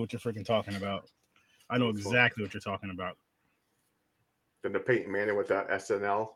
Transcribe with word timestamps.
what 0.00 0.12
you're 0.12 0.20
freaking 0.20 0.44
talking 0.44 0.76
about. 0.76 1.08
I 1.70 1.78
know 1.78 1.88
exactly 1.88 2.42
what 2.44 2.52
you're 2.54 2.60
talking 2.60 2.90
about. 2.90 3.16
Then 4.62 4.72
the 4.72 4.80
Peyton 4.80 5.10
Manning 5.10 5.36
with 5.36 5.48
that 5.48 5.68
SNL 5.70 6.30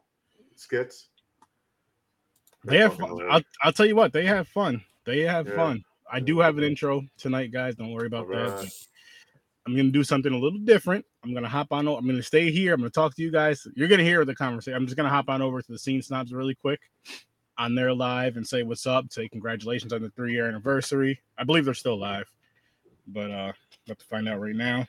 skits. 0.56 1.08
They 2.64 2.78
have 2.78 2.94
fun. 2.94 3.20
I'll, 3.30 3.42
I'll 3.62 3.72
tell 3.72 3.86
you 3.86 3.94
what, 3.94 4.12
they 4.12 4.26
have 4.26 4.48
fun. 4.48 4.82
They 5.04 5.20
have 5.20 5.46
Yeah. 5.46 5.54
fun. 5.54 5.84
I 6.10 6.20
do 6.20 6.38
have 6.40 6.56
an 6.58 6.64
intro 6.64 7.02
tonight, 7.18 7.52
guys. 7.52 7.74
Don't 7.74 7.92
worry 7.92 8.06
about 8.06 8.28
that. 8.30 8.68
I'm 9.66 9.74
gonna 9.76 9.90
do 9.90 10.04
something 10.04 10.32
a 10.32 10.38
little 10.38 10.60
different. 10.60 11.04
I'm 11.24 11.34
gonna 11.34 11.48
hop 11.48 11.72
on. 11.72 11.88
I'm 11.88 12.06
gonna 12.06 12.22
stay 12.22 12.52
here. 12.52 12.74
I'm 12.74 12.80
gonna 12.80 12.90
talk 12.90 13.16
to 13.16 13.22
you 13.22 13.32
guys. 13.32 13.66
You're 13.74 13.88
gonna 13.88 14.04
hear 14.04 14.24
the 14.24 14.34
conversation. 14.34 14.76
I'm 14.76 14.86
just 14.86 14.96
gonna 14.96 15.08
hop 15.08 15.28
on 15.28 15.42
over 15.42 15.60
to 15.60 15.72
the 15.72 15.78
scene 15.78 16.00
snobs 16.02 16.32
really 16.32 16.54
quick 16.54 16.80
on 17.58 17.74
their 17.74 17.92
live 17.92 18.36
and 18.36 18.46
say 18.46 18.62
what's 18.62 18.86
up. 18.86 19.06
Say 19.12 19.28
congratulations 19.28 19.92
on 19.92 20.02
the 20.02 20.10
three 20.10 20.32
year 20.34 20.46
anniversary. 20.46 21.20
I 21.36 21.42
believe 21.42 21.64
they're 21.64 21.74
still 21.74 21.98
live, 21.98 22.30
but 23.06 23.30
uh, 23.30 23.52
about 23.86 23.98
to 23.98 24.04
find 24.06 24.28
out 24.28 24.40
right 24.40 24.54
now. 24.54 24.86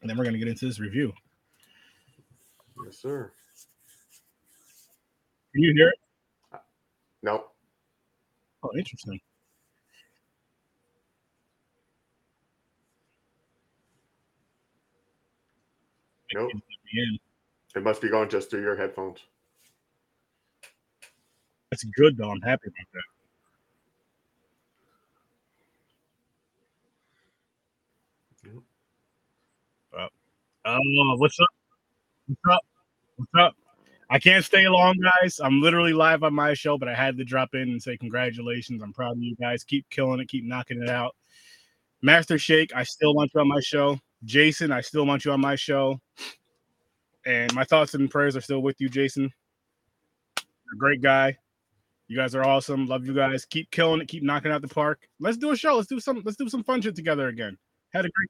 And 0.00 0.10
then 0.10 0.16
we're 0.16 0.24
gonna 0.24 0.38
get 0.38 0.48
into 0.48 0.66
this 0.66 0.80
review. 0.80 1.12
Yes, 2.84 2.98
sir. 2.98 3.32
Can 5.54 5.62
you 5.62 5.72
hear 5.74 5.88
it? 5.88 5.98
Nope. 7.22 7.52
Oh, 8.62 8.70
interesting. 8.76 9.20
Nope. 16.34 16.50
It 17.74 17.82
must 17.82 18.00
be 18.00 18.08
going 18.08 18.28
just 18.28 18.50
through 18.50 18.62
your 18.62 18.76
headphones. 18.76 19.20
That's 21.70 21.84
good 21.84 22.16
though. 22.16 22.30
I'm 22.30 22.40
happy 22.40 22.68
about 22.68 22.86
that. 22.94 23.02
Uh, 29.98 30.08
oh, 30.66 31.16
what's 31.16 31.38
up? 31.40 31.48
What's 32.26 32.40
up? 32.50 32.60
What's 33.16 33.30
up? 33.38 33.54
I 34.08 34.18
can't 34.18 34.44
stay 34.44 34.68
long, 34.68 34.96
guys. 35.02 35.40
I'm 35.42 35.60
literally 35.60 35.92
live 35.92 36.22
on 36.22 36.32
my 36.32 36.54
show, 36.54 36.78
but 36.78 36.88
I 36.88 36.94
had 36.94 37.16
to 37.16 37.24
drop 37.24 37.54
in 37.54 37.62
and 37.62 37.82
say 37.82 37.96
congratulations. 37.96 38.82
I'm 38.82 38.92
proud 38.92 39.12
of 39.12 39.22
you 39.22 39.34
guys. 39.36 39.64
Keep 39.64 39.90
killing 39.90 40.20
it. 40.20 40.28
Keep 40.28 40.44
knocking 40.44 40.82
it 40.82 40.88
out. 40.88 41.16
Master 42.02 42.38
Shake, 42.38 42.72
I 42.74 42.84
still 42.84 43.14
want 43.14 43.32
you 43.34 43.40
on 43.40 43.48
my 43.48 43.60
show. 43.60 43.98
Jason, 44.24 44.70
I 44.70 44.80
still 44.80 45.06
want 45.06 45.24
you 45.24 45.32
on 45.32 45.40
my 45.40 45.56
show. 45.56 46.00
And 47.24 47.52
my 47.54 47.64
thoughts 47.64 47.94
and 47.94 48.08
prayers 48.08 48.36
are 48.36 48.40
still 48.40 48.60
with 48.60 48.80
you, 48.80 48.88
Jason. 48.88 49.22
You're 49.24 50.74
a 50.74 50.78
great 50.78 51.02
guy. 51.02 51.36
You 52.06 52.16
guys 52.16 52.36
are 52.36 52.44
awesome. 52.44 52.86
Love 52.86 53.04
you 53.04 53.14
guys. 53.14 53.44
Keep 53.44 53.72
killing 53.72 54.00
it. 54.00 54.06
Keep 54.06 54.22
knocking 54.22 54.52
out 54.52 54.62
the 54.62 54.68
park. 54.68 55.08
Let's 55.18 55.36
do 55.36 55.50
a 55.50 55.56
show. 55.56 55.74
Let's 55.74 55.88
do 55.88 55.98
some. 55.98 56.22
Let's 56.24 56.36
do 56.36 56.48
some 56.48 56.62
fun 56.62 56.80
shit 56.80 56.94
together 56.94 57.26
again. 57.26 57.58
Had 57.92 58.04
a 58.04 58.10
great. 58.10 58.28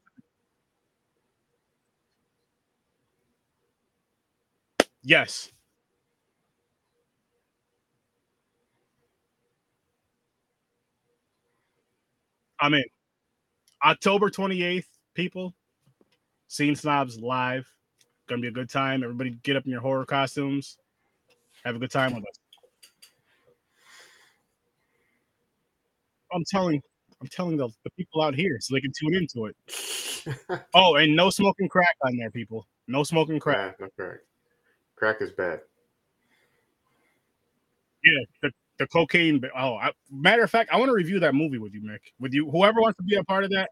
Yes. 5.07 5.53
I'm 12.59 12.75
in. 12.75 12.83
October 13.85 14.31
28th, 14.31 14.87
people. 15.15 15.55
Scene 16.49 16.75
Snobs 16.75 17.21
live. 17.21 17.69
Gonna 18.29 18.43
be 18.43 18.49
a 18.49 18.51
good 18.53 18.69
time. 18.69 19.05
Everybody 19.05 19.39
get 19.45 19.55
up 19.55 19.65
in 19.65 19.71
your 19.71 19.81
horror 19.81 20.05
costumes. 20.05 20.77
Have 21.65 21.77
a 21.77 21.79
good 21.79 21.93
time 21.93 22.13
with 22.13 22.25
us. 22.25 22.41
I'm 26.33 26.43
telling 26.51 26.83
I'm 27.21 27.29
telling 27.29 27.57
the, 27.57 27.69
the 27.85 27.91
people 27.91 28.23
out 28.23 28.35
here 28.35 28.59
so 28.61 28.75
they 28.75 28.81
can 28.81 28.93
tune 28.99 29.15
into 29.15 29.47
it. 29.47 29.57
Oh, 30.75 30.97
and 30.97 31.15
no 31.15 31.31
smoking 31.31 31.69
crack 31.69 31.95
on 32.05 32.17
there, 32.17 32.31
people. 32.31 32.67
No 32.89 33.05
smoking 33.05 33.39
crack. 33.39 33.79
Nah, 33.79 33.87
no 33.87 33.91
crack. 33.97 34.19
Crack 34.97 35.21
is 35.21 35.31
bad. 35.31 35.61
Yeah, 38.03 38.25
the, 38.43 38.51
the 38.79 38.87
cocaine. 38.87 39.43
Oh, 39.57 39.77
I, 39.77 39.93
matter 40.11 40.43
of 40.43 40.51
fact, 40.51 40.71
I 40.73 40.79
want 40.79 40.89
to 40.89 40.95
review 40.95 41.21
that 41.21 41.35
movie 41.35 41.59
with 41.59 41.75
you, 41.75 41.83
Mick. 41.83 41.99
With 42.19 42.33
you, 42.33 42.51
whoever 42.51 42.81
wants 42.81 42.97
to 42.99 43.03
be 43.03 43.17
a 43.17 43.25
part 43.25 43.45
of 43.45 43.51
that. 43.51 43.71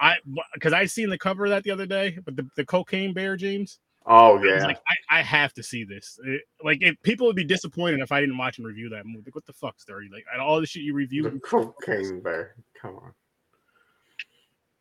I 0.00 0.16
because 0.54 0.72
I 0.72 0.86
seen 0.86 1.10
the 1.10 1.18
cover 1.18 1.44
of 1.44 1.50
that 1.50 1.64
the 1.64 1.70
other 1.70 1.86
day, 1.86 2.18
but 2.24 2.36
the, 2.36 2.46
the 2.56 2.64
cocaine 2.64 3.12
bear, 3.12 3.36
James. 3.36 3.78
Oh 4.04 4.38
I 4.38 4.44
yeah. 4.44 4.64
like, 4.64 4.80
I, 4.88 5.20
I 5.20 5.22
have 5.22 5.52
to 5.54 5.62
see 5.62 5.84
this. 5.84 6.18
It- 6.24 6.42
like, 6.64 6.78
if 6.80 7.00
people 7.02 7.26
would 7.28 7.36
be 7.36 7.44
disappointed 7.44 8.00
if 8.00 8.10
I 8.10 8.20
didn't 8.20 8.36
watch 8.36 8.58
and 8.58 8.66
review 8.66 8.88
that 8.88 9.06
movie. 9.06 9.22
Like, 9.26 9.34
what 9.34 9.46
the 9.46 9.52
fuck, 9.52 9.80
story? 9.80 10.10
Like, 10.12 10.24
all 10.40 10.60
the 10.60 10.66
shit 10.66 10.82
you 10.82 11.06
the 11.06 11.40
cocaine 11.40 12.20
bear. 12.20 12.56
Come 12.80 12.96
on. 12.96 13.12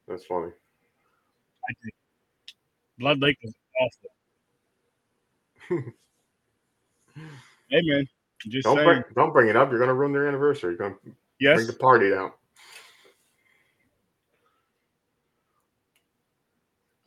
That's 0.07 0.25
funny. 0.25 0.51
I 1.69 1.73
think 1.83 1.93
Blood 2.97 3.19
Lake 3.19 3.37
is 3.43 3.53
awful. 3.79 4.09
Hey 7.69 7.81
man, 7.83 8.05
just 8.49 8.65
Don't 8.65 8.75
saying. 8.75 8.85
bring 8.85 9.03
don't 9.15 9.31
bring 9.31 9.47
it 9.47 9.55
up. 9.55 9.69
You're 9.69 9.79
gonna 9.79 9.93
ruin 9.93 10.11
their 10.11 10.27
anniversary. 10.27 10.71
You're 10.71 10.89
gonna 10.89 11.15
yes, 11.39 11.55
bring 11.55 11.67
the 11.67 11.73
party 11.73 12.09
down. 12.09 12.31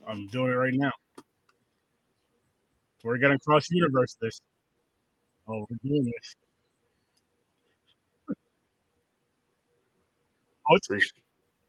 I'm 0.08 0.26
doing 0.28 0.52
it 0.52 0.54
right 0.54 0.72
now. 0.74 0.92
We're 3.02 3.18
gonna 3.18 3.38
cross 3.38 3.70
universe 3.70 4.16
this. 4.20 4.40
Oh, 5.46 5.66
we're 5.68 5.76
doing 5.84 6.04
this. 6.04 6.36
Oh, 10.70 10.76
it's 10.76 10.88
Re- 10.88 11.02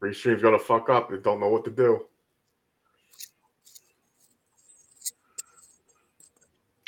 Restream's 0.01 0.41
gonna 0.41 0.57
fuck 0.57 0.89
up. 0.89 1.09
They 1.09 1.17
don't 1.17 1.41
know 1.41 1.50
what 1.50 1.66
to 1.66 1.72
do. 1.72 2.05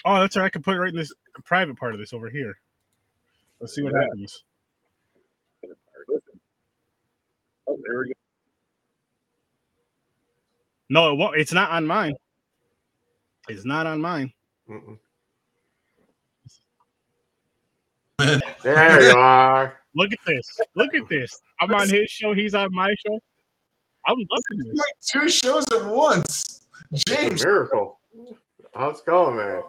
Oh, 0.07 0.19
that's 0.19 0.35
right. 0.37 0.45
I 0.45 0.49
can 0.49 0.61
put 0.63 0.75
it 0.75 0.79
right 0.79 0.89
in 0.89 0.95
this 0.95 1.13
private 1.45 1.77
part 1.77 1.93
of 1.93 1.99
this 1.99 2.13
over 2.13 2.29
here. 2.29 2.57
Let's 3.59 3.75
see 3.75 3.81
what 3.83 3.93
Yeah. 3.93 4.01
happens. 4.01 4.43
Oh, 7.67 7.77
there 7.85 7.99
we 7.99 8.07
go. 8.07 8.13
No, 10.89 11.11
it 11.11 11.15
won't. 11.17 11.37
It's 11.37 11.51
not 11.53 11.69
on 11.71 11.85
mine. 11.85 12.15
It's 13.49 13.65
not 13.65 13.85
on 13.85 13.99
mine. 14.01 14.31
Mm-mm. 14.69 14.97
There 18.63 19.01
you 19.03 19.09
are. 19.17 19.79
Look 19.95 20.11
at 20.13 20.19
this. 20.25 20.59
Look 20.75 20.93
at 20.95 21.07
this. 21.09 21.41
I'm 21.59 21.73
on 21.73 21.89
his 21.89 22.09
show. 22.09 22.33
He's 22.33 22.53
on 22.55 22.73
my 22.73 22.93
show. 23.05 23.19
I'm 24.05 24.15
loving 24.17 24.65
this. 24.69 24.77
Like 24.77 24.95
two 25.23 25.29
shows 25.29 25.65
at 25.73 25.85
once. 25.85 26.67
James, 27.07 27.43
a 27.43 27.47
miracle. 27.47 27.99
How's 28.73 28.99
it 28.99 29.05
going, 29.05 29.37
man? 29.37 29.61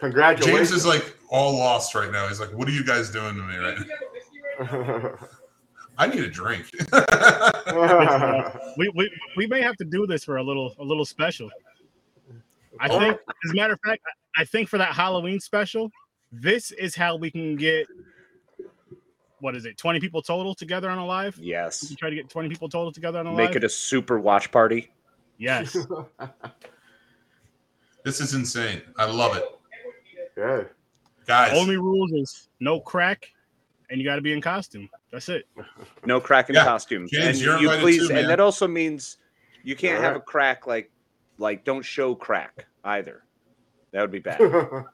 Congratulations. 0.00 0.70
James 0.70 0.72
is 0.72 0.86
like 0.86 1.16
all 1.28 1.56
lost 1.56 1.94
right 1.94 2.10
now. 2.10 2.26
He's 2.28 2.40
like, 2.40 2.52
"What 2.52 2.68
are 2.68 2.72
you 2.72 2.84
guys 2.84 3.10
doing 3.10 3.36
to 3.36 3.42
me 3.42 3.56
right 3.56 3.78
now? 3.78 5.12
I 5.98 6.06
need 6.06 6.20
a 6.24 6.30
drink." 6.30 6.66
We, 8.76 8.88
we 8.94 9.10
we 9.36 9.46
may 9.46 9.60
have 9.62 9.76
to 9.76 9.84
do 9.84 10.06
this 10.06 10.24
for 10.24 10.36
a 10.38 10.42
little 10.42 10.74
a 10.78 10.84
little 10.84 11.04
special. 11.04 11.50
I 12.80 12.88
Oh. 12.88 12.98
think, 12.98 13.18
as 13.44 13.50
a 13.50 13.54
matter 13.54 13.74
of 13.74 13.80
fact, 13.84 14.02
I 14.36 14.42
I 14.42 14.44
think 14.44 14.68
for 14.68 14.78
that 14.78 14.94
Halloween 14.94 15.40
special, 15.40 15.90
this 16.32 16.70
is 16.72 16.94
how 16.94 17.16
we 17.16 17.30
can 17.30 17.56
get 17.56 17.86
what 19.40 19.56
is 19.56 19.64
it, 19.64 19.76
20 19.78 20.00
people 20.00 20.20
total 20.22 20.54
together 20.54 20.90
on 20.90 20.98
a 20.98 21.06
live? 21.06 21.38
We 21.38 21.46
Yes. 21.46 21.86
can 21.88 21.96
try 21.96 22.10
to 22.10 22.16
get 22.16 22.28
20 22.28 22.48
people 22.50 22.68
total 22.68 22.92
together 22.92 23.18
on 23.18 23.26
a 23.26 23.30
live? 23.30 23.38
Make 23.38 23.48
live. 23.50 23.56
it 23.56 23.64
a 23.64 23.68
super 23.70 24.20
watch 24.20 24.50
party. 24.52 24.90
yes. 25.38 25.72
this 28.04 28.20
is 28.20 28.34
insane. 28.34 28.82
I 28.98 29.06
love 29.06 29.36
it, 29.36 29.44
yeah. 30.40 30.62
guys. 31.26 31.56
Only 31.56 31.76
rules 31.76 32.12
is 32.12 32.48
no 32.60 32.80
crack, 32.80 33.28
and 33.90 34.00
you 34.00 34.04
got 34.06 34.16
to 34.16 34.22
be 34.22 34.32
in 34.32 34.40
costume. 34.40 34.88
That's 35.12 35.28
it. 35.28 35.46
No 36.06 36.18
crack 36.20 36.48
in 36.48 36.54
Yeah. 36.54 36.64
costumes. 36.64 37.10
James, 37.10 37.26
and 37.26 37.38
you're 37.38 37.58
you 37.58 37.68
please 37.80 38.08
too, 38.08 38.14
man. 38.14 38.18
and 38.24 38.30
that 38.30 38.40
also 38.40 38.66
means 38.66 39.18
you 39.62 39.76
can't 39.76 40.02
have 40.02 40.16
a 40.16 40.20
crack 40.20 40.66
like 40.66 40.90
like 41.38 41.64
don't 41.64 41.82
show 41.82 42.14
crack 42.14 42.64
either. 42.84 43.22
That 43.92 44.00
would 44.00 44.10
be 44.10 44.18
bad. 44.20 44.40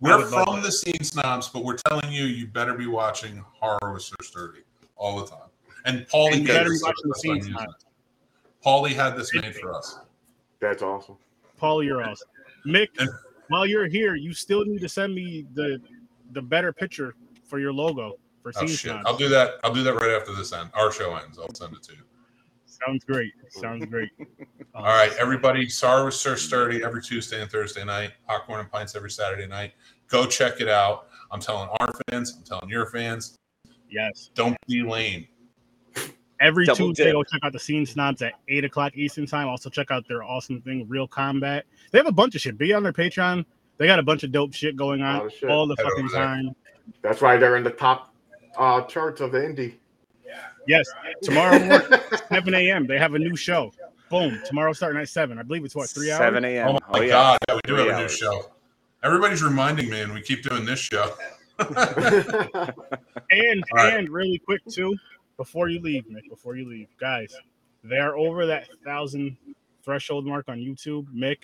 We're 0.00 0.26
from 0.26 0.62
the 0.62 0.72
scene 0.72 1.02
snobs, 1.04 1.48
but 1.48 1.62
we're 1.64 1.76
telling 1.76 2.10
you, 2.12 2.24
you 2.24 2.48
better 2.48 2.74
be 2.74 2.86
watching 2.88 3.44
horror 3.60 3.92
with 3.92 4.02
Sir 4.02 4.16
Sturdy 4.22 4.62
all 4.96 5.20
the 5.20 5.26
time. 5.30 5.48
And 5.84 6.06
Paulie 6.08 6.32
And 6.32 6.40
you 6.42 6.46
better 6.48 6.70
be 6.70 6.78
watching 6.82 7.02
the 7.04 7.08
that's 7.14 7.26
why 7.26 7.34
I'm 7.34 7.42
Scene 7.42 7.52
Snobs. 7.52 7.74
it. 7.84 8.64
Paulie 8.66 8.94
had 8.94 9.16
this 9.16 9.32
made 9.34 9.54
for 9.54 9.72
us. 9.74 10.00
That's 10.60 10.82
awesome. 10.82 11.16
Paul, 11.56 11.84
you're 11.84 12.02
awesome. 12.02 12.28
Mick, 12.66 12.88
And- 12.98 13.10
while 13.48 13.66
you're 13.66 13.88
here, 13.88 14.14
you 14.14 14.32
still 14.32 14.64
need 14.64 14.80
to 14.80 14.88
send 14.88 15.14
me 15.14 15.46
the 15.54 15.80
the 16.32 16.42
better 16.42 16.72
picture 16.72 17.14
for 17.44 17.58
your 17.58 17.72
logo 17.72 18.14
for 18.42 18.52
Oh 18.56 18.66
Scene 18.66 18.68
shit! 18.68 18.96
I'll 19.04 19.16
do 19.16 19.28
that. 19.28 19.54
I'll 19.64 19.74
do 19.74 19.82
that 19.82 19.94
right 19.94 20.10
after 20.10 20.34
this 20.34 20.52
end. 20.52 20.70
Our 20.74 20.92
show 20.92 21.14
ends. 21.16 21.38
I'll 21.38 21.54
send 21.54 21.74
it 21.74 21.82
to 21.84 21.92
you. 21.92 22.02
Sounds 22.66 23.04
great. 23.04 23.32
Sounds 23.50 23.84
great. 23.86 24.10
All 24.74 24.84
right, 24.84 25.12
everybody. 25.18 25.68
Horror 25.80 26.06
with 26.06 26.14
Sir 26.14 26.36
Sturdy 26.36 26.82
every 26.82 27.02
Tuesday 27.02 27.40
and 27.40 27.50
Thursday 27.50 27.84
night. 27.84 28.12
Popcorn 28.26 28.60
and 28.60 28.70
pints 28.70 28.96
every 28.96 29.10
Saturday 29.10 29.46
night. 29.46 29.72
Go 30.08 30.26
check 30.26 30.60
it 30.60 30.68
out. 30.68 31.08
I'm 31.30 31.40
telling 31.40 31.68
our 31.80 31.92
fans. 32.08 32.34
I'm 32.36 32.44
telling 32.44 32.68
your 32.68 32.86
fans. 32.86 33.36
Yes. 33.90 34.30
Don't 34.34 34.56
be 34.66 34.82
lame. 34.82 35.26
Every 36.42 36.66
Double 36.66 36.88
Tuesday, 36.88 37.04
dip. 37.04 37.12
go 37.14 37.22
check 37.22 37.40
out 37.44 37.52
the 37.52 37.58
Scene 37.58 37.86
Snobs 37.86 38.20
at 38.20 38.32
8 38.48 38.64
o'clock 38.64 38.96
Eastern 38.96 39.26
Time. 39.26 39.48
Also, 39.48 39.70
check 39.70 39.90
out 39.90 40.06
their 40.08 40.24
awesome 40.24 40.60
thing, 40.60 40.86
Real 40.88 41.06
Combat. 41.06 41.64
They 41.92 41.98
have 41.98 42.06
a 42.08 42.12
bunch 42.12 42.34
of 42.34 42.40
shit. 42.40 42.58
Be 42.58 42.72
on 42.74 42.82
their 42.82 42.92
Patreon. 42.92 43.44
They 43.78 43.86
got 43.86 43.98
a 43.98 44.02
bunch 44.02 44.24
of 44.24 44.32
dope 44.32 44.52
shit 44.52 44.76
going 44.76 45.02
on 45.02 45.30
shit. 45.30 45.48
all 45.48 45.66
the 45.66 45.76
Head 45.76 45.86
fucking 45.86 46.04
over 46.06 46.14
time. 46.14 46.54
That's 47.00 47.20
why 47.20 47.36
they're 47.36 47.56
in 47.56 47.62
the 47.64 47.70
top 47.70 48.12
uh, 48.58 48.82
charts 48.82 49.20
of 49.20 49.32
the 49.32 49.38
indie. 49.38 49.74
Yes, 50.66 50.86
tomorrow 51.22 51.58
morning, 51.58 51.88
7 52.28 52.54
a.m. 52.54 52.86
They 52.86 52.96
have 52.98 53.14
a 53.14 53.18
new 53.18 53.34
show. 53.34 53.72
Boom. 54.10 54.40
Tomorrow 54.44 54.72
starting 54.74 55.00
at 55.00 55.08
7. 55.08 55.36
I 55.38 55.42
believe 55.42 55.64
it's 55.64 55.74
what, 55.74 55.90
three 55.90 56.10
hours? 56.12 56.18
7 56.20 56.44
a.m. 56.44 56.68
Oh 56.68 56.78
my 56.92 57.00
yeah. 57.04 57.08
god, 57.10 57.38
yeah, 57.48 57.54
we 57.56 57.60
do 57.64 57.74
Three 57.74 57.78
have 57.86 57.88
a 57.88 57.96
new 57.96 58.02
hours. 58.02 58.16
show. 58.16 58.52
Everybody's 59.02 59.42
reminding 59.42 59.90
me, 59.90 60.02
and 60.02 60.12
we 60.14 60.22
keep 60.22 60.42
doing 60.44 60.64
this 60.64 60.78
show. 60.78 61.12
And 63.30 63.64
All 63.72 63.76
right. 63.78 63.94
and 63.94 64.08
really 64.10 64.38
quick 64.38 64.60
too, 64.70 64.94
before 65.36 65.68
you 65.68 65.80
leave, 65.80 66.04
Mick, 66.06 66.28
before 66.28 66.56
you 66.56 66.68
leave, 66.68 66.88
guys, 66.98 67.34
they 67.84 67.98
are 67.98 68.16
over 68.16 68.46
that 68.46 68.68
thousand 68.84 69.36
threshold 69.84 70.26
mark 70.26 70.48
on 70.48 70.58
YouTube. 70.58 71.06
Mick, 71.14 71.38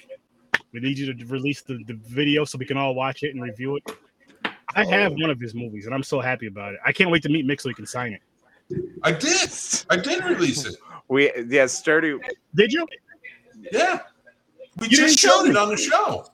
we 0.73 0.81
need 0.81 0.99
you 0.99 1.13
to 1.13 1.27
release 1.27 1.63
the, 1.63 1.79
the 1.87 1.95
video 2.07 2.45
so 2.45 2.59
we 2.59 2.65
can 2.67 2.77
all 2.77 2.95
watch 2.95 3.23
it 3.23 3.35
and 3.35 3.43
review 3.43 3.77
it. 3.77 3.83
I 4.75 4.85
have 4.85 5.13
one 5.13 5.31
of 5.31 5.41
his 5.41 5.55
movies, 5.55 5.87
and 5.87 5.95
I'm 5.95 6.03
so 6.03 6.21
happy 6.21 6.47
about 6.47 6.75
it. 6.75 6.81
I 6.85 6.93
can't 6.93 7.11
wait 7.11 7.23
to 7.23 7.29
meet 7.29 7.47
Mick 7.47 7.61
so 7.61 7.69
he 7.69 7.75
can 7.75 7.87
sign 7.87 8.13
it. 8.13 8.21
I 9.03 9.13
did. 9.13 9.51
I 9.89 9.97
did 9.97 10.23
release 10.25 10.67
it. 10.67 10.77
We 11.09 11.33
yeah, 11.49 11.67
sturdy. 11.67 12.19
Did 12.55 12.73
you? 12.73 12.87
Yeah. 13.73 14.01
We 14.79 14.89
You 14.89 14.97
just 14.97 15.19
showed 15.19 15.45
me. 15.45 15.51
it 15.51 15.57
on 15.57 15.71
the 15.71 15.77
show. 15.77 16.27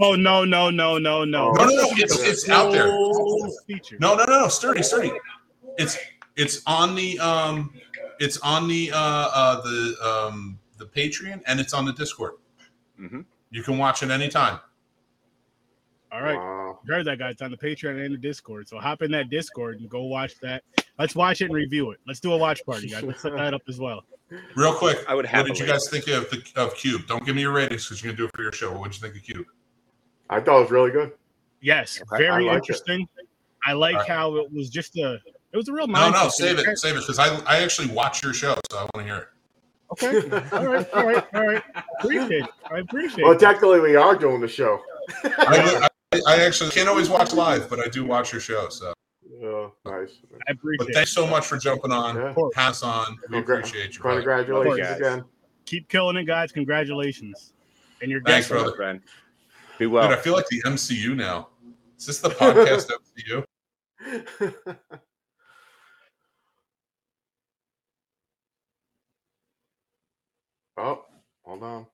Oh 0.00 0.16
no, 0.16 0.44
no, 0.44 0.70
no, 0.70 0.98
no, 0.98 1.24
no. 1.24 1.52
No, 1.52 1.64
no, 1.64 1.66
no. 1.66 1.88
It's 1.92 2.18
it's 2.20 2.48
out 2.48 2.72
there. 2.72 2.90
Feature. 3.66 3.98
No, 4.00 4.16
no, 4.16 4.24
no, 4.24 4.40
no. 4.40 4.48
Sturdy, 4.48 4.82
sturdy. 4.82 5.12
It's 5.78 5.98
it's 6.36 6.62
on 6.66 6.94
the 6.94 7.18
um 7.20 7.72
it's 8.20 8.38
on 8.38 8.68
the 8.68 8.90
uh 8.92 8.96
uh 8.98 9.60
the 9.62 9.96
um 10.02 10.58
the 10.78 10.86
Patreon 10.86 11.40
and 11.46 11.60
it's 11.60 11.72
on 11.72 11.84
the 11.84 11.92
Discord. 11.92 12.34
Mhm. 13.00 13.24
You 13.50 13.62
can 13.62 13.78
watch 13.78 14.02
it 14.02 14.10
anytime. 14.10 14.58
All 16.12 16.22
right. 16.22 16.36
Wow. 16.36 16.78
You 16.86 16.94
heard 16.94 17.06
that, 17.06 17.18
guys. 17.18 17.32
It's 17.32 17.42
on 17.42 17.50
the 17.50 17.56
Patreon 17.56 18.04
and 18.04 18.14
the 18.14 18.18
Discord. 18.18 18.68
So 18.68 18.78
hop 18.78 19.02
in 19.02 19.10
that 19.12 19.30
Discord 19.30 19.80
and 19.80 19.88
go 19.88 20.02
watch 20.04 20.38
that. 20.42 20.62
Let's 20.98 21.16
watch 21.16 21.40
it 21.40 21.46
and 21.46 21.54
review 21.54 21.90
it. 21.90 21.98
Let's 22.06 22.20
do 22.20 22.32
a 22.32 22.36
watch 22.36 22.64
party, 22.64 22.88
guys. 22.88 23.02
Let's 23.02 23.22
set 23.22 23.32
that 23.34 23.52
up 23.52 23.62
as 23.68 23.80
well. 23.80 24.04
Real 24.56 24.74
quick. 24.74 24.98
I 25.08 25.14
would 25.14 25.26
have. 25.26 25.42
What 25.44 25.48
did 25.56 25.58
you 25.58 25.66
guys 25.66 25.88
think 25.90 26.06
of 26.08 26.30
the 26.30 26.42
of 26.56 26.74
Cube? 26.76 27.06
Don't 27.06 27.24
give 27.26 27.34
me 27.34 27.42
your 27.42 27.52
ratings 27.52 27.84
because 27.88 28.02
you're 28.02 28.12
gonna 28.12 28.16
do 28.18 28.24
it 28.26 28.36
for 28.36 28.42
your 28.42 28.52
show. 28.52 28.72
What 28.76 28.90
did 28.92 28.96
you 28.96 29.02
think 29.08 29.16
of 29.16 29.22
Cube? 29.22 29.46
I 30.30 30.40
thought 30.40 30.58
it 30.58 30.62
was 30.62 30.70
really 30.70 30.90
good. 30.90 31.12
Yes, 31.60 32.00
very 32.10 32.28
I 32.28 32.38
like 32.38 32.46
it. 32.46 32.56
interesting. 32.56 33.08
I 33.66 33.72
like 33.72 33.94
Alright. 33.94 34.08
how 34.08 34.36
it 34.36 34.52
was 34.52 34.70
just 34.70 34.96
a. 34.98 35.18
It 35.54 35.56
was 35.56 35.68
a 35.68 35.72
real. 35.72 35.86
No, 35.86 36.10
no, 36.10 36.28
save 36.28 36.58
it, 36.58 36.78
save 36.78 36.96
it, 36.96 37.00
because 37.06 37.18
I 37.18 37.28
I 37.46 37.62
actually 37.62 37.88
watch 37.88 38.22
your 38.22 38.34
show, 38.34 38.54
so 38.70 38.76
I 38.78 38.80
want 38.82 38.96
to 38.96 39.04
hear 39.04 39.16
it. 39.16 39.28
Okay. 39.92 40.48
All 40.52 40.66
right. 40.66 40.92
All 40.94 41.06
right. 41.06 41.24
All 41.34 41.46
right. 41.46 41.62
Appreciate. 42.00 42.42
It. 42.44 42.50
I 42.70 42.78
appreciate. 42.80 43.20
It. 43.20 43.24
Well, 43.24 43.32
it. 43.34 43.38
technically, 43.40 43.78
we 43.80 43.94
are 43.96 44.16
doing 44.16 44.40
the 44.40 44.48
show. 44.48 44.82
I, 45.24 45.88
I, 46.12 46.20
I 46.26 46.36
actually 46.44 46.70
can't 46.70 46.88
always 46.88 47.08
watch 47.08 47.32
live, 47.32 47.70
but 47.70 47.78
I 47.78 47.86
do 47.88 48.04
watch 48.04 48.32
your 48.32 48.40
show. 48.40 48.68
So, 48.68 48.92
Oh, 49.42 49.72
nice. 49.84 50.18
I 50.48 50.52
appreciate. 50.52 50.78
but 50.78 50.88
it. 50.88 50.94
thanks 50.94 51.12
so 51.12 51.26
much 51.26 51.46
for 51.46 51.56
jumping 51.58 51.92
on. 51.92 52.16
Yeah. 52.16 52.34
Pass 52.54 52.82
on. 52.82 53.16
We 53.30 53.38
Congra- 53.38 53.58
appreciate 53.58 53.94
you. 53.94 54.00
brother. 54.00 54.20
Congratulations 54.22 54.88
Guys. 54.88 54.96
again. 54.98 55.24
Keep 55.66 55.88
killing 55.88 56.16
it, 56.16 56.24
guys. 56.24 56.50
Congratulations. 56.50 57.52
And 58.02 58.10
your 58.10 58.20
Thanks, 58.22 58.48
guest. 58.48 58.50
brother. 58.50 58.70
my 58.70 58.76
friend. 58.76 59.00
Be 59.78 59.84
Dude, 59.84 59.92
well. 59.92 60.10
I 60.10 60.16
feel 60.16 60.32
like 60.32 60.46
the 60.48 60.62
MCU 60.62 61.14
now. 61.14 61.48
Is 61.98 62.06
this 62.06 62.18
the 62.20 62.28
podcast 62.40 62.90
MCU? 64.10 64.76
oh, 70.78 71.04
hold 71.44 71.62
on. 71.64 71.86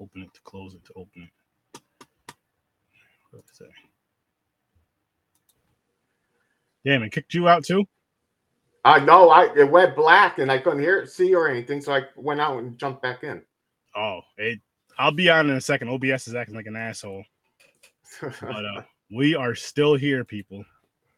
Open 0.00 0.22
it 0.22 0.34
to 0.34 0.40
close 0.42 0.74
it 0.74 0.84
to 0.84 0.92
open 0.96 1.22
it. 1.22 1.80
What 3.30 3.44
did 3.44 3.50
it 3.50 3.56
say? 3.56 3.64
Damn, 6.84 7.02
it 7.02 7.12
kicked 7.12 7.34
you 7.34 7.48
out 7.48 7.64
too. 7.64 7.84
I 8.84 9.00
know. 9.00 9.30
I 9.30 9.52
it 9.56 9.68
went 9.68 9.96
black 9.96 10.38
and 10.38 10.50
I 10.50 10.58
couldn't 10.58 10.78
hear 10.78 11.00
it, 11.00 11.10
see 11.10 11.34
or 11.34 11.48
anything, 11.48 11.80
so 11.80 11.92
I 11.92 12.02
went 12.14 12.40
out 12.40 12.58
and 12.58 12.78
jumped 12.78 13.02
back 13.02 13.24
in. 13.24 13.42
Oh, 13.96 14.20
it. 14.38 14.60
I'll 14.98 15.10
be 15.10 15.28
on 15.28 15.50
in 15.50 15.56
a 15.56 15.60
second. 15.60 15.88
OBS 15.88 16.28
is 16.28 16.36
acting 16.36 16.54
like 16.54 16.66
an 16.66 16.76
asshole, 16.76 17.24
but 18.20 18.64
uh, 18.64 18.82
we 19.10 19.34
are 19.34 19.54
still 19.54 19.96
here, 19.96 20.24
people. 20.24 20.64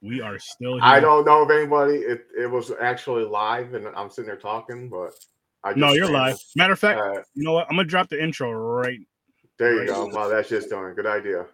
We 0.00 0.22
are 0.22 0.38
still 0.38 0.74
here. 0.74 0.82
I 0.82 1.00
don't 1.00 1.26
know 1.26 1.42
if 1.42 1.50
anybody. 1.50 1.96
It, 1.96 2.26
it 2.36 2.50
was 2.50 2.72
actually 2.80 3.24
live, 3.24 3.74
and 3.74 3.86
I'm 3.88 4.08
sitting 4.08 4.28
there 4.28 4.36
talking, 4.36 4.88
but 4.88 5.10
I 5.10 5.10
No, 5.76 5.88
just- 5.88 5.96
you're 5.96 6.10
live. 6.10 6.36
Matter 6.56 6.72
of 6.72 6.78
fact, 6.78 7.00
Uh, 7.00 7.22
you 7.34 7.44
know 7.44 7.52
what? 7.52 7.66
I'm 7.70 7.76
gonna 7.76 7.88
drop 7.88 8.08
the 8.08 8.22
intro 8.22 8.50
right. 8.52 8.98
there 9.58 9.72
you 9.74 9.78
Right. 9.80 9.88
go. 9.88 10.06
Wow, 10.06 10.28
that's 10.28 10.48
just 10.48 10.68
doing 10.70 10.86
a 10.92 10.94
good 10.94 11.06
idea. 11.06 11.46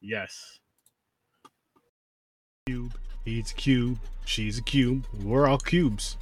Yes. 0.00 0.58
Cube. 2.66 2.94
He's 3.24 3.50
a 3.50 3.54
cube. 3.54 3.98
She's 4.24 4.58
a 4.58 4.62
cube. 4.62 5.06
We're 5.22 5.46
all 5.46 5.58
cubes. 5.58 6.16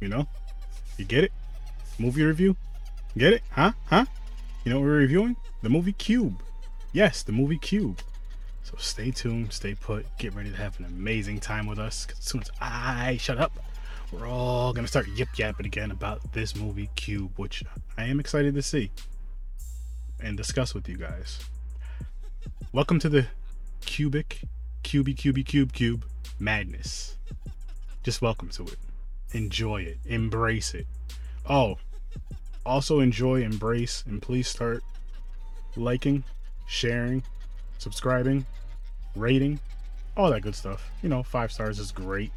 You 0.00 0.08
know? 0.08 0.28
You 0.98 1.04
get 1.04 1.24
it? 1.24 1.32
Movie 1.98 2.22
review? 2.24 2.56
Get 3.16 3.32
it? 3.32 3.42
Huh? 3.52 3.72
Huh? 3.86 4.04
You 4.64 4.72
know 4.72 4.80
what 4.80 4.86
we're 4.86 4.98
reviewing? 4.98 5.36
The 5.62 5.68
movie 5.70 5.92
Cube. 5.92 6.42
Yes, 6.92 7.22
the 7.22 7.32
movie 7.32 7.58
Cube. 7.58 8.00
So 8.64 8.74
stay 8.78 9.10
tuned, 9.10 9.52
stay 9.52 9.74
put, 9.74 10.06
get 10.18 10.34
ready 10.34 10.50
to 10.50 10.56
have 10.56 10.78
an 10.78 10.86
amazing 10.86 11.40
time 11.40 11.66
with 11.66 11.78
us. 11.78 12.06
as 12.10 12.18
soon 12.24 12.40
as 12.42 12.50
I 12.60 13.16
shut 13.18 13.38
up, 13.38 13.52
we're 14.14 14.28
all 14.28 14.72
gonna 14.72 14.86
start 14.86 15.08
yip 15.08 15.28
yapping 15.36 15.66
again 15.66 15.90
about 15.90 16.32
this 16.32 16.54
movie 16.54 16.88
Cube, 16.94 17.32
which 17.36 17.64
I 17.96 18.04
am 18.04 18.20
excited 18.20 18.54
to 18.54 18.62
see 18.62 18.90
and 20.20 20.36
discuss 20.36 20.74
with 20.74 20.88
you 20.88 20.96
guys. 20.96 21.40
Welcome 22.72 23.00
to 23.00 23.08
the 23.08 23.26
cubic, 23.80 24.42
cubey, 24.84 25.16
cubey, 25.16 25.44
cube, 25.44 25.72
cube 25.72 26.04
madness. 26.38 27.16
Just 28.04 28.22
welcome 28.22 28.50
to 28.50 28.62
it. 28.64 28.76
Enjoy 29.32 29.82
it. 29.82 29.98
Embrace 30.06 30.74
it. 30.74 30.86
Oh, 31.48 31.78
also 32.64 33.00
enjoy, 33.00 33.42
embrace, 33.42 34.04
and 34.06 34.22
please 34.22 34.46
start 34.46 34.82
liking, 35.76 36.22
sharing, 36.66 37.22
subscribing, 37.78 38.46
rating, 39.16 39.58
all 40.16 40.30
that 40.30 40.42
good 40.42 40.54
stuff. 40.54 40.88
You 41.02 41.08
know, 41.08 41.22
five 41.22 41.50
stars 41.50 41.78
is 41.80 41.90
great. 41.90 42.30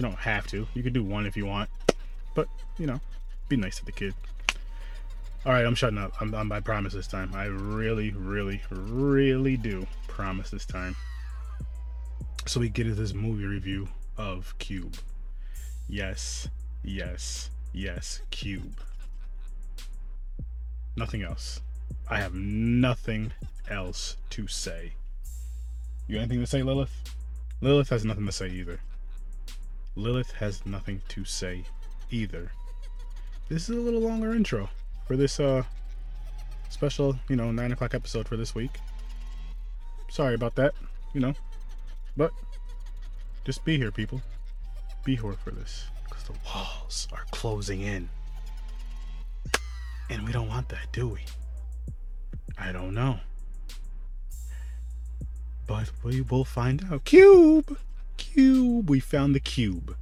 You 0.00 0.06
don't 0.06 0.18
have 0.18 0.46
to. 0.46 0.66
You 0.72 0.82
can 0.82 0.94
do 0.94 1.04
one 1.04 1.26
if 1.26 1.36
you 1.36 1.44
want, 1.44 1.68
but 2.34 2.48
you 2.78 2.86
know, 2.86 2.98
be 3.50 3.56
nice 3.58 3.76
to 3.80 3.84
the 3.84 3.92
kid. 3.92 4.14
All 5.44 5.52
right, 5.52 5.66
I'm 5.66 5.74
shutting 5.74 5.98
up. 5.98 6.14
I'm, 6.22 6.34
I'm 6.34 6.50
I 6.50 6.60
promise 6.60 6.94
this 6.94 7.06
time. 7.06 7.32
I 7.34 7.44
really, 7.44 8.10
really, 8.12 8.62
really 8.70 9.58
do 9.58 9.86
promise 10.08 10.48
this 10.48 10.64
time. 10.64 10.96
So 12.46 12.60
we 12.60 12.70
get 12.70 12.86
into 12.86 12.98
this 12.98 13.12
movie 13.12 13.44
review 13.44 13.88
of 14.16 14.54
Cube. 14.58 14.96
Yes, 15.86 16.48
yes, 16.82 17.50
yes, 17.74 18.22
Cube. 18.30 18.80
Nothing 20.96 21.22
else. 21.22 21.60
I 22.08 22.20
have 22.20 22.32
nothing 22.32 23.32
else 23.68 24.16
to 24.30 24.46
say. 24.46 24.94
You 26.06 26.16
anything 26.16 26.40
to 26.40 26.46
say, 26.46 26.62
Lilith? 26.62 27.14
Lilith 27.60 27.90
has 27.90 28.02
nothing 28.02 28.24
to 28.24 28.32
say 28.32 28.48
either. 28.48 28.80
Lilith 29.96 30.32
has 30.32 30.64
nothing 30.64 31.02
to 31.08 31.24
say 31.24 31.64
either. 32.10 32.52
This 33.48 33.68
is 33.68 33.76
a 33.76 33.80
little 33.80 34.00
longer 34.00 34.32
intro 34.32 34.70
for 35.06 35.16
this 35.16 35.40
uh 35.40 35.62
special, 36.68 37.16
you 37.28 37.36
know, 37.36 37.50
nine 37.50 37.72
o'clock 37.72 37.94
episode 37.94 38.28
for 38.28 38.36
this 38.36 38.54
week. 38.54 38.78
Sorry 40.08 40.34
about 40.34 40.54
that, 40.56 40.74
you 41.12 41.20
know. 41.20 41.34
But 42.16 42.32
just 43.44 43.64
be 43.64 43.76
here, 43.76 43.90
people. 43.90 44.22
Be 45.04 45.16
here 45.16 45.32
for 45.32 45.50
this. 45.50 45.84
Because 46.04 46.24
the 46.24 46.34
walls 46.44 47.08
are 47.12 47.24
closing 47.30 47.82
in. 47.82 48.08
And 50.08 50.24
we 50.24 50.32
don't 50.32 50.48
want 50.48 50.68
that, 50.70 50.90
do 50.92 51.08
we? 51.08 51.20
I 52.58 52.72
don't 52.72 52.94
know. 52.94 53.18
But 55.66 55.90
we 56.02 56.20
will 56.22 56.44
find 56.44 56.84
out. 56.90 57.04
Cube! 57.04 57.78
Cube! 58.20 58.90
We 58.90 59.00
found 59.00 59.34
the 59.34 59.40
cube. 59.40 59.96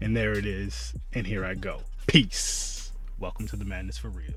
And 0.00 0.16
there 0.16 0.32
it 0.32 0.46
is. 0.46 0.94
And 1.12 1.26
here 1.26 1.44
I 1.44 1.54
go. 1.54 1.80
Peace. 2.06 2.92
Welcome 3.18 3.48
to 3.48 3.56
the 3.56 3.64
madness 3.64 3.98
for 3.98 4.10
real. 4.10 4.32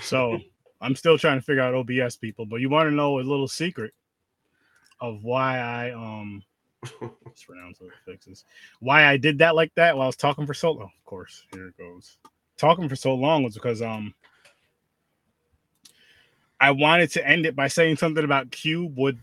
So 0.00 0.38
I'm 0.80 0.96
still 0.96 1.18
trying 1.18 1.38
to 1.38 1.44
figure 1.44 1.60
out 1.60 1.74
OBS 1.74 2.16
people, 2.16 2.46
but 2.46 2.62
you 2.62 2.70
want 2.70 2.88
to 2.88 2.94
know 2.94 3.20
a 3.20 3.20
little 3.20 3.46
secret 3.46 3.92
of 5.00 5.22
why 5.22 5.58
I 5.58 5.90
um 5.90 6.42
let's 7.26 7.44
pronounce 7.44 7.80
it 7.82 7.90
fixes. 8.06 8.44
Why 8.80 9.04
I 9.06 9.18
did 9.18 9.38
that 9.38 9.54
like 9.54 9.74
that 9.74 9.94
while 9.94 10.04
I 10.04 10.06
was 10.06 10.16
talking 10.16 10.46
for 10.46 10.54
so 10.54 10.72
long. 10.72 10.90
Of 10.98 11.04
course, 11.04 11.44
here 11.52 11.68
it 11.68 11.76
goes. 11.76 12.16
Talking 12.56 12.88
for 12.88 12.96
so 12.96 13.14
long 13.14 13.42
was 13.42 13.54
because 13.54 13.82
um 13.82 14.14
I 16.58 16.70
wanted 16.70 17.10
to 17.10 17.28
end 17.28 17.44
it 17.44 17.54
by 17.54 17.68
saying 17.68 17.96
something 17.96 18.24
about 18.24 18.50
cube 18.50 18.96
would 18.96 19.20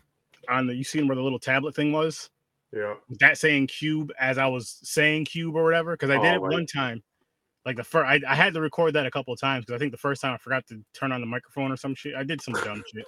on 0.49 0.67
the 0.67 0.75
you 0.75 0.83
seen 0.83 1.07
where 1.07 1.15
the 1.15 1.21
little 1.21 1.39
tablet 1.39 1.75
thing 1.75 1.91
was 1.91 2.29
Yeah. 2.73 2.95
that 3.19 3.37
saying 3.37 3.67
cube 3.67 4.11
as 4.19 4.37
I 4.37 4.47
was 4.47 4.79
saying 4.83 5.25
cube 5.25 5.55
or 5.55 5.63
whatever 5.63 5.93
because 5.93 6.09
I 6.09 6.17
did 6.17 6.25
Oh, 6.33 6.35
it 6.35 6.41
right. 6.41 6.51
one 6.53 6.65
time. 6.65 7.03
Like 7.65 7.75
the 7.75 7.83
first, 7.83 8.07
I, 8.07 8.19
I 8.27 8.35
had 8.35 8.53
to 8.53 8.61
record 8.61 8.93
that 8.93 9.05
a 9.05 9.11
couple 9.11 9.33
of 9.33 9.39
times 9.39 9.65
because 9.65 9.75
I 9.75 9.79
think 9.79 9.91
the 9.91 9.97
first 9.97 10.21
time 10.21 10.33
I 10.33 10.37
forgot 10.37 10.65
to 10.67 10.81
turn 10.93 11.11
on 11.11 11.19
the 11.21 11.27
microphone 11.27 11.71
or 11.71 11.77
some 11.77 11.93
shit. 11.93 12.15
I 12.15 12.23
did 12.23 12.41
some 12.41 12.53
dumb 12.55 12.81
shit, 12.93 13.05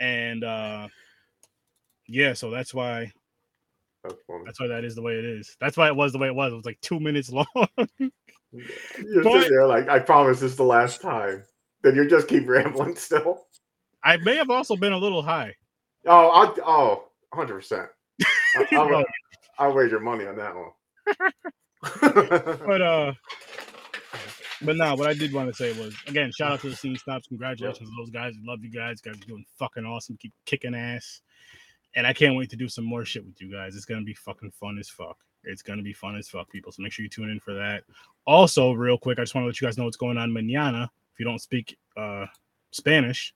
and 0.00 0.42
uh 0.42 0.88
yeah, 2.08 2.32
so 2.32 2.50
that's 2.50 2.72
why 2.72 3.12
That's 4.04 4.14
that's 4.44 4.60
why 4.60 4.66
that 4.68 4.84
is 4.84 4.94
the 4.94 5.02
way 5.02 5.18
it 5.18 5.24
is. 5.24 5.56
That's 5.60 5.76
why 5.76 5.88
it 5.88 5.96
was 5.96 6.12
the 6.12 6.18
way 6.18 6.28
it 6.28 6.34
was. 6.34 6.52
It 6.52 6.56
was 6.56 6.64
like 6.64 6.80
two 6.80 6.98
minutes 7.00 7.30
long. 7.32 7.46
You're 7.56 9.22
But- 9.22 9.32
sitting 9.42 9.50
there 9.50 9.66
like, 9.66 9.88
I 9.88 9.98
promise 9.98 10.40
this 10.40 10.52
is 10.52 10.56
the 10.56 10.62
last 10.64 11.00
time. 11.02 11.44
Then 11.82 11.94
you 11.94 12.08
just 12.08 12.28
keep 12.28 12.48
rambling 12.48 12.96
still. 12.96 13.46
I 14.02 14.16
may 14.18 14.36
have 14.36 14.50
also 14.50 14.76
been 14.76 14.92
a 14.92 14.98
little 14.98 15.22
high. 15.22 15.54
Oh, 16.06 16.28
I, 16.28 16.54
oh, 16.64 17.04
100%. 17.34 17.88
I, 18.56 18.64
Bro, 18.70 18.98
I'll, 18.98 19.04
I'll 19.58 19.74
wager 19.74 20.00
money 20.00 20.26
on 20.26 20.36
that 20.36 20.54
one. 20.54 20.70
but 22.66 22.82
uh 22.82 23.12
but 24.62 24.76
no, 24.76 24.94
what 24.94 25.06
I 25.06 25.14
did 25.14 25.32
want 25.32 25.48
to 25.48 25.54
say 25.54 25.78
was 25.78 25.94
again, 26.06 26.32
shout 26.32 26.52
out 26.52 26.60
to 26.60 26.70
the 26.70 26.76
scene 26.76 26.96
snobs. 26.96 27.26
Congratulations 27.28 27.88
to 27.88 27.94
those 27.96 28.10
guys. 28.10 28.34
Love 28.42 28.64
you 28.64 28.70
guys. 28.70 29.00
You 29.04 29.12
guys 29.12 29.20
are 29.20 29.26
doing 29.26 29.44
fucking 29.58 29.84
awesome. 29.84 30.16
Keep 30.16 30.32
kicking 30.46 30.74
ass. 30.74 31.20
And 31.94 32.06
I 32.06 32.12
can't 32.12 32.36
wait 32.36 32.50
to 32.50 32.56
do 32.56 32.68
some 32.68 32.84
more 32.84 33.04
shit 33.04 33.24
with 33.24 33.40
you 33.40 33.52
guys. 33.52 33.76
It's 33.76 33.84
gonna 33.84 34.02
be 34.02 34.14
fucking 34.14 34.52
fun 34.52 34.78
as 34.78 34.88
fuck. 34.88 35.18
It's 35.44 35.62
gonna 35.62 35.82
be 35.82 35.92
fun 35.92 36.16
as 36.16 36.28
fuck, 36.28 36.50
people. 36.50 36.72
So 36.72 36.82
make 36.82 36.92
sure 36.92 37.02
you 37.02 37.08
tune 37.08 37.30
in 37.30 37.40
for 37.40 37.54
that. 37.54 37.84
Also, 38.26 38.72
real 38.72 38.98
quick, 38.98 39.18
I 39.18 39.22
just 39.22 39.34
want 39.34 39.44
to 39.44 39.48
let 39.48 39.60
you 39.60 39.66
guys 39.66 39.76
know 39.76 39.84
what's 39.84 39.96
going 39.96 40.18
on 40.18 40.30
mañana. 40.30 40.84
If 40.84 41.20
you 41.20 41.24
don't 41.24 41.40
speak 41.40 41.76
uh 41.96 42.26
Spanish. 42.70 43.34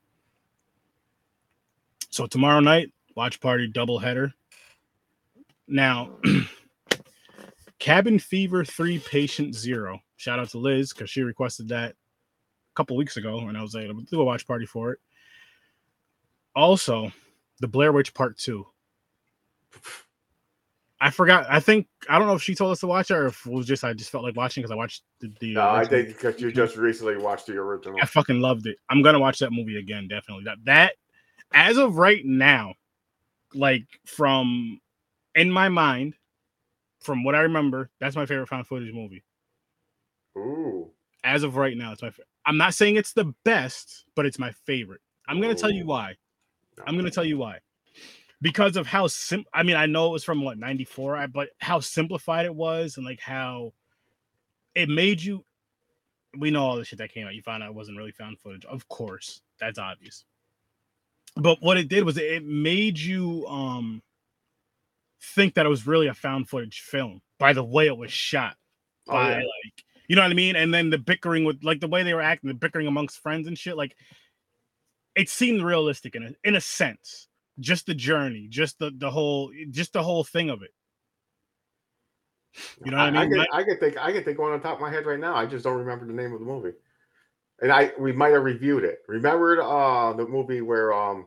So 2.11 2.27
tomorrow 2.27 2.61
night, 2.61 2.93
watch 3.17 3.41
party 3.41 3.69
double 3.69 3.99
header. 3.99 4.33
Now 5.67 6.11
Cabin 7.79 8.19
Fever 8.19 8.65
3 8.65 8.99
Patient 8.99 9.55
Zero. 9.55 10.01
Shout 10.17 10.39
out 10.39 10.51
to 10.51 10.59
Liz 10.59 10.93
because 10.93 11.09
she 11.09 11.23
requested 11.23 11.69
that 11.69 11.93
a 11.93 12.75
couple 12.75 12.97
weeks 12.97 13.17
ago, 13.17 13.39
and 13.39 13.57
I 13.57 13.63
was 13.63 13.75
able 13.75 14.01
to 14.01 14.07
do 14.07 14.21
a 14.21 14.25
watch 14.25 14.47
party 14.47 14.67
for 14.67 14.93
it. 14.93 14.99
Also, 16.55 17.11
The 17.61 17.69
Blair 17.69 17.93
Witch 17.93 18.13
Part 18.13 18.37
2. 18.37 18.67
I 21.01 21.11
forgot. 21.11 21.47
I 21.49 21.61
think 21.61 21.87
I 22.11 22.19
don't 22.19 22.29
know 22.29 22.35
if 22.35 22.43
she 22.43 22.55
told 22.55 22.73
us 22.73 22.81
to 22.81 22.87
watch 22.87 23.11
it 23.11 23.15
or 23.15 23.27
if 23.29 23.47
it 23.47 23.53
was 23.53 23.67
just 23.67 23.85
I 23.85 23.95
just 23.95 24.11
felt 24.11 24.23
like 24.23 24.37
watching 24.37 24.63
because 24.63 24.73
I 24.73 24.75
watched 24.75 25.05
the. 25.21 25.33
the 25.41 25.55
no, 25.55 25.71
I 25.71 25.87
think 25.87 26.09
because 26.09 26.39
you 26.39 26.53
just 26.53 26.77
recently 26.77 27.17
watched 27.17 27.47
the 27.47 27.55
original. 27.55 27.99
I 28.03 28.05
fucking 28.05 28.41
loved 28.41 28.67
it. 28.67 28.77
I'm 28.91 29.01
gonna 29.01 29.19
watch 29.19 29.39
that 29.39 29.51
movie 29.51 29.79
again, 29.79 30.09
definitely. 30.09 30.45
That 30.45 30.59
that 30.65 30.93
as 31.53 31.77
of 31.77 31.97
right 31.97 32.25
now, 32.25 32.75
like 33.55 33.87
from 34.07 34.81
in 35.35 35.51
my 35.51 35.69
mind, 35.69 36.15
from 37.01 37.25
what 37.25 37.35
I 37.35 37.41
remember, 37.41 37.91
that's 38.01 38.17
my 38.17 38.27
favorite 38.27 38.49
found 38.49 38.67
footage 38.67 38.93
movie. 38.93 39.23
Ooh. 40.37 40.91
As 41.25 41.43
of 41.43 41.57
right 41.57 41.77
now, 41.77 41.93
it's 41.93 42.03
my. 42.03 42.11
Fa- 42.11 42.23
I'm 42.47 42.57
not 42.57 42.75
saying 42.75 42.97
it's 42.97 43.13
the 43.13 43.35
best, 43.45 44.05
but 44.15 44.27
it's 44.27 44.39
my 44.39 44.53
favorite. 44.65 45.01
I'm 45.29 45.41
gonna 45.41 45.55
tell 45.55 45.71
you 45.71 45.87
why. 45.87 46.17
I'm 46.87 46.97
gonna 46.97 47.11
tell 47.11 47.25
you 47.25 47.37
why. 47.39 47.59
Because 48.43 48.77
of 48.77 48.87
how 48.87 49.07
sim. 49.07 49.45
I 49.53 49.63
mean, 49.63 49.77
I 49.77 49.87
know 49.87 50.09
it 50.09 50.13
was 50.13 50.25
from 50.25 50.43
what 50.43 50.59
'94, 50.59 51.17
I- 51.17 51.27
but 51.27 51.51
how 51.61 51.81
simplified 51.81 52.47
it 52.47 52.55
was, 52.55 52.97
and 52.97 53.05
like 53.05 53.21
how 53.21 53.75
it 54.75 54.89
made 54.89 55.23
you. 55.23 55.45
We 56.39 56.51
know 56.51 56.65
all 56.65 56.77
the 56.77 56.85
shit 56.85 56.99
that 57.01 57.13
came 57.13 57.27
out. 57.27 57.35
You 57.35 57.43
found 57.43 57.63
out 57.63 57.71
it 57.71 57.75
wasn't 57.75 57.99
really 57.99 58.13
found 58.13 58.39
footage, 58.39 58.65
of 58.65 58.89
course. 58.89 59.43
That's 59.59 59.79
obvious. 59.79 60.25
But 61.37 61.59
what 61.61 61.77
it 61.77 61.89
did 61.89 62.05
was 62.05 62.17
it 62.19 62.45
made 62.45 62.99
you 62.99 63.47
um 63.47 64.03
think 65.35 65.55
that 65.55 65.67
it 65.67 65.69
was 65.69 65.87
really 65.87 66.07
a 66.09 66.15
found 66.15 66.49
footage 66.49 66.81
film 66.81 67.21
by 67.39 67.53
the 67.53 67.63
way 67.63 67.87
it 67.87 67.97
was 67.97 68.11
shot 68.11 68.57
Oh, 69.09 69.13
by 69.13 69.31
yeah. 69.31 69.37
like 69.37 69.85
you 70.09 70.17
know 70.17 70.23
what 70.23 70.31
I 70.33 70.35
mean? 70.35 70.57
And 70.57 70.75
then 70.75 70.91
the 70.91 70.99
bickering 70.99 71.45
with 71.45 71.63
like 71.63 71.79
the 71.81 71.87
way 71.87 72.03
they 72.03 72.15
were 72.15 72.21
acting, 72.21 72.49
the 72.49 72.55
bickering 72.55 72.89
amongst 72.89 73.23
friends 73.23 73.47
and 73.47 73.57
shit, 73.57 73.77
like 73.77 73.95
it 75.15 75.29
seemed 75.29 75.63
realistic 75.63 76.17
in 76.17 76.25
a 76.25 76.31
in 76.43 76.57
a 76.57 76.61
sense. 76.61 77.29
Just 77.61 77.87
the 77.87 77.95
journey, 77.95 78.49
just 78.49 78.79
the 78.81 78.91
the 78.97 79.11
whole 79.11 79.53
just 79.71 79.93
the 79.93 80.03
whole 80.03 80.25
thing 80.25 80.51
of 80.51 80.63
it. 80.63 80.71
You 82.85 82.91
know 82.91 82.97
what 82.99 83.05
I, 83.05 83.21
I, 83.21 83.21
mean? 83.23 83.31
can, 83.31 83.39
Like- 83.39 83.49
I 83.53 83.63
can 83.63 83.79
think 83.79 83.97
I 83.99 84.13
can 84.13 84.25
think 84.25 84.39
one 84.39 84.53
on 84.53 84.61
top 84.61 84.75
of 84.77 84.81
my 84.81 84.91
head 84.91 85.07
right 85.07 85.19
now. 85.21 85.37
I 85.37 85.47
just 85.47 85.63
don't 85.65 85.79
remember 85.79 86.07
the 86.07 86.13
name 86.13 86.33
of 86.33 86.41
the 86.41 86.47
movie. 86.47 86.73
And 87.63 87.71
I 87.73 87.93
we 87.99 88.13
might 88.13 88.33
have 88.33 88.45
reviewed 88.45 88.85
it. 88.85 89.01
Remember 89.09 89.61
uh 89.63 90.13
the 90.15 90.27
movie 90.27 90.61
where 90.61 90.93
um 90.93 91.27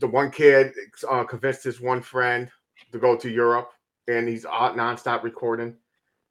the 0.00 0.06
one 0.06 0.30
kid 0.30 0.72
uh, 1.08 1.24
convinced 1.24 1.64
his 1.64 1.80
one 1.80 2.00
friend 2.00 2.48
to 2.92 2.98
go 2.98 3.16
to 3.16 3.28
Europe 3.28 3.70
and 4.08 4.28
he's 4.28 4.46
out 4.46 4.76
nonstop 4.76 5.22
recording. 5.24 5.74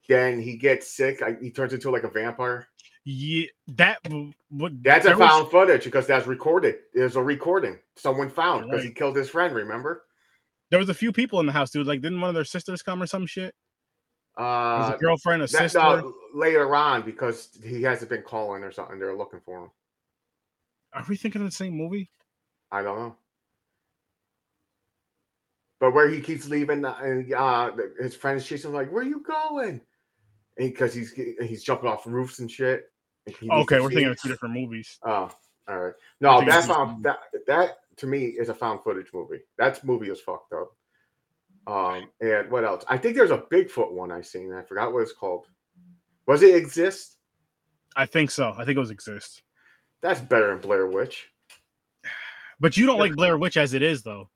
Then 0.07 0.39
he 0.39 0.57
gets 0.57 0.95
sick. 0.95 1.21
I, 1.21 1.35
he 1.41 1.51
turns 1.51 1.73
into 1.73 1.91
like 1.91 2.03
a 2.03 2.09
vampire. 2.09 2.67
yeah, 3.05 3.45
that 3.67 4.01
w- 4.03 4.31
would 4.51 4.83
That's 4.83 5.05
a 5.05 5.09
there 5.09 5.17
was- 5.17 5.29
found 5.29 5.51
footage 5.51 5.83
because 5.83 6.07
that's 6.07 6.25
recorded. 6.27 6.75
There's 6.93 7.15
a 7.15 7.21
recording 7.23 7.79
someone 7.95 8.29
found 8.29 8.69
because 8.69 8.83
he 8.83 8.91
killed 8.91 9.15
his 9.17 9.29
friend. 9.29 9.53
Remember? 9.53 10.03
There 10.71 10.79
was 10.79 10.89
a 10.89 10.93
few 10.93 11.11
people 11.11 11.39
in 11.39 11.45
the 11.45 11.51
house, 11.51 11.69
dude. 11.69 11.85
Like, 11.85 12.01
didn't 12.01 12.19
one 12.21 12.29
of 12.29 12.35
their 12.35 12.45
sisters 12.45 12.81
come 12.81 13.03
or 13.03 13.07
some 13.07 13.27
shit? 13.27 13.53
Uh, 14.37 14.93
a 14.95 14.97
girlfriend, 14.99 15.43
a 15.43 15.47
that, 15.47 15.51
sister. 15.51 15.79
no, 15.79 16.13
later 16.33 16.75
on 16.75 17.03
because 17.03 17.49
he 17.63 17.83
hasn't 17.83 18.09
been 18.09 18.23
calling 18.23 18.63
or 18.63 18.71
something. 18.71 18.97
They're 18.97 19.15
looking 19.15 19.39
for 19.45 19.65
him. 19.65 19.71
Are 20.93 21.05
we 21.07 21.15
thinking 21.15 21.41
of 21.41 21.47
the 21.47 21.51
same 21.51 21.75
movie? 21.75 22.09
I 22.71 22.81
don't 22.81 22.97
know. 22.97 23.15
But 25.79 25.93
where 25.93 26.09
he 26.09 26.21
keeps 26.21 26.47
leaving, 26.47 26.85
uh, 26.85 26.95
and 27.01 27.31
uh, 27.33 27.71
his 27.99 28.15
friends 28.15 28.45
chasing 28.47 28.69
him 28.69 28.75
like, 28.75 28.91
"Where 28.91 29.03
are 29.03 29.07
you 29.07 29.21
going?" 29.21 29.81
Because 30.55 30.93
he's 30.93 31.11
he's 31.11 31.63
jumping 31.63 31.89
off 31.89 32.07
roofs 32.07 32.39
and 32.39 32.49
shit. 32.49 32.85
and 33.25 33.51
Okay, 33.51 33.81
we're 33.81 33.89
thinking 33.89 34.07
of 34.07 34.21
two 34.21 34.29
different 34.29 34.55
movies. 34.55 34.97
Oh, 35.03 35.29
all 35.67 35.79
right. 35.79 35.93
No, 36.21 36.43
that's 36.45 36.67
found 36.67 37.03
that 37.03 37.19
that 37.47 37.77
to 37.97 38.07
me 38.07 38.27
is 38.27 38.49
a 38.49 38.53
found 38.53 38.81
footage 38.83 39.07
movie. 39.13 39.41
That 39.57 39.83
movie 39.83 40.09
is 40.09 40.21
fucked 40.21 40.53
up. 40.53 40.71
Um, 41.65 42.09
and 42.19 42.51
what 42.51 42.65
else? 42.65 42.83
I 42.89 42.97
think 42.97 43.15
there's 43.15 43.31
a 43.31 43.43
Bigfoot 43.51 43.91
one 43.91 44.11
I 44.11 44.21
seen. 44.21 44.53
I 44.53 44.63
forgot 44.63 44.91
what 44.91 45.01
it's 45.01 45.13
called. 45.13 45.45
Was 46.27 46.43
it 46.43 46.55
Exist? 46.55 47.17
I 47.95 48.05
think 48.05 48.31
so. 48.31 48.53
I 48.57 48.65
think 48.65 48.77
it 48.77 48.79
was 48.79 48.91
Exist. 48.91 49.43
That's 50.01 50.19
better 50.19 50.49
than 50.49 50.59
Blair 50.59 50.87
Witch. 50.87 51.29
But 52.59 52.77
you 52.77 52.85
don't 52.85 52.99
like 52.99 53.15
Blair 53.15 53.37
Witch 53.37 53.57
as 53.57 53.73
it 53.73 53.81
is, 53.81 54.03
though. 54.03 54.29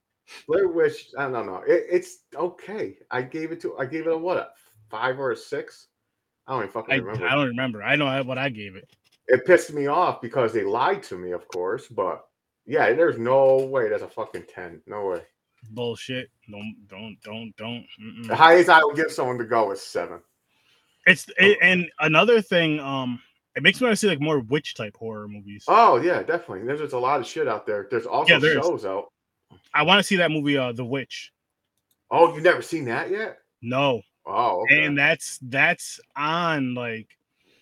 Blair 0.48 0.68
Witch, 0.68 1.10
I 1.18 1.30
don't 1.30 1.46
know. 1.46 1.64
It, 1.68 1.86
it's 1.90 2.20
okay. 2.36 2.98
I 3.12 3.22
gave 3.22 3.52
it 3.52 3.62
to 3.62 3.78
I 3.78 3.86
gave 3.86 4.08
it 4.08 4.14
a 4.14 4.18
what 4.18 4.38
a 4.38 4.50
five 4.90 5.20
or 5.20 5.32
a 5.32 5.38
six. 5.38 5.88
I 6.46 6.54
don't 6.54 6.64
even 6.64 6.72
fucking 6.72 6.94
I, 6.94 6.98
remember. 6.98 7.28
I 7.28 7.36
don't 7.36 7.48
remember. 7.48 7.84
I 7.84 7.96
know 7.96 8.24
what 8.24 8.38
I 8.38 8.50
gave 8.50 8.76
it. 8.76 8.90
It 9.28 9.46
pissed 9.46 9.74
me 9.74 9.88
off 9.88 10.22
because 10.22 10.54
they 10.54 10.64
lied 10.64 11.04
to 11.04 11.18
me, 11.18 11.32
of 11.32 11.48
course. 11.50 11.88
But 11.88 12.26
yeah, 12.66 12.94
there's 12.94 13.18
no 13.18 13.58
way 13.58 13.90
that's 13.90 14.04
a 14.04 14.10
fucking 14.10 14.46
ten. 14.54 14.82
No 14.86 15.08
way. 15.08 15.22
Bullshit. 15.72 16.30
Don't, 16.50 16.76
don't, 16.88 17.18
don't, 17.24 17.54
don't. 17.58 17.86
The 18.00 18.30
Mm-mm. 18.30 18.34
highest 18.36 18.70
I 18.70 18.80
will 18.80 18.94
give 18.94 19.12
someone 19.12 19.38
to 19.38 19.44
go 19.46 19.72
is 19.72 19.82
seven. 19.82 20.20
It's 21.06 21.26
it, 21.38 21.58
and 21.62 21.90
another 22.00 22.42
thing. 22.42 22.80
Um, 22.80 23.22
it 23.56 23.64
makes 23.64 23.80
me 23.82 23.86
want 23.86 23.94
to 23.94 23.98
see 23.98 24.08
like 24.08 24.22
more 24.22 24.40
witch 24.40 24.76
type 24.76 24.96
horror 24.98 25.28
movies. 25.28 25.64
Oh 25.68 25.98
yeah, 26.02 26.22
definitely. 26.22 26.64
There's 26.66 26.80
just 26.82 26.94
a 26.94 27.00
lot 27.00 27.20
of 27.20 27.26
shit 27.26 27.48
out 27.48 27.66
there. 27.66 27.88
There's 27.90 28.06
also 28.06 28.34
Yeah, 28.34 28.40
there 28.40 28.60
is. 28.60 28.66
shows 28.66 28.86
out. 28.86 29.06
I 29.74 29.84
want 29.84 30.00
to 30.00 30.04
see 30.04 30.18
that 30.18 30.32
movie, 30.32 30.58
uh, 30.58 30.74
The 30.74 30.86
Witch. 30.86 31.32
Oh, 32.12 32.34
you've 32.34 32.44
never 32.44 32.62
seen 32.62 32.86
that 32.86 33.10
yet? 33.10 33.40
No, 33.62 34.02
Oh, 34.26 34.62
okay. 34.64 34.84
and 34.86 34.98
that's 34.98 35.40
that's 35.42 36.00
on 36.16 36.74
like 36.74 37.08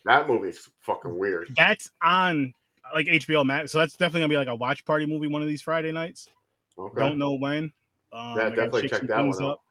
that 0.05 0.27
movie's 0.27 0.69
fucking 0.81 1.15
weird. 1.17 1.53
that's 1.55 1.89
on 2.03 2.53
like 2.93 3.05
HBO 3.07 3.45
Max. 3.45 3.71
So 3.71 3.77
that's 3.79 3.93
definitely 3.93 4.21
gonna 4.21 4.29
be 4.29 4.37
like 4.37 4.47
a 4.47 4.55
watch 4.55 4.83
party 4.85 5.05
movie 5.05 5.27
one 5.27 5.41
of 5.43 5.47
these 5.47 5.61
Friday 5.61 5.91
nights. 5.91 6.27
Okay. 6.77 6.99
Don't 6.99 7.17
know 7.17 7.35
when. 7.35 7.71
Um, 8.15 8.37
Yeah, 8.37 8.49
definitely 8.49 8.89
check 8.89 9.01
that 9.01 9.25
one 9.25 9.43
out. 9.43 9.51
up. 9.51 9.61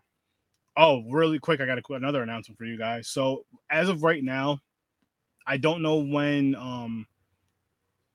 Oh, 0.77 1.03
really 1.09 1.39
quick! 1.39 1.61
I 1.61 1.67
got 1.67 1.79
a, 1.79 1.93
another 1.95 2.23
announcement 2.23 2.59
for 2.59 2.65
you 2.65 2.77
guys. 2.77 3.09
So 3.09 3.47
as 3.71 3.89
of 3.89 4.03
right 4.03 4.23
now, 4.23 4.59
I 5.47 5.57
don't 5.57 5.83
know 5.83 5.99
when 5.99 6.55
um 6.57 7.07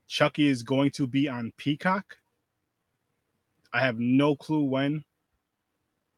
Chucky 0.08 0.48
is 0.48 0.64
going 0.64 0.92
to 0.92 1.08
be 1.08 1.28
on 1.28 1.54
Peacock. 1.58 2.18
I 3.72 3.82
have 3.82 4.00
no 4.00 4.36
clue 4.36 4.64
when. 4.64 5.04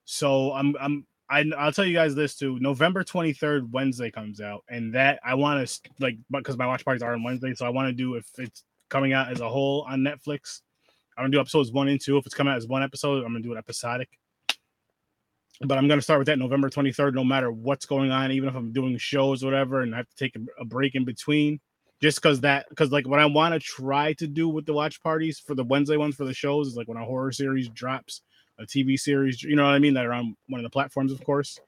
So 0.06 0.52
I'm 0.54 0.76
I'm 0.80 1.06
I, 1.30 1.46
I'll 1.58 1.72
tell 1.72 1.86
you 1.86 1.94
guys 1.94 2.14
this 2.14 2.36
too. 2.36 2.60
November 2.60 3.06
23rd, 3.06 3.72
Wednesday 3.72 4.12
comes 4.12 4.42
out, 4.42 4.66
and 4.68 4.94
that 4.96 5.20
I 5.24 5.36
want 5.36 5.66
to 5.66 5.80
like 6.00 6.18
because 6.30 6.58
my 6.58 6.68
watch 6.68 6.84
parties 6.84 7.02
are 7.02 7.14
on 7.14 7.24
Wednesday, 7.24 7.54
so 7.54 7.66
I 7.66 7.70
want 7.70 7.88
to 7.88 7.94
do 7.94 8.16
if 8.16 8.28
it's 8.38 8.64
coming 8.90 9.14
out 9.14 9.32
as 9.32 9.40
a 9.40 9.48
whole 9.48 9.86
on 9.88 10.02
Netflix. 10.02 10.62
I'm 11.22 11.26
gonna 11.26 11.38
do 11.38 11.40
episodes 11.40 11.72
one 11.72 11.88
and 11.88 12.02
two. 12.02 12.18
If 12.18 12.26
it's 12.26 12.34
coming 12.34 12.52
out 12.52 12.58
as 12.58 12.68
one 12.68 12.82
episode, 12.82 13.24
I'm 13.24 13.32
gonna 13.32 13.42
do 13.42 13.54
it 13.54 13.58
episodic. 13.58 14.10
But 15.62 15.78
I'm 15.78 15.88
gonna 15.88 16.02
start 16.02 16.20
with 16.20 16.26
that 16.26 16.40
November 16.40 16.70
23rd, 16.70 17.14
no 17.14 17.24
matter 17.24 17.52
what's 17.52 17.86
going 17.86 18.12
on, 18.12 18.32
even 18.32 18.50
if 18.50 18.56
I'm 18.56 18.72
doing 18.72 18.98
shows 18.98 19.44
or 19.44 19.48
whatever, 19.48 19.82
and 19.82 19.94
I 19.94 19.98
have 19.98 20.10
to 20.10 20.16
take 20.16 20.36
a, 20.60 20.66
break 20.66 20.96
in 20.96 21.06
between. 21.06 21.60
Just 22.02 22.20
because 22.20 22.42
that, 22.42 22.66
because 22.70 22.92
like 22.92 23.08
what 23.08 23.20
I 23.20 23.28
want 23.28 23.54
to 23.54 23.60
try 23.60 24.14
to 24.14 24.26
do 24.26 24.50
with 24.50 24.66
the 24.66 24.74
watch 24.74 25.04
parties 25.04 25.38
for 25.38 25.54
the 25.54 25.64
Wednesday 25.64 25.98
ones 25.98 26.16
for 26.16 26.26
the 26.26 26.34
shows 26.34 26.68
is 26.68 26.76
like 26.76 26.88
when 26.88 26.98
a 26.98 27.06
horror 27.06 27.32
series 27.32 27.70
drops, 27.70 28.22
a 28.58 28.64
TV 28.64 29.00
series, 29.00 29.44
you 29.44 29.56
know 29.56 29.66
what 29.66 29.76
I 29.76 29.80
mean, 29.80 29.94
that 29.94 30.08
are 30.08 30.14
on 30.14 30.36
one 30.48 30.60
of 30.60 30.64
the 30.64 30.72
platforms, 30.72 31.12
of 31.12 31.24
course, 31.24 31.60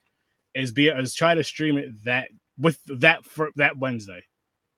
is 0.55 0.71
be 0.71 0.87
is 0.87 1.13
try 1.13 1.35
to 1.35 1.43
stream 1.43 1.77
it 1.77 2.03
that 2.05 2.29
with 2.57 2.79
that 2.87 3.23
for 3.25 3.51
that 3.57 3.77
Wednesday. 3.77 4.23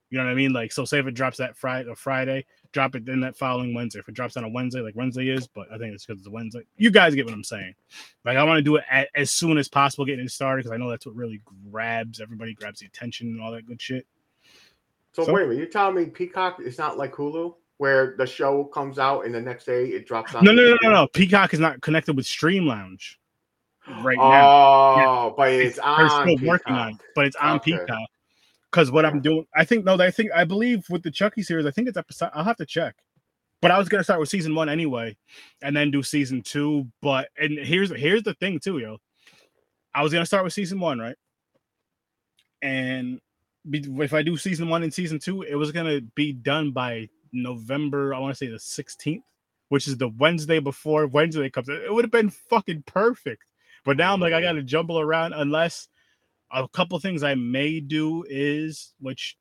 You 0.09 0.17
know 0.17 0.25
what 0.25 0.31
I 0.31 0.35
mean? 0.35 0.53
Like, 0.53 0.71
so 0.71 0.85
say 0.85 0.99
if 0.99 1.07
it 1.07 1.13
drops 1.13 1.37
that 1.37 1.57
Friday 1.57 1.89
Friday, 1.95 2.45
drop 2.75 2.93
it 2.93 3.05
then 3.05 3.21
that 3.21 3.37
following 3.37 3.73
Wednesday. 3.73 3.99
If 3.99 4.09
it 4.09 4.13
drops 4.15 4.35
on 4.35 4.43
a 4.43 4.49
Wednesday, 4.49 4.81
like 4.81 4.95
Wednesday 4.97 5.29
is, 5.29 5.47
but 5.47 5.71
I 5.71 5.77
think 5.77 5.93
it's 5.93 6.05
because 6.05 6.19
it's 6.19 6.27
a 6.27 6.31
Wednesday. 6.31 6.59
You 6.75 6.91
guys 6.91 7.15
get 7.15 7.23
what 7.25 7.33
I'm 7.33 7.43
saying. 7.43 7.73
Like, 8.25 8.35
I 8.35 8.43
want 8.43 8.57
to 8.57 8.61
do 8.61 8.75
it 8.75 8.83
at, 8.91 9.07
as 9.15 9.31
soon 9.31 9.57
as 9.57 9.69
possible, 9.69 10.03
getting 10.05 10.25
it 10.25 10.29
started 10.31 10.63
because 10.63 10.73
I 10.73 10.77
know 10.77 10.89
that's 10.89 11.05
what 11.05 11.15
really 11.15 11.41
grabs 11.71 12.19
everybody, 12.19 12.53
grabs 12.53 12.81
the 12.81 12.85
attention 12.85 13.27
and 13.29 13.41
all 13.41 13.53
that 13.53 13.65
good 13.65 13.81
shit. 13.81 14.05
So, 15.13 15.23
So- 15.23 15.33
wait 15.33 15.43
a 15.43 15.45
minute, 15.45 15.57
you're 15.59 15.67
telling 15.67 15.95
me 15.95 16.05
Peacock 16.07 16.59
is 16.59 16.77
not 16.77 16.97
like 16.97 17.13
Hulu, 17.13 17.55
where 17.77 18.15
the 18.17 18.25
show 18.27 18.65
comes 18.65 18.99
out 18.99 19.25
and 19.25 19.33
the 19.33 19.39
next 19.41 19.63
day 19.65 19.85
it 19.87 20.05
drops 20.05 20.35
on. 20.35 20.43
No, 20.43 20.51
no, 20.51 20.63
no, 20.63 20.77
no, 20.83 20.91
no. 20.91 21.07
Peacock 21.07 21.53
is 21.53 21.61
not 21.61 21.81
connected 21.81 22.17
with 22.17 22.25
Stream 22.25 22.67
Lounge 22.67 23.17
right 24.03 24.17
now. 24.17 24.49
Oh, 25.29 25.33
but 25.37 25.53
it's 25.53 25.77
They're 25.77 25.85
on. 25.85 26.27
still 26.37 26.45
working 26.47 26.73
on, 26.73 26.89
it, 26.89 26.97
but 27.15 27.25
it's 27.25 27.37
on 27.37 27.55
Okay. 27.55 27.71
Peacock. 27.71 28.09
Because 28.75 28.91
what 28.91 29.05
I'm 29.05 29.21
doing, 29.21 29.45
I 29.55 29.63
think 29.63 29.85
no, 29.85 29.97
I 29.97 30.11
think 30.11 30.31
I 30.35 30.43
believe 30.43 30.85
with 30.89 31.01
the 31.01 31.09
Chucky 31.09 31.43
series, 31.43 31.65
I 31.65 31.71
think 31.71 31.87
it's 31.87 31.95
episode. 31.95 32.29
I'll 32.33 32.43
have 32.43 32.57
to 32.57 32.65
check. 32.65 32.97
But 33.61 33.71
I 33.71 33.77
was 33.77 33.87
gonna 33.87 34.03
start 34.03 34.19
with 34.19 34.27
season 34.27 34.53
one 34.53 34.67
anyway, 34.67 35.15
and 35.61 35.73
then 35.73 35.91
do 35.91 36.03
season 36.03 36.41
two. 36.41 36.85
But 37.01 37.29
and 37.37 37.57
here's 37.57 37.89
here's 37.95 38.23
the 38.23 38.33
thing 38.33 38.59
too, 38.59 38.79
yo. 38.79 38.97
I 39.93 40.03
was 40.03 40.11
gonna 40.11 40.25
start 40.25 40.43
with 40.43 40.51
season 40.51 40.81
one, 40.81 40.99
right? 40.99 41.15
And 42.61 43.21
be, 43.69 43.81
if 44.03 44.13
I 44.13 44.21
do 44.21 44.35
season 44.35 44.67
one 44.67 44.83
and 44.83 44.93
season 44.93 45.19
two, 45.19 45.43
it 45.43 45.55
was 45.55 45.71
gonna 45.71 46.01
be 46.13 46.33
done 46.33 46.71
by 46.71 47.07
November. 47.31 48.13
I 48.13 48.19
want 48.19 48.33
to 48.33 48.37
say 48.37 48.51
the 48.51 48.57
16th, 48.57 49.23
which 49.69 49.87
is 49.87 49.95
the 49.95 50.09
Wednesday 50.09 50.59
before 50.59 51.07
Wednesday 51.07 51.49
comes. 51.49 51.69
It 51.69 51.93
would 51.93 52.03
have 52.03 52.11
been 52.11 52.29
fucking 52.29 52.83
perfect. 52.85 53.45
But 53.85 53.95
now 53.95 54.13
I'm 54.13 54.19
like, 54.19 54.33
I 54.33 54.41
got 54.41 54.53
to 54.53 54.63
jumble 54.63 54.99
around 54.99 55.31
unless 55.31 55.87
a 56.55 56.67
couple 56.69 56.97
things 56.99 57.23
I 57.23 57.35
may 57.35 57.79
do 57.79 58.23
is, 58.29 58.93
which 58.99 59.37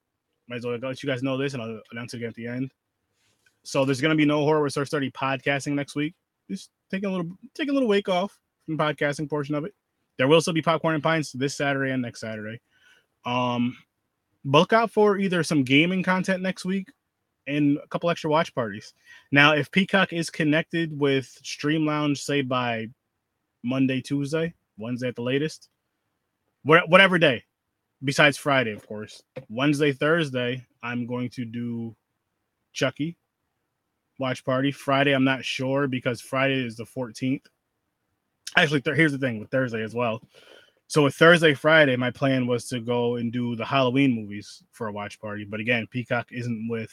might 0.48 0.57
as 0.57 0.66
well 0.66 0.77
let 0.77 1.03
you 1.03 1.09
guys 1.09 1.22
know 1.22 1.38
this, 1.38 1.55
and 1.55 1.62
I'll 1.62 1.81
announce 1.92 2.12
it 2.12 2.18
again 2.18 2.29
at 2.29 2.35
the 2.35 2.48
end. 2.48 2.72
So 3.62 3.85
there's 3.85 4.00
gonna 4.00 4.14
be 4.14 4.27
no 4.27 4.40
horror 4.40 4.62
with 4.62 4.72
Sturdy 4.72 5.11
podcasting 5.11 5.72
next 5.72 5.94
week. 5.94 6.14
Just 6.50 6.70
taking 6.90 7.09
a 7.09 7.12
little, 7.12 7.31
taking 7.55 7.70
a 7.70 7.72
little 7.72 7.88
week 7.88 8.09
off 8.09 8.38
from 8.66 8.77
podcasting 8.77 9.31
portion 9.31 9.55
of 9.55 9.64
it. 9.64 9.74
There 10.18 10.29
will 10.29 10.40
still 10.40 10.53
be 10.53 10.62
popcorn 10.62 10.94
and 10.94 11.03
pints 11.03 11.33
this 11.33 11.57
Saturday 11.57 11.92
and 11.92 12.03
next 12.03 12.20
Saturday. 12.20 12.61
Um, 13.24 13.77
look 14.44 14.72
out 14.72 14.90
for 14.90 15.16
either 15.16 15.42
some 15.42 15.62
gaming 15.62 16.03
content 16.03 16.42
next 16.42 16.64
week 16.64 16.88
and 17.46 17.79
a 17.79 17.88
couple 17.88 18.11
extra 18.11 18.31
watch 18.31 18.55
parties. 18.55 18.92
Now, 19.33 19.55
if 19.55 19.70
Peacock 19.70 20.12
is 20.12 20.31
connected 20.31 20.98
with 20.98 21.27
Stream 21.42 21.87
Lounge, 21.87 22.22
say 22.22 22.42
by 22.42 22.88
Monday, 23.62 24.00
Tuesday, 24.00 24.55
Wednesday 24.79 25.09
at 25.09 25.16
the 25.16 25.22
latest, 25.22 25.68
whatever 26.64 27.18
day, 27.18 27.44
besides 28.03 28.37
Friday, 28.37 28.72
of 28.72 28.87
course. 28.87 29.22
Wednesday, 29.48 29.92
Thursday, 29.92 30.66
I'm 30.83 31.07
going 31.07 31.31
to 31.31 31.44
do 31.44 31.94
Chucky 32.72 33.16
watch 34.18 34.44
party. 34.44 34.72
Friday, 34.72 35.12
I'm 35.12 35.24
not 35.24 35.44
sure 35.44 35.87
because 35.87 36.20
Friday 36.20 36.64
is 36.64 36.77
the 36.77 36.85
14th. 36.85 37.44
Actually, 38.57 38.81
th- 38.81 38.96
here's 38.96 39.12
the 39.12 39.18
thing 39.18 39.40
with 39.40 39.50
Thursday 39.50 39.83
as 39.83 39.94
well. 39.94 40.22
So 40.87 41.05
with 41.05 41.14
Thursday, 41.14 41.55
Friday, 41.55 41.96
my 41.96 42.11
plan 42.11 42.46
was 42.46 42.68
to 42.68 42.81
go 42.81 43.16
and 43.16 43.33
do 43.33 43.57
the 43.57 43.64
Halloween 43.64 44.12
movies 44.12 44.62
for 44.70 44.87
a 44.87 44.92
watch 44.92 45.20
party. 45.20 45.44
But 45.44 45.61
again, 45.61 45.87
Peacock 45.90 46.29
isn't 46.31 46.68
with 46.68 46.92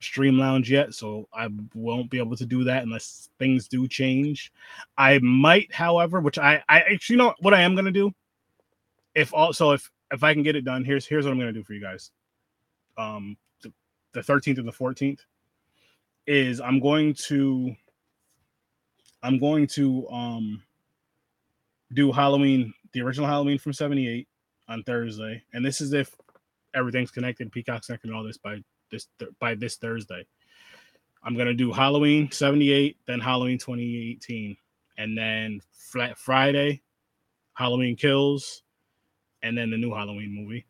Stream 0.00 0.38
Lounge 0.38 0.70
yet, 0.70 0.94
so 0.94 1.28
I 1.34 1.48
won't 1.74 2.10
be 2.10 2.18
able 2.18 2.36
to 2.36 2.46
do 2.46 2.64
that 2.64 2.84
unless 2.84 3.28
things 3.38 3.68
do 3.68 3.86
change. 3.86 4.52
I 4.96 5.18
might, 5.18 5.72
however, 5.74 6.20
which 6.20 6.38
I 6.38 6.62
I 6.68 6.80
actually 6.80 7.14
you 7.14 7.18
know 7.18 7.34
what 7.40 7.54
I 7.54 7.62
am 7.62 7.74
gonna 7.74 7.90
do. 7.90 8.12
If 9.14 9.34
also 9.34 9.72
if 9.72 9.90
if 10.10 10.22
I 10.22 10.34
can 10.34 10.42
get 10.42 10.56
it 10.56 10.64
done, 10.64 10.84
here's 10.84 11.06
here's 11.06 11.24
what 11.24 11.32
I'm 11.32 11.38
gonna 11.38 11.52
do 11.52 11.64
for 11.64 11.74
you 11.74 11.80
guys. 11.80 12.10
Um, 12.96 13.36
the, 13.62 13.72
the 14.12 14.20
13th 14.20 14.58
and 14.58 14.68
the 14.68 14.72
14th 14.72 15.20
is 16.26 16.60
I'm 16.60 16.80
going 16.80 17.14
to 17.14 17.74
I'm 19.22 19.38
going 19.38 19.66
to 19.68 20.08
um 20.08 20.62
do 21.92 22.12
Halloween, 22.12 22.72
the 22.92 23.02
original 23.02 23.26
Halloween 23.26 23.58
from 23.58 23.72
78 23.72 24.26
on 24.68 24.82
Thursday. 24.84 25.42
And 25.52 25.64
this 25.64 25.80
is 25.80 25.92
if 25.92 26.14
everything's 26.74 27.10
connected, 27.10 27.52
Peacock's 27.52 27.86
connected 27.86 28.08
and 28.08 28.16
all 28.16 28.24
this 28.24 28.38
by 28.38 28.58
this 28.90 29.08
by 29.40 29.54
this 29.54 29.76
Thursday. 29.76 30.26
I'm 31.24 31.36
gonna 31.36 31.54
do 31.54 31.72
Halloween 31.72 32.30
78, 32.30 32.96
then 33.06 33.20
Halloween 33.20 33.58
2018, 33.58 34.56
and 34.98 35.16
then 35.16 35.60
Friday, 36.16 36.82
Halloween 37.54 37.96
Kills, 37.96 38.62
and 39.42 39.56
then 39.56 39.70
the 39.70 39.76
new 39.76 39.92
Halloween 39.92 40.34
movie. 40.34 40.66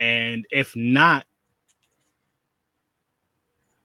And 0.00 0.46
if 0.50 0.76
not, 0.76 1.26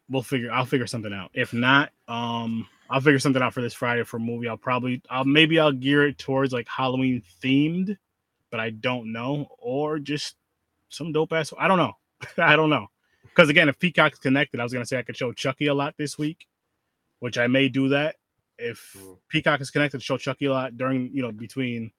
we'll 0.10 0.22
figure 0.24 0.52
I'll 0.52 0.66
figure 0.66 0.88
something 0.88 1.14
out. 1.14 1.32
If 1.34 1.54
not, 1.54 1.92
um 2.08 2.68
I'll 2.90 3.02
figure 3.02 3.20
something 3.20 3.42
out 3.42 3.54
for 3.54 3.62
this 3.62 3.74
Friday 3.74 4.04
for 4.04 4.18
a 4.18 4.20
movie. 4.20 4.48
I'll 4.48 4.58
probably, 4.58 5.02
I'll 5.10 5.26
maybe 5.26 5.60
I'll 5.60 5.72
gear 5.72 6.06
it 6.08 6.18
towards 6.20 6.54
like 6.54 6.68
Halloween 6.68 7.24
themed, 7.42 7.98
but 8.52 8.60
I 8.60 8.70
don't 8.70 9.12
know, 9.12 9.48
or 9.58 9.98
just 9.98 10.36
some 10.90 11.12
dope 11.12 11.34
ass. 11.34 11.54
I 11.58 11.68
don't 11.68 11.78
know. 11.78 11.94
I 12.38 12.56
don't 12.56 12.70
know. 12.70 12.88
Because 13.24 13.50
again, 13.50 13.68
if 13.68 13.80
Peacock's 13.80 14.20
connected, 14.20 14.60
I 14.60 14.64
was 14.64 14.74
gonna 14.74 14.86
say 14.86 15.00
I 15.00 15.02
could 15.02 15.18
show 15.18 15.32
Chucky 15.34 15.68
a 15.68 15.74
lot 15.74 15.96
this 15.98 16.20
week, 16.20 16.46
which 17.20 17.38
I 17.38 17.48
may 17.48 17.68
do 17.70 17.90
that. 17.90 18.18
If 18.60 18.96
Mm. 19.00 19.18
Peacock 19.30 19.62
is 19.62 19.72
connected, 19.72 20.04
show 20.04 20.18
Chucky 20.18 20.46
a 20.46 20.52
lot 20.52 20.78
during 20.78 21.10
you 21.14 21.24
know 21.24 21.32
between 21.32 21.92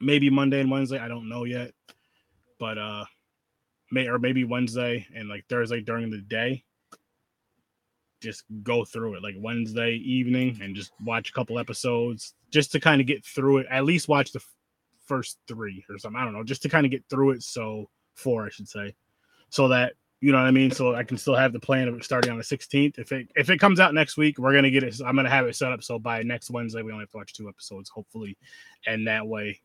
maybe 0.00 0.30
Monday 0.30 0.60
and 0.60 0.70
Wednesday. 0.70 0.98
I 0.98 1.08
don't 1.08 1.28
know 1.28 1.44
yet, 1.44 1.72
but 2.58 2.78
uh, 2.78 3.04
may 3.90 4.08
or 4.08 4.18
maybe 4.18 4.44
Wednesday 4.44 5.06
and 5.14 5.28
like 5.28 5.44
Thursday 5.48 5.80
during 5.80 6.10
the 6.10 6.18
day. 6.18 6.64
Just 8.20 8.44
go 8.62 8.84
through 8.84 9.16
it 9.16 9.22
like 9.22 9.34
Wednesday 9.38 9.94
evening 9.96 10.58
and 10.62 10.76
just 10.76 10.92
watch 11.04 11.30
a 11.30 11.32
couple 11.32 11.58
episodes 11.58 12.34
just 12.52 12.70
to 12.72 12.80
kind 12.80 13.00
of 13.00 13.06
get 13.06 13.24
through 13.24 13.58
it. 13.58 13.66
At 13.68 13.84
least 13.84 14.08
watch 14.08 14.30
the 14.30 14.38
f- 14.38 14.54
first 15.04 15.38
three 15.48 15.84
or 15.90 15.98
something. 15.98 16.20
I 16.20 16.24
don't 16.24 16.32
know, 16.32 16.44
just 16.44 16.62
to 16.62 16.68
kind 16.68 16.86
of 16.86 16.92
get 16.92 17.04
through 17.10 17.32
it. 17.32 17.42
So 17.42 17.90
four, 18.14 18.46
I 18.46 18.50
should 18.50 18.68
say, 18.68 18.94
so 19.48 19.68
that 19.68 19.94
you 20.20 20.30
know 20.30 20.38
what 20.38 20.46
I 20.46 20.52
mean. 20.52 20.70
So 20.70 20.94
I 20.94 21.02
can 21.02 21.18
still 21.18 21.34
have 21.34 21.52
the 21.52 21.58
plan 21.58 21.88
of 21.88 22.02
starting 22.04 22.30
on 22.30 22.38
the 22.38 22.44
16th. 22.44 22.96
If 22.96 23.10
it 23.10 23.26
if 23.34 23.50
it 23.50 23.58
comes 23.58 23.80
out 23.80 23.92
next 23.92 24.16
week, 24.16 24.38
we're 24.38 24.54
gonna 24.54 24.70
get 24.70 24.84
it. 24.84 25.00
I'm 25.04 25.16
gonna 25.16 25.28
have 25.28 25.46
it 25.46 25.56
set 25.56 25.72
up 25.72 25.82
so 25.82 25.98
by 25.98 26.22
next 26.22 26.48
Wednesday 26.48 26.82
we 26.82 26.92
only 26.92 27.02
have 27.02 27.10
to 27.10 27.16
watch 27.16 27.32
two 27.32 27.48
episodes, 27.48 27.90
hopefully, 27.90 28.38
and 28.86 29.06
that 29.08 29.26
way, 29.26 29.60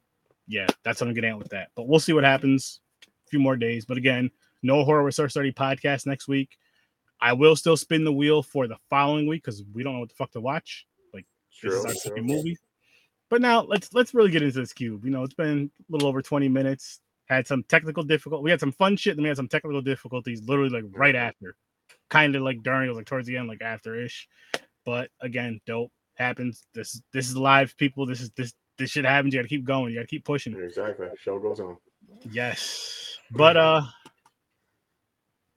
yeah, 0.48 0.68
that's 0.84 1.02
what 1.02 1.08
I'm 1.08 1.14
getting 1.14 1.32
at 1.32 1.38
with 1.38 1.50
that. 1.50 1.70
But 1.76 1.88
we'll 1.88 2.00
see 2.00 2.14
what 2.14 2.24
happens. 2.24 2.80
A 3.04 3.30
few 3.30 3.40
more 3.40 3.58
days, 3.58 3.86
but 3.86 3.98
again, 3.98 4.32
no 4.64 4.84
horror 4.86 5.04
with 5.04 5.16
Sir 5.16 5.28
Sturdy 5.28 5.52
podcast 5.52 6.06
next 6.06 6.28
week. 6.28 6.58
I 7.20 7.34
will 7.34 7.56
still 7.56 7.78
spin 7.78 8.04
the 8.04 8.14
wheel 8.14 8.42
for 8.44 8.68
the 8.68 8.78
following 8.90 9.28
week 9.28 9.44
because 9.44 9.64
we 9.74 9.84
don't 9.84 9.94
know 9.94 10.00
what 10.00 10.10
the 10.10 10.16
fuck 10.16 10.32
to 10.32 10.42
watch. 10.42 10.86
Like, 11.14 11.26
this 11.62 11.74
is 11.74 11.86
our 11.86 11.92
true. 11.92 12.00
second 12.00 12.26
movie. 12.26 12.58
But 13.30 13.42
now 13.42 13.64
let's 13.64 13.94
let's 13.94 14.14
really 14.14 14.32
get 14.32 14.44
into 14.44 14.60
this 14.60 14.74
cube. 14.74 15.04
You 15.04 15.12
know, 15.12 15.24
it's 15.24 15.34
been 15.34 15.70
a 15.90 15.92
little 15.92 16.08
over 16.08 16.22
20 16.22 16.48
minutes. 16.48 17.02
Had 17.26 17.46
some 17.46 17.64
technical 17.64 18.04
difficult. 18.04 18.42
We 18.42 18.52
had 18.52 18.62
some 18.62 18.72
fun 18.72 18.96
shit, 18.96 19.18
then 19.18 19.24
we 19.24 19.28
had 19.28 19.38
some 19.38 19.50
technical 19.50 19.82
difficulties 19.82 20.48
literally 20.48 20.70
like 20.70 20.86
right 20.94 21.16
after. 21.16 21.58
Kind 22.10 22.38
of 22.38 22.42
like 22.44 22.64
during, 22.64 22.86
it 22.86 22.90
was 22.90 22.98
like 22.98 23.06
towards 23.06 23.28
the 23.28 23.36
end, 23.36 23.50
like 23.50 23.62
after 23.62 24.02
ish. 24.02 24.30
But 24.86 25.10
again, 25.20 25.60
dope 25.66 25.92
happens. 26.16 26.66
This 26.74 27.02
this 27.12 27.28
is 27.28 27.36
live, 27.36 27.76
people. 27.76 28.06
This 28.06 28.22
is 28.22 28.32
this 28.38 28.54
this 28.78 28.92
shit 28.92 29.06
happens. 29.06 29.34
You 29.34 29.40
gotta 29.40 29.50
keep 29.50 29.66
going. 29.66 29.92
You 29.92 30.00
gotta 30.00 30.08
keep 30.08 30.26
pushing. 30.26 30.56
Exactly. 30.56 31.08
Show 31.20 31.40
goes 31.40 31.60
on. 31.60 31.78
Yes. 32.32 33.18
But 33.32 33.58
uh 33.58 33.82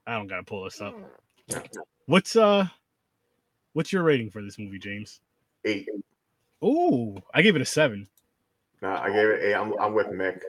I 0.06 0.14
don't 0.16 0.26
gotta 0.26 0.42
pull 0.42 0.64
this 0.64 0.80
up. 0.80 0.94
What's 2.06 2.35
uh 2.37 2.66
what's 3.74 3.92
your 3.92 4.02
rating 4.02 4.30
for 4.30 4.42
this 4.42 4.59
movie, 4.59 4.78
James? 4.78 5.20
Eight. 5.64 5.88
Ooh, 6.64 7.16
I 7.35 7.42
gave 7.42 7.56
it 7.56 7.62
a 7.62 7.66
seven. 7.66 8.09
No, 8.83 8.88
I 8.90 9.09
gave 9.09 9.28
it 9.28 9.42
eight. 9.42 9.54
I'm, 9.54 9.78
I'm 9.78 9.94
with 9.94 10.09
Mick. 10.09 10.40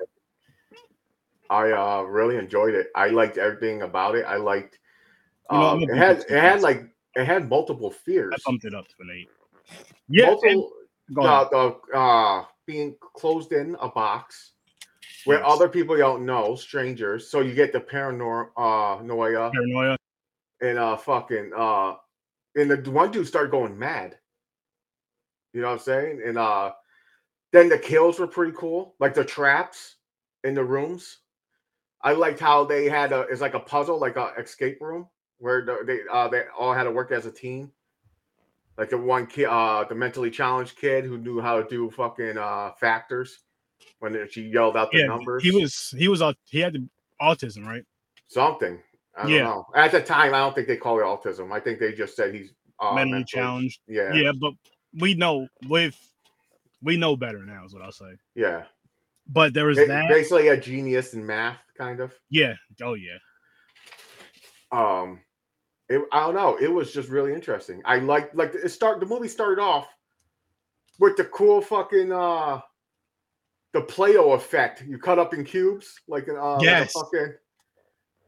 I 1.49 1.71
uh 1.71 2.01
really 2.03 2.38
enjoyed 2.38 2.73
it. 2.73 2.88
I 2.95 3.07
liked 3.10 3.38
everything 3.38 3.81
about 3.81 4.15
it. 4.15 4.25
I 4.25 4.38
liked 4.38 4.79
You 5.51 5.57
know, 5.57 5.67
um, 5.67 5.84
it 5.84 5.95
had 5.95 6.19
it 6.19 6.29
had 6.29 6.62
like 6.62 6.86
it 7.15 7.25
had 7.25 7.49
multiple 7.49 7.91
fears. 7.91 8.34
I 8.34 8.38
bumped 8.45 8.63
it 8.65 8.73
up 8.73 8.88
to 8.88 8.93
an 9.01 9.10
eight. 9.13 9.27
Yeah, 10.07 10.27
and- 10.27 10.31
multiple 10.31 10.71
go 11.13 11.21
ahead. 11.23 11.47
the, 11.51 11.75
the 11.91 11.97
uh 11.97 12.45
being 12.71 12.95
closed 13.01 13.51
in 13.51 13.75
a 13.81 13.89
box 13.89 14.53
where 15.25 15.39
Yes. 15.39 15.47
other 15.53 15.67
people 15.67 15.95
you 15.97 16.03
don't 16.03 16.25
know, 16.25 16.55
strangers. 16.55 17.27
So 17.29 17.41
you 17.41 17.53
get 17.53 17.73
the 17.73 17.79
paranoia 17.81 18.45
uh 18.57 19.01
noia 19.03 19.51
paranoia. 19.51 19.97
and 20.62 20.77
uh 20.79 20.95
fucking 20.97 21.51
uh 21.55 21.95
and 22.55 22.71
the 22.71 22.89
one 22.91 23.12
dude 23.12 23.27
started 23.27 23.51
going 23.51 23.77
mad. 23.77 24.17
You 25.53 25.62
know 25.62 25.67
what 25.67 25.73
I'm 25.73 25.79
saying? 25.79 26.21
And 26.25 26.38
uh 26.38 26.71
then 27.51 27.67
the 27.67 27.77
kills 27.77 28.19
were 28.19 28.27
pretty 28.27 28.53
cool, 28.55 28.95
like 28.99 29.13
the 29.13 29.25
traps 29.25 29.97
in 30.45 30.53
the 30.53 30.63
rooms. 30.63 31.17
I 32.01 32.13
liked 32.13 32.39
how 32.39 32.63
they 32.63 32.86
had 32.89 33.12
a 33.12 33.21
it's 33.31 33.41
like 33.41 33.53
a 33.53 33.60
puzzle, 33.60 33.99
like 33.99 34.15
a 34.15 34.34
escape 34.39 34.79
room 34.81 35.07
where 35.39 35.65
they 35.86 35.99
uh 36.12 36.29
they 36.29 36.43
all 36.57 36.73
had 36.73 36.86
to 36.86 36.91
work 36.91 37.12
as 37.12 37.25
a 37.25 37.31
team. 37.31 37.71
Like 38.77 38.89
the 38.89 38.97
one 38.97 39.27
kid, 39.27 39.45
uh, 39.45 39.84
the 39.88 39.95
mentally 39.95 40.31
challenged 40.31 40.77
kid 40.77 41.05
who 41.05 41.17
knew 41.17 41.39
how 41.41 41.62
to 41.62 41.67
do 41.69 41.89
fucking 41.91 42.38
uh 42.38 42.71
factors 42.79 43.39
when 43.99 44.27
she 44.29 44.43
yelled 44.43 44.75
out 44.77 44.91
the 44.91 44.99
Yeah, 44.99 45.05
numbers. 45.07 45.43
he 45.43 45.51
was 45.51 45.93
he 45.97 46.07
was 46.07 46.21
he 46.49 46.60
had 46.60 46.73
the 46.73 46.88
autism, 47.21 47.65
right? 47.65 47.84
something. 48.27 48.81
I 49.17 49.23
don't 49.23 49.31
Yeah. 49.31 49.43
know. 49.43 49.65
At 49.75 49.91
the 49.91 50.01
time, 50.01 50.34
I 50.34 50.38
don't 50.39 50.55
think 50.55 50.67
they 50.67 50.77
call 50.77 50.97
it 50.99 51.03
autism. 51.03 51.51
I 51.51 51.60
think 51.60 51.79
they 51.79 51.91
just 51.91 52.15
said 52.15 52.34
he's 52.34 52.53
uh, 52.79 52.93
Mentally 52.95 53.25
challenged. 53.25 53.81
Yeah, 53.88 54.13
Yeah. 54.13 54.31
but 54.39 54.53
we 54.97 55.13
know 55.15 55.47
with 55.67 55.97
we 56.81 56.95
know 56.97 57.15
better 57.17 57.45
now, 57.45 57.65
is 57.65 57.73
what 57.73 57.84
I'll 57.84 57.91
say. 57.91 58.13
yeah. 58.36 58.63
But 59.27 59.53
there 59.53 59.65
was 59.65 59.77
Ba- 59.77 59.86
that. 59.88 60.10
Basically, 60.10 60.47
a 60.47 60.57
genius 60.57 61.13
in 61.13 61.25
math, 61.25 61.60
kind 61.77 61.99
of. 61.99 62.13
yeah. 62.29 62.53
Oh 62.81 62.93
yeah. 62.95 63.17
Um, 64.71 65.19
it, 65.91 66.01
I 66.12 66.21
don't 66.21 66.36
know. 66.36 66.58
It 66.58 66.71
was 66.71 66.93
just 66.93 67.10
really 67.10 67.34
interesting. 67.34 67.82
I 67.86 67.97
like 67.99 68.34
like 68.34 68.54
it 68.56 68.69
start. 68.69 68.99
The 68.99 69.06
movie 69.06 69.27
started 69.27 69.62
off 69.62 69.88
with 70.99 71.17
the 71.17 71.25
cool 71.25 71.62
fucking 71.62 72.12
uh 72.12 72.62
the 73.73 73.82
Play-Doh 73.82 74.34
effect. 74.34 74.84
You 74.86 74.97
cut 74.97 75.17
up 75.19 75.34
in 75.34 75.43
cubes, 75.45 75.99
like 76.08 76.27
an 76.27 76.36
uh, 76.38 76.56
like 76.56 76.63
Yes. 76.63 76.93
fucking 76.93 77.34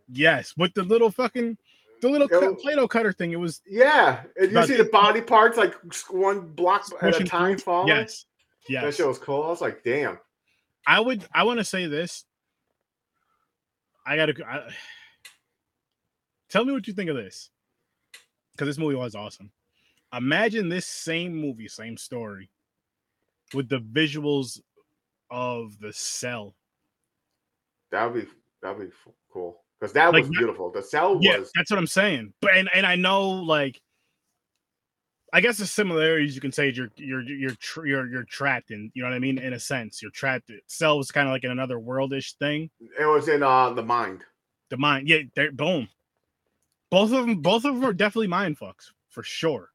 Yes. 0.10 0.54
With 0.58 0.74
the 0.74 0.84
little 0.84 1.12
fucking 1.12 1.58
the 2.02 2.10
little 2.10 2.28
cut, 2.28 2.60
Play-Doh 2.60 2.88
cutter 2.88 3.12
thing. 3.14 3.32
It 3.32 3.40
was 3.40 3.62
yeah. 3.68 4.24
And 4.38 4.52
you 4.52 4.66
see 4.66 4.76
the 4.76 4.86
body 4.86 5.22
parts 5.22 5.58
like 5.58 5.76
one 6.10 6.42
block 6.48 6.86
at 7.02 7.20
a 7.20 7.24
time 7.24 7.58
falling. 7.58 7.88
yes. 7.90 8.26
Yeah. 8.70 8.82
That 8.82 8.88
Yes. 8.88 8.96
shit 8.98 9.08
was 9.08 9.20
cool. 9.20 9.44
I 9.44 9.48
was 9.50 9.62
like, 9.62 9.84
damn. 9.84 10.18
I 10.88 11.00
would 11.00 11.26
I 11.34 11.44
want 11.44 11.60
to 11.60 11.64
say 11.66 11.88
this. 11.88 12.26
I 14.06 14.16
gotta 14.18 14.34
I, 14.46 14.70
tell 16.54 16.64
me 16.64 16.72
what 16.72 16.88
you 16.88 16.94
think 16.94 17.10
of 17.10 17.16
this. 17.16 17.50
Because 18.52 18.68
this 18.68 18.78
movie 18.78 18.96
was 18.96 19.16
awesome. 19.16 19.52
Imagine 20.16 20.70
this 20.70 20.86
same 20.86 21.36
movie, 21.36 21.68
same 21.68 21.98
story, 21.98 22.52
with 23.56 23.68
the 23.68 23.80
visuals 23.80 24.62
of 25.32 25.80
the 25.80 25.92
cell. 25.92 26.56
That 27.92 28.14
would 28.14 28.26
be 28.26 28.32
that 28.62 28.78
would 28.78 28.90
be 28.92 28.96
cool 29.32 29.64
because 29.80 29.94
that 29.94 30.14
Like, 30.14 30.22
was 30.22 30.30
beautiful. 30.30 30.72
The 30.72 30.84
cell 30.84 31.18
Yeah, 31.20 31.40
was 31.40 31.52
that's 31.56 31.72
what 31.72 31.80
I'm 31.80 31.88
saying. 31.88 32.34
But 32.40 32.56
and, 32.56 32.70
and 32.76 32.86
I 32.86 32.96
know 32.96 33.30
like 33.30 33.82
I 35.34 35.42
guess 35.42 35.58
the 35.58 35.66
similarities 35.66 36.36
you 36.36 36.42
can 36.42 36.52
say 36.52 36.70
is 36.70 36.78
you're 36.78 36.92
you're 36.96 37.24
you're 37.24 37.56
you're 37.84 38.08
you're 38.12 38.24
trapped 38.26 38.70
in, 38.70 38.92
you 38.94 39.02
know 39.02 39.10
what 39.10 39.16
I 39.16 39.20
mean? 39.20 39.40
In 39.40 39.54
a 39.54 39.60
sense, 39.60 40.00
you're 40.04 40.12
trapped. 40.12 40.52
Cell 40.68 41.00
was 41.00 41.10
kind 41.10 41.28
of 41.28 41.32
like 41.32 41.44
in 41.44 41.50
another 41.50 41.80
worldish 41.80 42.34
thing. 42.38 42.70
it 43.00 43.06
was 43.06 43.28
in 43.28 43.42
uh 43.42 43.72
the 43.72 43.82
mind. 43.82 44.24
the 44.70 44.78
mind. 44.78 45.08
Yeah, 45.10 45.24
they're 45.36 45.52
boom. 45.52 45.88
Both 46.94 47.12
of 47.12 47.26
them, 47.26 47.36
both 47.42 47.66
of 47.66 47.74
them 47.76 47.84
are 47.86 47.92
definitely 47.94 48.28
mind 48.28 48.60
fucks 48.60 48.92
for 49.10 49.24
sure, 49.24 49.72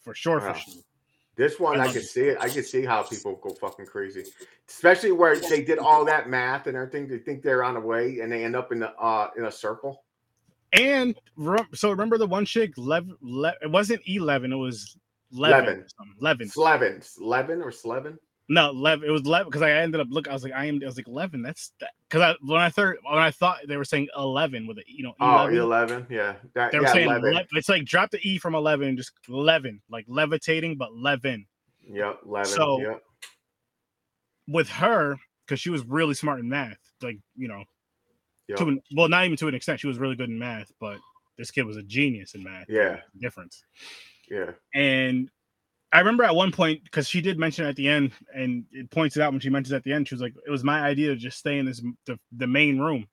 for 0.00 0.14
sure, 0.14 0.38
Wow. 0.40 0.54
for 0.54 0.58
sure. 0.70 0.82
This 1.36 1.60
one, 1.60 1.78
I 1.78 1.84
I 1.84 1.88
it. 1.88 2.02
see 2.02 2.22
it. 2.22 2.38
I 2.40 2.48
can 2.48 2.62
see 2.62 2.82
how 2.84 3.02
people 3.02 3.36
go 3.36 3.50
fucking 3.54 3.86
crazy, 3.86 4.24
especially 4.68 5.12
where 5.12 5.36
they 5.36 5.62
did 5.62 5.78
all 5.78 6.04
that 6.06 6.28
math 6.30 6.66
and 6.66 6.76
everything. 6.76 7.08
They 7.08 7.18
think 7.18 7.42
they're 7.42 7.62
on 7.64 7.74
the 7.74 7.80
way, 7.80 8.20
and 8.20 8.30
they 8.32 8.42
end 8.44 8.56
up 8.56 8.72
in 8.72 8.78
the 8.80 8.90
uh 8.94 9.28
in 9.36 9.44
a 9.44 9.50
circle. 9.52 10.04
And 10.72 11.14
re- 11.36 11.58
so 11.74 11.90
remember 11.90 12.16
the 12.16 12.26
one 12.26 12.44
chick, 12.46 12.72
Lev, 12.78 13.06
Le- 13.20 13.54
it 13.62 13.70
wasn't 13.70 14.00
eleven, 14.06 14.52
it 14.52 14.56
was. 14.56 14.96
Levin. 15.30 15.84
something. 15.96 16.14
Eleven. 16.20 16.48
Slevin, 16.48 17.00
Slevin 17.02 17.62
or 17.62 17.70
Slevin. 17.72 18.18
No, 18.52 18.68
eleven. 18.68 19.08
It 19.08 19.12
was 19.12 19.22
eleven 19.22 19.46
because 19.48 19.62
I 19.62 19.70
ended 19.70 19.98
up 20.00 20.08
look. 20.10 20.28
I 20.28 20.32
was 20.34 20.44
like, 20.44 20.52
I 20.52 20.66
am. 20.66 20.78
I 20.82 20.86
was 20.86 20.96
like 20.98 21.08
eleven. 21.08 21.40
That's 21.40 21.72
because 22.08 22.20
I 22.20 22.34
when 22.44 22.60
I 22.60 22.68
thought 22.68 22.96
when 23.08 23.18
I 23.18 23.30
thought 23.30 23.60
they 23.66 23.78
were 23.78 23.84
saying 23.84 24.08
eleven 24.14 24.66
with 24.66 24.76
a 24.76 24.82
you 24.86 25.02
know 25.04 25.14
Oh, 25.20 25.46
11. 25.46 25.58
11. 25.58 26.06
Yeah, 26.10 26.34
that, 26.54 26.70
They 26.70 26.78
were 26.78 26.84
yeah, 26.84 26.92
saying 26.92 27.08
Levin. 27.08 27.32
le- 27.32 27.46
it's 27.52 27.70
like 27.70 27.86
drop 27.86 28.10
the 28.10 28.18
e 28.28 28.36
from 28.36 28.54
eleven 28.54 28.88
and 28.88 28.98
just 28.98 29.12
eleven, 29.26 29.80
like 29.90 30.04
levitating, 30.06 30.76
but 30.76 30.94
Levin. 30.94 31.46
Yep, 31.88 32.20
Levin. 32.26 32.52
So- 32.52 32.80
yep. 32.80 33.02
with 34.48 34.68
her 34.68 35.16
because 35.46 35.58
she 35.60 35.70
was 35.70 35.84
really 35.86 36.14
smart 36.14 36.40
in 36.40 36.48
math. 36.48 36.76
Like 37.00 37.18
you 37.36 37.48
know, 37.48 37.64
Yep. 38.48 38.58
to 38.58 38.64
an, 38.68 38.82
well, 38.94 39.08
not 39.08 39.24
even 39.24 39.36
to 39.38 39.48
an 39.48 39.54
extent. 39.54 39.80
She 39.80 39.86
was 39.86 39.98
really 39.98 40.16
good 40.16 40.28
in 40.28 40.38
math, 40.38 40.70
but 40.78 40.98
this 41.38 41.50
kid 41.50 41.62
was 41.64 41.78
a 41.78 41.82
genius 41.82 42.34
in 42.34 42.42
math. 42.44 42.66
Yeah. 42.68 42.98
difference. 43.18 43.64
yeah. 44.30 44.50
And 44.74 45.30
I 45.92 45.98
remember 45.98 46.24
at 46.24 46.34
one 46.34 46.52
point 46.52 46.82
because 46.84 47.08
she 47.08 47.20
did 47.20 47.38
mention 47.38 47.66
at 47.66 47.76
the 47.76 47.88
end, 47.88 48.12
and 48.34 48.64
it 48.72 48.90
points 48.90 49.16
it 49.16 49.22
out 49.22 49.32
when 49.32 49.40
she 49.40 49.50
mentions 49.50 49.72
at 49.72 49.84
the 49.84 49.92
end. 49.92 50.08
She 50.08 50.14
was 50.14 50.22
like, 50.22 50.34
"It 50.46 50.50
was 50.50 50.64
my 50.64 50.80
idea 50.80 51.08
to 51.08 51.16
just 51.16 51.38
stay 51.38 51.58
in 51.58 51.66
this 51.66 51.82
the, 52.06 52.18
the 52.36 52.46
main 52.46 52.78
room 52.78 53.06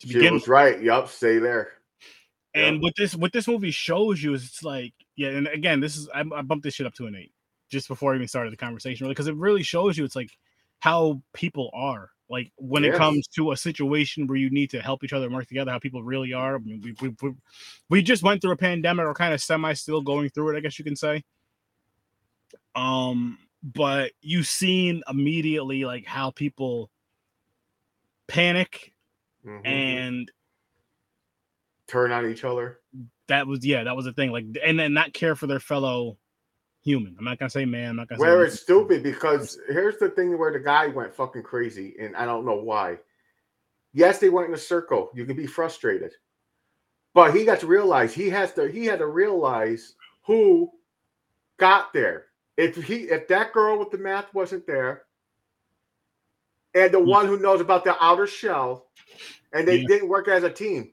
to 0.00 0.06
She 0.06 0.14
begin." 0.14 0.34
was 0.34 0.42
with." 0.42 0.48
right. 0.48 0.82
Yep, 0.82 1.08
stay 1.08 1.38
there. 1.38 1.72
And 2.54 2.76
yeah. 2.76 2.82
what 2.82 2.92
this 2.96 3.16
what 3.16 3.32
this 3.32 3.48
movie 3.48 3.70
shows 3.70 4.22
you 4.22 4.34
is 4.34 4.44
it's 4.44 4.62
like, 4.62 4.92
yeah. 5.16 5.30
And 5.30 5.46
again, 5.48 5.80
this 5.80 5.96
is 5.96 6.08
I, 6.14 6.20
I 6.20 6.42
bumped 6.42 6.64
this 6.64 6.74
shit 6.74 6.86
up 6.86 6.94
to 6.94 7.06
an 7.06 7.16
eight 7.16 7.32
just 7.70 7.88
before 7.88 8.12
I 8.12 8.16
even 8.16 8.28
started 8.28 8.52
the 8.52 8.58
conversation, 8.58 9.04
really, 9.04 9.14
because 9.14 9.28
it 9.28 9.36
really 9.36 9.62
shows 9.62 9.96
you 9.96 10.04
it's 10.04 10.16
like 10.16 10.30
how 10.80 11.22
people 11.32 11.70
are. 11.72 12.10
Like 12.28 12.50
when 12.56 12.84
it 12.84 12.94
comes 12.94 13.26
to 13.36 13.52
a 13.52 13.56
situation 13.56 14.26
where 14.26 14.38
you 14.38 14.50
need 14.50 14.70
to 14.70 14.80
help 14.80 15.04
each 15.04 15.12
other 15.12 15.26
and 15.26 15.34
work 15.34 15.46
together, 15.46 15.70
how 15.70 15.78
people 15.78 16.02
really 16.02 16.32
are. 16.32 16.56
I 16.56 16.58
mean, 16.58 16.80
we, 16.82 16.94
we, 17.00 17.14
we, 17.20 17.34
we 17.90 18.02
just 18.02 18.22
went 18.22 18.40
through 18.40 18.52
a 18.52 18.56
pandemic 18.56 19.04
or 19.04 19.12
kind 19.12 19.34
of 19.34 19.42
semi 19.42 19.74
still 19.74 20.00
going 20.00 20.30
through 20.30 20.54
it, 20.54 20.56
I 20.56 20.60
guess 20.60 20.78
you 20.78 20.84
can 20.84 20.96
say. 20.96 21.22
Um, 22.74 23.38
but 23.62 24.12
you've 24.20 24.46
seen 24.46 25.02
immediately 25.08 25.84
like 25.84 26.04
how 26.06 26.30
people 26.30 26.90
panic 28.28 28.92
Mhm. 29.46 29.60
and 29.66 30.32
turn 31.86 32.12
on 32.12 32.26
each 32.30 32.44
other. 32.44 32.78
that 33.28 33.46
was 33.46 33.64
yeah, 33.64 33.84
that 33.84 33.96
was 33.96 34.04
the 34.04 34.12
thing. 34.12 34.30
Like 34.30 34.44
and 34.64 34.78
then 34.78 34.92
not 34.94 35.12
care 35.12 35.34
for 35.36 35.46
their 35.46 35.60
fellow 35.60 36.18
human. 36.82 37.14
I'm 37.18 37.24
not 37.24 37.38
gonna 37.38 37.50
say 37.50 37.64
man, 37.64 37.90
I'm 37.90 37.96
not 37.96 38.08
gonna 38.08 38.18
say 38.18 38.22
Where 38.22 38.32
woman. 38.36 38.46
it's 38.48 38.60
stupid 38.60 39.02
because 39.02 39.58
here's 39.68 39.98
the 39.98 40.10
thing 40.10 40.36
where 40.38 40.52
the 40.52 40.58
guy 40.60 40.88
went 40.88 41.14
fucking 41.14 41.42
crazy, 41.44 41.94
and 42.00 42.16
I 42.16 42.24
don't 42.24 42.44
know 42.44 42.56
why. 42.56 42.98
Yes, 43.94 44.18
they 44.18 44.28
went 44.30 44.48
in 44.48 44.54
a 44.54 44.58
circle. 44.58 45.10
You 45.14 45.24
can 45.24 45.36
be 45.36 45.46
frustrated, 45.46 46.12
but 47.14 47.34
he 47.34 47.44
got 47.44 47.60
to 47.60 47.66
realize 47.66 48.12
he 48.14 48.28
has 48.30 48.52
to. 48.54 48.66
He 48.68 48.86
had 48.86 48.98
to 48.98 49.06
realize 49.06 49.94
who 50.24 50.70
got 51.58 51.92
there. 51.92 52.26
If 52.56 52.76
he, 52.76 53.04
if 53.04 53.28
that 53.28 53.52
girl 53.52 53.78
with 53.78 53.90
the 53.90 53.98
math 53.98 54.32
wasn't 54.34 54.66
there, 54.66 55.04
and 56.74 56.92
the 56.92 56.98
Yeah. 56.98 57.04
one 57.04 57.26
who 57.26 57.38
knows 57.38 57.60
about 57.60 57.84
the 57.84 57.96
outer 58.02 58.26
shell, 58.26 58.90
and 59.52 59.66
they 59.66 59.78
Yeah. 59.78 59.86
didn't 59.88 60.08
work 60.08 60.28
as 60.28 60.42
a 60.42 60.50
team, 60.50 60.92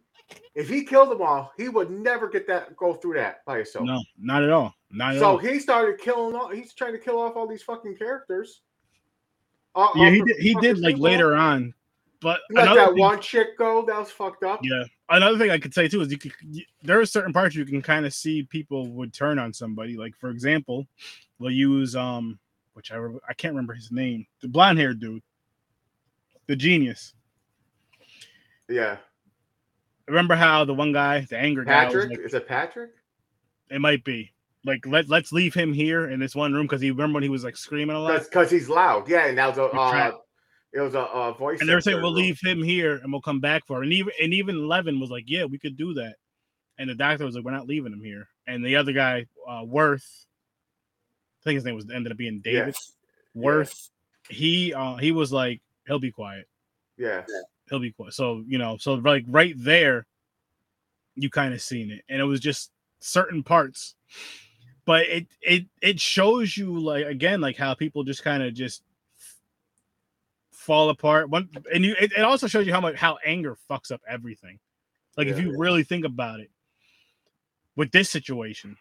if 0.55 0.69
he 0.69 0.83
killed 0.85 1.09
them 1.11 1.21
all, 1.21 1.53
he 1.57 1.69
would 1.69 1.89
never 1.89 2.27
get 2.29 2.47
that 2.47 2.75
go 2.75 2.93
through 2.93 3.15
that 3.15 3.43
by 3.45 3.57
himself. 3.57 3.85
No, 3.85 4.01
not 4.17 4.43
at 4.43 4.49
all. 4.49 4.73
Not 4.91 5.15
at 5.15 5.19
So 5.19 5.25
all. 5.31 5.37
he 5.37 5.59
started 5.59 5.99
killing 5.99 6.35
all. 6.35 6.49
He's 6.49 6.73
trying 6.73 6.93
to 6.93 6.99
kill 6.99 7.19
off 7.19 7.35
all 7.35 7.47
these 7.47 7.63
fucking 7.63 7.95
characters. 7.97 8.61
Uh, 9.75 9.89
Yeah, 9.95 10.09
he 10.09 10.21
did 10.23 10.37
he 10.37 10.53
did 10.55 10.79
like 10.79 10.95
sequel. 10.95 11.03
later 11.03 11.35
on. 11.35 11.73
But 12.21 12.41
He 12.49 12.55
let 12.55 12.63
another 12.63 12.79
that 12.81 12.89
thing- 12.89 12.99
one 12.99 13.21
chick 13.21 13.57
go. 13.57 13.85
That 13.85 13.97
was 13.97 14.11
fucked 14.11 14.43
up. 14.43 14.59
Yeah. 14.63 14.83
Another 15.07 15.37
thing 15.37 15.51
I 15.51 15.57
could 15.59 15.73
say 15.73 15.87
too 15.87 16.01
is 16.01 16.11
you 16.11 16.17
could 16.17 16.33
you, 16.41 16.65
there 16.83 16.99
are 16.99 17.05
certain 17.05 17.31
parts 17.31 17.55
you 17.55 17.65
can 17.65 17.81
kind 17.81 18.05
of 18.05 18.13
see 18.13 18.43
people 18.43 18.87
would 18.91 19.13
turn 19.13 19.39
on 19.39 19.53
somebody. 19.53 19.95
Like 19.95 20.15
for 20.17 20.29
example, 20.29 20.85
they'll 21.39 21.51
use 21.51 21.95
um 21.95 22.39
which 22.73 22.91
I 22.91 22.97
I 23.27 23.33
can't 23.33 23.53
remember 23.53 23.73
his 23.73 23.91
name, 23.91 24.25
the 24.41 24.47
blonde 24.47 24.79
haired 24.79 24.99
dude, 24.99 25.21
the 26.47 26.55
genius. 26.55 27.13
Yeah. 28.67 28.97
Remember 30.07 30.35
how 30.35 30.65
the 30.65 30.73
one 30.73 30.91
guy, 30.91 31.21
the 31.29 31.37
angry 31.37 31.65
guy, 31.65 31.85
Patrick. 31.85 32.09
like, 32.09 32.19
Is 32.19 32.33
it 32.33 32.47
Patrick? 32.47 32.91
it 33.69 33.79
might 33.79 34.03
be 34.03 34.33
like 34.65 34.85
let 34.87 35.07
let's 35.09 35.31
leave 35.31 35.53
him 35.53 35.71
here 35.73 36.09
in 36.09 36.19
this 36.19 36.35
one 36.35 36.53
room 36.53 36.65
because 36.65 36.81
he 36.81 36.89
remember 36.91 37.15
when 37.15 37.23
he 37.23 37.29
was 37.29 37.43
like 37.43 37.55
screaming 37.55 37.95
a 37.95 37.99
lot. 37.99 38.19
Because 38.23 38.49
he's 38.51 38.67
loud. 38.69 39.07
Yeah, 39.07 39.27
and 39.27 39.37
that 39.37 39.47
was 39.49 39.57
a 39.57 39.63
uh, 39.65 40.11
it 40.73 40.81
was 40.81 40.95
a, 40.95 41.01
uh 41.01 41.31
voice. 41.33 41.59
and 41.59 41.69
they're 41.69 41.81
saying 41.81 42.01
we'll 42.01 42.13
room. 42.13 42.23
leave 42.23 42.39
him 42.41 42.61
here 42.61 42.95
and 42.95 43.11
we'll 43.11 43.21
come 43.21 43.39
back 43.39 43.65
for 43.65 43.81
it. 43.81 43.85
And 43.85 43.93
even 43.93 44.13
and 44.21 44.33
even 44.33 44.67
Levin 44.67 44.99
was 44.99 45.09
like, 45.09 45.25
yeah, 45.27 45.45
we 45.45 45.57
could 45.59 45.77
do 45.77 45.93
that. 45.95 46.15
And 46.77 46.89
the 46.89 46.95
doctor 46.95 47.25
was 47.25 47.35
like, 47.35 47.43
we're 47.43 47.51
not 47.51 47.67
leaving 47.67 47.91
him 47.93 48.03
here. 48.03 48.27
And 48.47 48.65
the 48.65 48.77
other 48.77 48.93
guy, 48.93 49.25
uh, 49.47 49.63
Worth, 49.65 50.25
I 51.39 51.43
think 51.43 51.55
his 51.55 51.65
name 51.65 51.75
was 51.75 51.89
ended 51.89 52.11
up 52.11 52.17
being 52.17 52.41
Yeah. 52.45 52.51
David 52.65 52.75
Worth. 53.33 53.89
He 54.29 54.73
uh, 54.73 54.95
he 54.97 55.11
was 55.11 55.31
like, 55.31 55.61
he'll 55.87 55.99
be 55.99 56.11
quiet. 56.11 56.47
Yeah. 56.97 57.23
He'll 57.69 57.79
be 57.79 57.91
quiet. 57.91 58.13
So 58.13 58.43
you 58.47 58.57
know, 58.57 58.77
so 58.77 58.95
like 58.95 59.25
right 59.27 59.55
there, 59.57 60.05
you 61.15 61.29
kind 61.29 61.53
of 61.53 61.61
seen 61.61 61.91
it, 61.91 62.03
and 62.09 62.19
it 62.21 62.25
was 62.25 62.39
just 62.39 62.71
certain 62.99 63.43
parts. 63.43 63.95
But 64.85 65.05
it 65.05 65.27
it 65.41 65.65
it 65.81 65.99
shows 65.99 66.57
you 66.57 66.77
like 66.79 67.05
again 67.05 67.41
like 67.41 67.55
how 67.57 67.73
people 67.75 68.03
just 68.03 68.23
kind 68.23 68.41
of 68.43 68.53
just 68.53 68.81
fall 70.51 70.89
apart. 70.89 71.29
One 71.29 71.49
and 71.73 71.85
you 71.85 71.95
it, 71.99 72.11
it 72.13 72.21
also 72.21 72.47
shows 72.47 72.65
you 72.67 72.73
how 72.73 72.81
much 72.81 72.95
how 72.95 73.17
anger 73.23 73.57
fucks 73.69 73.91
up 73.91 74.01
everything. 74.07 74.59
Like 75.15 75.27
if 75.27 75.37
Yeah. 75.37 75.45
you 75.45 75.57
really 75.57 75.83
think 75.83 76.05
about 76.05 76.39
it, 76.39 76.49
with 77.75 77.91
this 77.91 78.09
situation, 78.09 78.77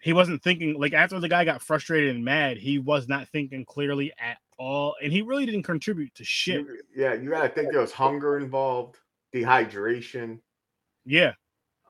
he 0.00 0.12
wasn't 0.12 0.42
thinking 0.42 0.78
like 0.78 0.92
after 0.92 1.18
the 1.20 1.28
guy 1.28 1.44
got 1.44 1.62
frustrated 1.62 2.14
and 2.14 2.24
mad, 2.24 2.56
he 2.56 2.78
was 2.78 3.08
not 3.08 3.28
thinking 3.28 3.64
clearly 3.64 4.12
at 4.18 4.38
all, 4.58 4.96
and 5.02 5.12
he 5.12 5.22
really 5.22 5.46
didn't 5.46 5.62
contribute 5.62 6.14
to 6.14 6.24
shit. 6.24 6.60
You- 6.60 6.82
yeah, 6.94 7.14
you 7.14 7.30
gotta 7.30 7.48
think 7.48 7.70
there 7.72 7.80
was 7.80 7.92
hunger 7.92 8.38
involved, 8.38 8.96
dehydration, 9.34 10.40
Yeah, 11.04 11.32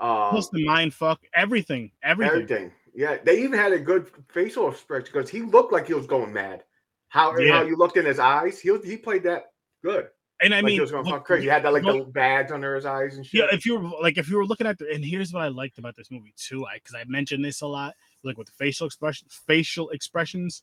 um, 0.01 0.31
plus 0.31 0.49
the 0.51 0.65
mind 0.65 0.95
fuck, 0.95 1.21
everything, 1.35 1.93
everything. 2.03 2.43
everything. 2.43 2.73
Yeah, 2.95 3.19
they 3.23 3.43
even 3.43 3.59
had 3.59 3.73
a 3.73 3.79
good 3.79 4.11
facial 4.29 4.69
expression 4.71 5.11
because 5.13 5.31
he 5.31 5.43
looked 5.43 5.73
like 5.73 5.87
he 5.87 5.95
was 5.95 6.07
going 6.07 6.33
mad. 6.33 6.65
How 7.09 7.35
and 7.35 7.49
how 7.49 7.63
you 7.63 7.77
looked 7.77 7.97
in 7.97 8.05
his 8.05 8.19
eyes, 8.19 8.59
he 8.61 8.71
was, 8.71 8.85
he 8.85 8.97
played 8.97 9.23
that 9.23 9.53
good. 9.83 10.09
And 10.41 10.55
I 10.55 10.59
like 10.59 10.67
mean, 10.67 10.75
he 10.75 10.81
was 10.81 10.93
going 10.93 11.05
look, 11.05 11.25
crazy. 11.25 11.45
He 11.45 11.49
had 11.49 11.65
that 11.65 11.73
like 11.73 11.83
look- 11.83 12.07
the 12.07 12.13
bags 12.13 12.53
under 12.53 12.75
his 12.77 12.87
eyes 12.87 13.17
and 13.17 13.27
shit. 13.27 13.41
yeah, 13.41 13.47
if 13.57 13.67
you 13.67 13.79
were 13.79 13.91
like 14.01 14.19
if 14.19 14.29
you 14.29 14.37
were 14.37 14.47
looking 14.47 14.67
at 14.69 14.79
the 14.79 14.89
and 14.93 15.05
here's 15.05 15.33
what 15.33 15.43
I 15.43 15.49
liked 15.49 15.79
about 15.79 15.97
this 15.97 16.11
movie 16.11 16.33
too, 16.37 16.65
I 16.67 16.75
because 16.77 16.95
I 16.95 17.03
mentioned 17.09 17.45
this 17.45 17.61
a 17.61 17.67
lot, 17.67 17.95
like 18.23 18.39
with 18.39 18.47
the 18.47 18.53
facial 18.53 18.87
expressions, 18.87 19.33
facial 19.47 19.89
expressions, 19.91 20.63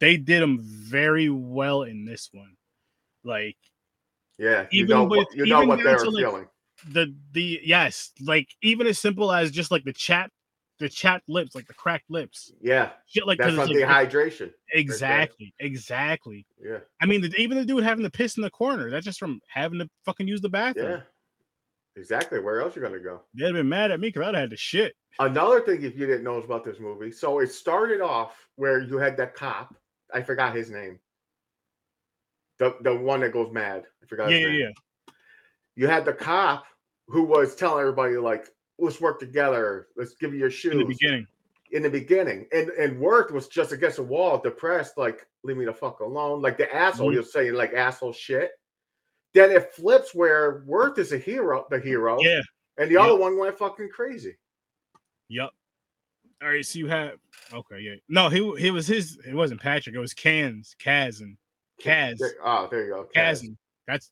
they 0.00 0.16
did 0.16 0.42
them 0.42 0.58
very 0.62 1.28
well 1.28 1.82
in 1.84 2.04
this 2.04 2.28
one. 2.32 2.56
Like 3.24 3.56
yeah, 4.36 4.66
you 4.72 4.82
even 4.84 4.96
know 4.96 5.04
with- 5.04 5.18
what 5.18 5.36
you 5.36 5.46
know 5.46 5.58
even 5.58 5.68
what 5.68 5.76
they 5.78 5.84
down 5.84 5.92
were 5.94 6.04
to, 6.04 6.10
like, 6.10 6.24
feeling. 6.24 6.46
the 6.90 7.14
the 7.32 7.60
yes, 7.62 8.10
like 8.20 8.48
even 8.62 8.86
as 8.88 8.98
simple 8.98 9.30
as 9.32 9.50
just 9.52 9.70
like 9.70 9.84
the 9.84 9.92
chat, 9.92 10.30
the 10.78 10.88
chapped 10.88 11.28
lips, 11.28 11.54
like 11.54 11.66
the 11.66 11.74
cracked 11.74 12.10
lips, 12.10 12.52
Yeah, 12.60 12.90
shit 13.06 13.26
like 13.26 13.38
that's 13.38 13.52
because 13.52 13.68
from 13.68 13.76
like, 13.76 14.10
dehydration. 14.10 14.52
exactly, 14.72 15.52
exactly. 15.58 16.46
Yeah, 16.62 16.78
I 17.00 17.06
mean, 17.06 17.20
the, 17.22 17.34
even 17.36 17.58
the 17.58 17.64
dude 17.64 17.82
having 17.84 18.04
to 18.04 18.10
piss 18.10 18.36
in 18.36 18.42
the 18.42 18.50
corner, 18.50 18.90
that's 18.90 19.04
just 19.04 19.18
from 19.18 19.40
having 19.48 19.78
to 19.80 19.88
fucking 20.04 20.28
use 20.28 20.40
the 20.40 20.48
bathroom. 20.48 20.90
yeah, 20.90 21.00
exactly. 22.00 22.40
Where 22.40 22.60
else 22.60 22.76
you 22.76 22.82
gonna 22.82 22.98
go? 23.00 23.22
They'd 23.34 23.46
have 23.46 23.54
been 23.54 23.68
mad 23.68 23.90
at 23.90 24.00
me 24.00 24.08
because 24.08 24.22
I'd 24.28 24.34
have 24.34 24.42
had 24.42 24.50
to 24.50 24.56
shit. 24.56 24.94
Another 25.18 25.60
thing, 25.60 25.82
if 25.82 25.96
you 25.96 26.06
didn't 26.06 26.22
know 26.22 26.36
about 26.36 26.64
this 26.64 26.78
movie, 26.78 27.10
so 27.10 27.40
it 27.40 27.50
started 27.50 28.00
off 28.00 28.46
where 28.56 28.80
you 28.80 28.98
had 28.98 29.16
that 29.16 29.34
cop. 29.34 29.74
I 30.14 30.22
forgot 30.22 30.54
his 30.54 30.70
name. 30.70 31.00
The 32.58 32.76
the 32.82 32.94
one 32.94 33.20
that 33.20 33.32
goes 33.32 33.52
mad. 33.52 33.84
I 34.02 34.06
forgot. 34.06 34.30
Yeah, 34.30 34.38
his 34.38 34.46
yeah, 34.46 34.52
yeah. 34.66 35.12
You 35.76 35.86
had 35.88 36.04
the 36.04 36.12
cop 36.12 36.64
who 37.08 37.22
was 37.22 37.54
telling 37.54 37.80
everybody 37.80 38.16
like, 38.16 38.48
"Let's 38.78 39.00
work 39.00 39.18
together. 39.20 39.88
Let's 39.96 40.14
give 40.14 40.32
you 40.32 40.38
your 40.40 40.50
shoes." 40.50 40.72
In 40.72 40.78
the 40.78 40.84
beginning. 40.84 41.26
in 41.70 41.82
the 41.82 41.90
beginning, 41.90 42.46
and 42.52 42.70
and 42.70 42.98
Worth 42.98 43.30
was 43.30 43.46
just 43.48 43.72
against 43.72 43.96
the 43.96 44.02
wall, 44.02 44.38
depressed, 44.38 44.96
like 44.96 45.26
leave 45.42 45.58
me 45.58 45.66
the 45.66 45.72
fuck 45.74 46.00
alone, 46.00 46.40
like 46.40 46.56
the 46.56 46.74
asshole. 46.74 47.08
Mhm. 47.08 47.12
He 47.12 47.18
was 47.18 47.32
saying 47.32 47.52
like 47.52 47.74
asshole 47.74 48.12
shit. 48.14 48.52
Then 49.34 49.50
it 49.50 49.74
flips 49.74 50.14
where 50.14 50.62
Worth 50.64 50.98
is 50.98 51.12
a 51.12 51.18
hero, 51.18 51.66
the 51.70 51.78
hero, 51.78 52.18
Yeah. 52.20 52.40
and 52.78 52.90
the 52.90 52.96
other 52.96 53.14
one 53.16 53.36
went 53.38 53.58
fucking 53.58 53.90
crazy. 53.90 54.36
Yep. 55.28 55.50
All 56.40 56.48
right. 56.48 56.64
So 56.64 56.78
you 56.78 56.86
have 56.86 57.18
okay. 57.52 57.80
Yeah. 57.80 57.96
No, 58.08 58.30
he 58.30 58.38
he 58.58 58.70
was 58.70 58.86
his. 58.86 59.18
It 59.26 59.34
wasn't 59.34 59.60
Patrick. 59.60 59.94
It 59.94 59.98
was 59.98 60.14
Cans, 60.14 60.74
Kaz, 60.82 61.20
and 61.20 61.36
Kaz, 61.82 62.18
oh, 62.42 62.66
there 62.70 62.86
you 62.86 62.92
go. 62.94 63.08
Kaz. 63.14 63.42
Kaz. 63.42 63.56
That's 63.86 64.10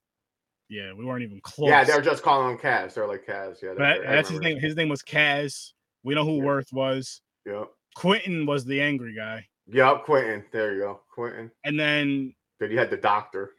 yeah. 0.68 0.92
We 0.92 1.04
weren't 1.04 1.22
even 1.22 1.40
close. 1.40 1.68
Yeah, 1.68 1.84
they're 1.84 2.00
just 2.00 2.22
calling 2.22 2.52
him 2.52 2.58
Kaz. 2.58 2.94
They're 2.94 3.06
like 3.06 3.26
Kaz. 3.26 3.62
Yeah. 3.62 3.72
I 3.82 3.98
that's 4.00 4.28
his 4.28 4.40
name. 4.40 4.58
His 4.58 4.76
name 4.76 4.88
was 4.88 5.02
Kaz. 5.02 5.72
We 6.02 6.14
know 6.14 6.24
who 6.24 6.36
Yeah. 6.38 6.44
Worth 6.44 6.68
was. 6.72 7.20
Yep. 7.46 7.68
Quentin 7.94 8.44
was 8.46 8.64
the 8.64 8.80
angry 8.80 9.14
guy, 9.14 9.46
Yep. 9.68 10.04
Quentin. 10.04 10.44
There 10.52 10.74
you 10.74 10.80
go. 10.80 11.00
Quentin. 11.12 11.50
and 11.64 11.78
then 11.78 12.34
Then 12.60 12.70
you 12.70 12.78
had 12.78 12.90
the 12.90 12.96
doctor. 12.96 13.52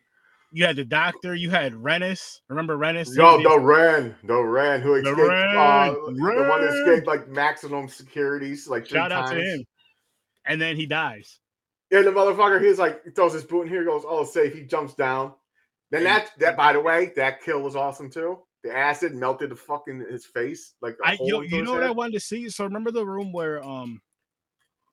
you 0.51 0.65
had 0.65 0.75
the 0.75 0.85
doctor. 0.85 1.33
You 1.35 1.49
had 1.49 1.73
Rennis. 1.73 2.39
Remember 2.49 2.77
Rennis? 2.77 3.15
Yo, 3.15 3.41
the 3.41 3.59
Ren, 3.59 4.15
the 4.23 4.41
Ren 4.41 4.81
who 4.81 5.01
The 5.01 5.09
escaped, 5.11 5.19
uh, 5.29 5.95
Ren, 6.11 6.35
the 6.43 6.49
one 6.49 6.61
that 6.61 6.73
escaped 6.73 7.07
like 7.07 7.27
maximum 7.27 7.87
securities, 7.89 8.67
like 8.67 8.85
Shout 8.85 9.11
out 9.11 9.29
to 9.29 9.35
times. 9.35 9.47
him. 9.61 9.65
And 10.45 10.61
then 10.61 10.75
he 10.77 10.85
dies. 10.85 11.39
Yeah, 11.91 12.01
the 12.03 12.11
motherfucker, 12.11 12.61
he's 12.61 12.79
like, 12.79 13.03
he 13.03 13.11
throws 13.11 13.33
his 13.33 13.43
boot 13.43 13.63
in 13.63 13.69
here, 13.69 13.83
goes, 13.85 14.03
oh, 14.05 14.23
safe. 14.25 14.53
He 14.53 14.61
jumps 14.63 14.93
down. 14.93 15.33
Then 15.91 16.03
that, 16.03 16.31
that 16.39 16.57
by 16.57 16.73
the 16.73 16.81
way, 16.81 17.11
that 17.15 17.41
kill 17.41 17.61
was 17.61 17.75
awesome 17.75 18.09
too. 18.09 18.39
The 18.63 18.75
acid 18.75 19.15
melted 19.15 19.51
the 19.51 19.55
fucking 19.55 20.05
his 20.09 20.25
face. 20.25 20.73
Like, 20.81 20.97
I 21.03 21.15
hole 21.15 21.43
you, 21.45 21.63
know 21.63 21.73
what 21.73 21.83
I 21.83 21.91
wanted 21.91 22.13
to 22.13 22.19
see? 22.19 22.49
So 22.49 22.63
remember 22.65 22.91
the 22.91 23.05
room 23.05 23.31
where 23.31 23.63
um 23.63 24.01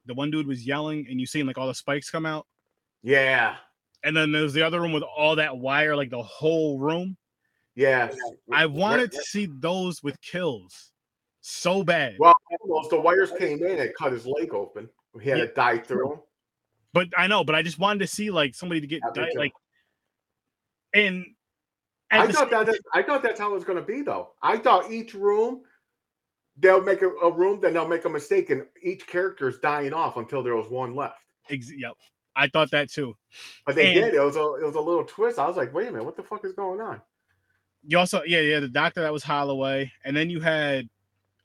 the 0.07 0.15
one 0.15 0.31
dude 0.31 0.47
was 0.47 0.67
yelling 0.67 1.07
and 1.11 1.19
you 1.19 1.27
seen 1.27 1.47
like 1.47 1.59
all 1.59 1.67
the 1.67 1.75
spikes 1.75 2.11
come 2.11 2.27
out? 2.27 2.47
Yeah, 3.03 3.57
And 4.03 4.17
then 4.17 4.33
there's 4.33 4.53
the 4.53 4.63
other 4.63 4.81
room 4.81 4.93
with 4.93 5.03
all 5.03 5.37
that 5.37 5.57
wire, 5.57 5.97
like 5.97 6.11
the 6.11 6.23
whole 6.23 6.79
room. 6.79 7.17
yeah. 7.75 8.11
I 8.53 8.67
wanted 8.67 9.13
to 9.13 9.23
see 9.23 9.47
those 9.47 10.03
with 10.03 10.21
kills 10.23 10.93
so 11.41 11.83
bad. 11.85 12.17
Well, 12.19 12.35
almost 12.63 12.91
the 12.91 13.01
wires 13.01 13.31
came 13.39 13.63
in 13.65 13.79
and 13.79 13.93
cut 13.99 14.13
his 14.13 14.27
leg 14.27 14.55
open. 14.55 14.89
He 15.21 15.29
had 15.29 15.39
Yeah. 15.39 15.47
to 15.47 15.53
die 15.55 15.79
through. 15.79 16.23
But 16.95 17.09
I 17.17 17.27
know, 17.27 17.45
but 17.45 17.55
I 17.55 17.63
just 17.63 17.79
wanted 17.79 17.99
to 18.01 18.07
see 18.07 18.31
like 18.31 18.55
somebody 18.55 18.81
to 18.81 18.87
get 18.87 19.03
like 19.37 19.53
and 20.95 21.27
I 22.11 22.31
thought 22.31 22.51
that 22.51 22.79
I 22.93 23.03
thought 23.03 23.23
that's 23.23 23.41
how 23.41 23.51
it 23.51 23.55
was 23.55 23.65
going 23.65 23.79
to 23.79 23.85
be 23.85 24.03
though. 24.03 24.31
I 24.43 24.57
thought 24.59 24.91
each 24.91 25.15
room 25.15 25.63
they'll 26.59 26.83
make 26.83 27.03
a, 27.03 27.09
a 27.09 27.31
room, 27.33 27.61
then 27.61 27.75
they'll 27.75 27.89
make 27.89 28.05
a 28.05 28.09
mistake, 28.09 28.51
and 28.51 28.65
each 28.83 29.07
character 29.07 29.49
is 29.49 29.59
dying 29.59 29.93
off 29.93 30.17
until 30.17 30.43
there 30.43 30.55
was 30.57 30.69
one 30.71 30.95
left. 30.95 31.19
ex- 31.51 31.73
yep. 31.77 31.95
I 32.37 32.49
thought 32.49 32.71
that 32.73 32.91
too. 32.91 33.17
But 33.67 33.75
they 33.77 33.87
And- 33.87 33.95
did. 34.07 34.15
It 34.15 34.21
was 34.21 34.37
a 34.37 34.41
it 34.63 34.65
was 34.65 34.75
a 34.77 34.81
little 34.81 35.05
twist. 35.05 35.39
I 35.39 35.47
was 35.47 35.57
like, 35.57 35.75
wait 35.75 35.89
a 35.89 35.93
minute, 35.93 36.05
what 36.05 36.17
the 36.17 36.23
fuck 36.23 36.45
is 36.45 36.53
going 36.53 36.81
on? 36.81 37.01
You 37.87 37.99
also, 37.99 38.23
yeah, 38.25 38.41
yeah, 38.41 38.61
the 38.61 38.69
doctor 38.69 39.03
that 39.03 39.13
was 39.13 39.23
Holloway, 39.23 39.93
and 40.05 40.17
then 40.17 40.31
you 40.31 40.41
had 40.41 40.89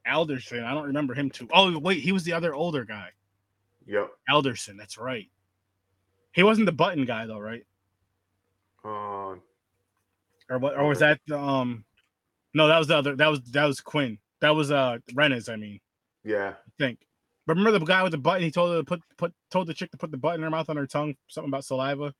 Alderson. 0.08 0.64
I 0.64 0.74
don't 0.74 0.86
remember 0.88 1.14
him 1.14 1.30
too. 1.30 1.48
Oh, 1.54 1.78
wait, 1.80 2.00
he 2.00 2.12
was 2.12 2.24
the 2.24 2.34
other 2.34 2.54
older 2.56 2.86
guy. 2.86 3.10
Yep. 3.88 4.10
Elderson. 4.30 4.78
That's 4.78 4.98
right. 4.98 5.28
He 6.32 6.44
wasn't 6.44 6.68
the 6.68 6.72
button 6.72 7.06
guy 7.06 7.26
though, 7.26 7.40
right? 7.40 7.66
Uh, 8.84 9.36
Or 10.50 10.58
what? 10.60 10.78
Or 10.78 10.88
was 10.88 11.00
that 11.00 11.20
the, 11.28 11.38
um? 11.40 11.84
No, 12.54 12.68
that 12.68 12.80
was 12.80 12.88
the 12.88 12.98
other. 12.98 13.16
That 13.16 13.28
was 13.28 13.42
that 13.52 13.66
was 13.66 13.82
Quinn. 13.82 14.18
That 14.42 14.56
was 14.56 14.72
uh 14.72 14.98
Rennes. 15.14 15.50
I 15.50 15.56
mean, 15.56 15.80
yeah. 16.24 16.54
I 16.58 16.72
think. 16.80 17.00
But 17.46 17.58
remember 17.58 17.78
the 17.80 17.86
guy 17.86 18.04
with 18.04 18.12
the 18.12 18.18
button? 18.18 18.44
He 18.44 18.52
told 18.52 18.72
her 18.72 18.78
to 18.78 18.84
put 18.84 19.02
put 19.18 19.34
told 19.52 19.68
the 19.68 19.74
chick 19.74 19.92
to 19.92 19.98
put 19.98 20.12
the 20.12 20.18
button 20.18 20.40
in 20.40 20.44
her 20.44 20.50
mouth 20.50 20.70
on 20.70 20.78
her 20.78 20.88
tongue. 20.88 21.16
Something 21.28 21.50
about 21.50 21.66
saliva. 21.66 22.14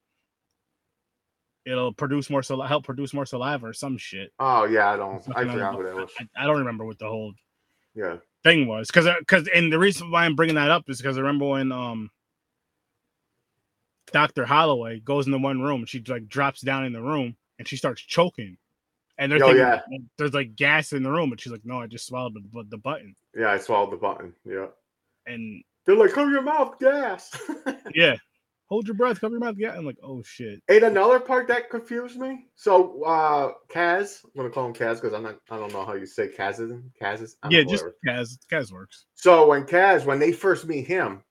It'll 1.66 1.94
produce 1.94 2.30
more 2.30 2.42
saliva, 2.42 2.68
help 2.68 2.86
produce 2.86 3.14
more 3.14 3.26
saliva 3.26 3.68
or 3.68 3.74
some 3.74 3.98
shit. 3.98 4.32
Oh 4.40 4.66
yeah, 4.66 4.90
I 4.92 4.98
don't. 4.98 5.22
I 5.36 5.46
forgot 5.46 5.76
what 5.76 5.86
that 5.86 5.96
was. 5.96 6.10
I, 6.20 6.44
I 6.44 6.46
don't 6.48 6.60
remember 6.60 6.86
what 6.86 6.98
the 7.00 7.08
whole 7.08 7.34
Yeah. 7.96 8.18
thing 8.44 8.68
was 8.68 8.88
because 8.88 9.08
because 9.20 9.48
and 9.54 9.72
the 9.72 9.78
reason 9.80 10.10
why 10.10 10.26
I'm 10.26 10.36
bringing 10.36 10.56
that 10.56 10.72
up 10.72 10.90
is 10.90 10.98
because 11.00 11.18
I 11.18 11.22
remember 11.22 11.48
when 11.48 11.72
um 11.72 12.10
Doctor 14.12 14.46
Holloway 14.46 15.00
goes 15.00 15.26
into 15.28 15.38
one 15.40 15.62
room 15.62 15.82
and 15.82 15.90
she 15.90 16.02
like 16.08 16.28
drops 16.28 16.62
down 16.62 16.86
in 16.86 16.94
the 16.94 17.02
room 17.02 17.36
and 17.58 17.68
she 17.68 17.76
starts 17.78 18.02
choking, 18.02 18.58
and 19.18 19.32
they're 19.32 19.44
Oh, 19.44 19.48
thinking 19.48 19.58
yeah. 19.64 19.82
there's 20.18 20.34
like 20.34 20.56
gas 20.56 20.94
in 20.94 21.04
the 21.04 21.12
room, 21.12 21.30
but 21.30 21.42
she's 21.42 21.52
like, 21.52 21.66
no, 21.66 21.80
I 21.82 21.88
just 21.88 22.08
swallowed 22.08 22.36
the, 22.36 22.64
the 22.70 22.78
button, 22.78 23.16
Yeah, 23.38 23.52
I 23.52 23.58
swallowed 23.58 23.92
the 23.92 23.98
button. 23.98 24.34
Yeah. 24.46 24.68
and 25.26 25.64
They're 25.86 25.96
like, 25.96 26.12
cover 26.14 26.32
your 26.32 26.42
mouth, 26.42 26.80
gas. 26.80 27.30
yeah, 27.94 28.16
hold 28.70 28.88
your 28.88 28.96
breath, 28.96 29.20
cover 29.20 29.34
your 29.34 29.42
mouth, 29.42 29.56
yeah. 29.58 29.72
I'm 29.74 29.86
like, 29.86 29.98
oh 30.02 30.22
shit, 30.24 30.62
and 30.70 30.84
another 30.84 31.20
part 31.20 31.48
that 31.50 31.70
confused 31.70 32.18
me. 32.18 32.46
So 32.56 33.04
uh 33.04 33.52
Kaz, 33.70 34.24
I'm 34.24 34.32
gonna 34.38 34.50
call 34.50 34.68
him 34.68 34.74
Kaz 34.74 34.96
because 35.02 35.14
I'm 35.14 35.24
not 35.24 35.38
I 35.50 35.58
don't 35.58 35.74
know 35.74 35.86
how 35.86 35.94
you 35.96 36.06
say 36.06 36.30
Kazism. 36.30 36.84
Kazis. 37.02 37.36
I 37.44 37.50
don't 37.50 37.52
yeah, 37.52 37.64
just 37.64 37.84
whatever. 37.84 38.22
Kaz, 38.24 38.38
Kaz 38.52 38.72
works. 38.72 39.06
So 39.16 39.48
when 39.48 39.66
Kaz, 39.66 40.06
when 40.06 40.20
they 40.20 40.32
first 40.32 40.66
meet 40.66 40.88
him, 40.88 41.24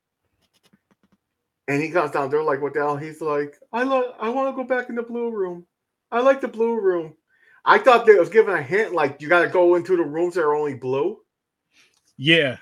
and 1.68 1.82
he 1.82 1.90
comes 1.90 2.12
down, 2.12 2.30
they're 2.30 2.42
like, 2.44 2.62
"What 2.62 2.74
the 2.74 2.80
hell?" 2.80 2.96
He's 2.98 3.22
like, 3.22 3.56
"I 3.72 3.84
love, 3.84 4.14
I 4.20 4.30
want 4.30 4.50
to 4.56 4.62
go 4.62 4.68
back 4.68 4.90
in 4.90 4.96
the 4.96 5.04
blue 5.04 5.30
room. 5.30 5.66
I 6.12 6.20
like 6.22 6.42
the 6.42 6.48
blue 6.48 6.80
room." 6.80 7.16
I 7.66 7.78
thought 7.78 8.06
that 8.06 8.18
was 8.18 8.30
giving 8.30 8.54
a 8.54 8.62
hint, 8.62 8.94
like 8.94 9.22
you 9.22 9.28
got 9.28 9.42
to 9.42 9.48
go 9.48 9.76
into 9.76 9.96
the 9.96 10.04
rooms 10.04 10.34
that 10.36 10.44
are 10.44 10.56
only 10.56 10.74
blue, 10.74 11.18
Yeah, 12.18 12.58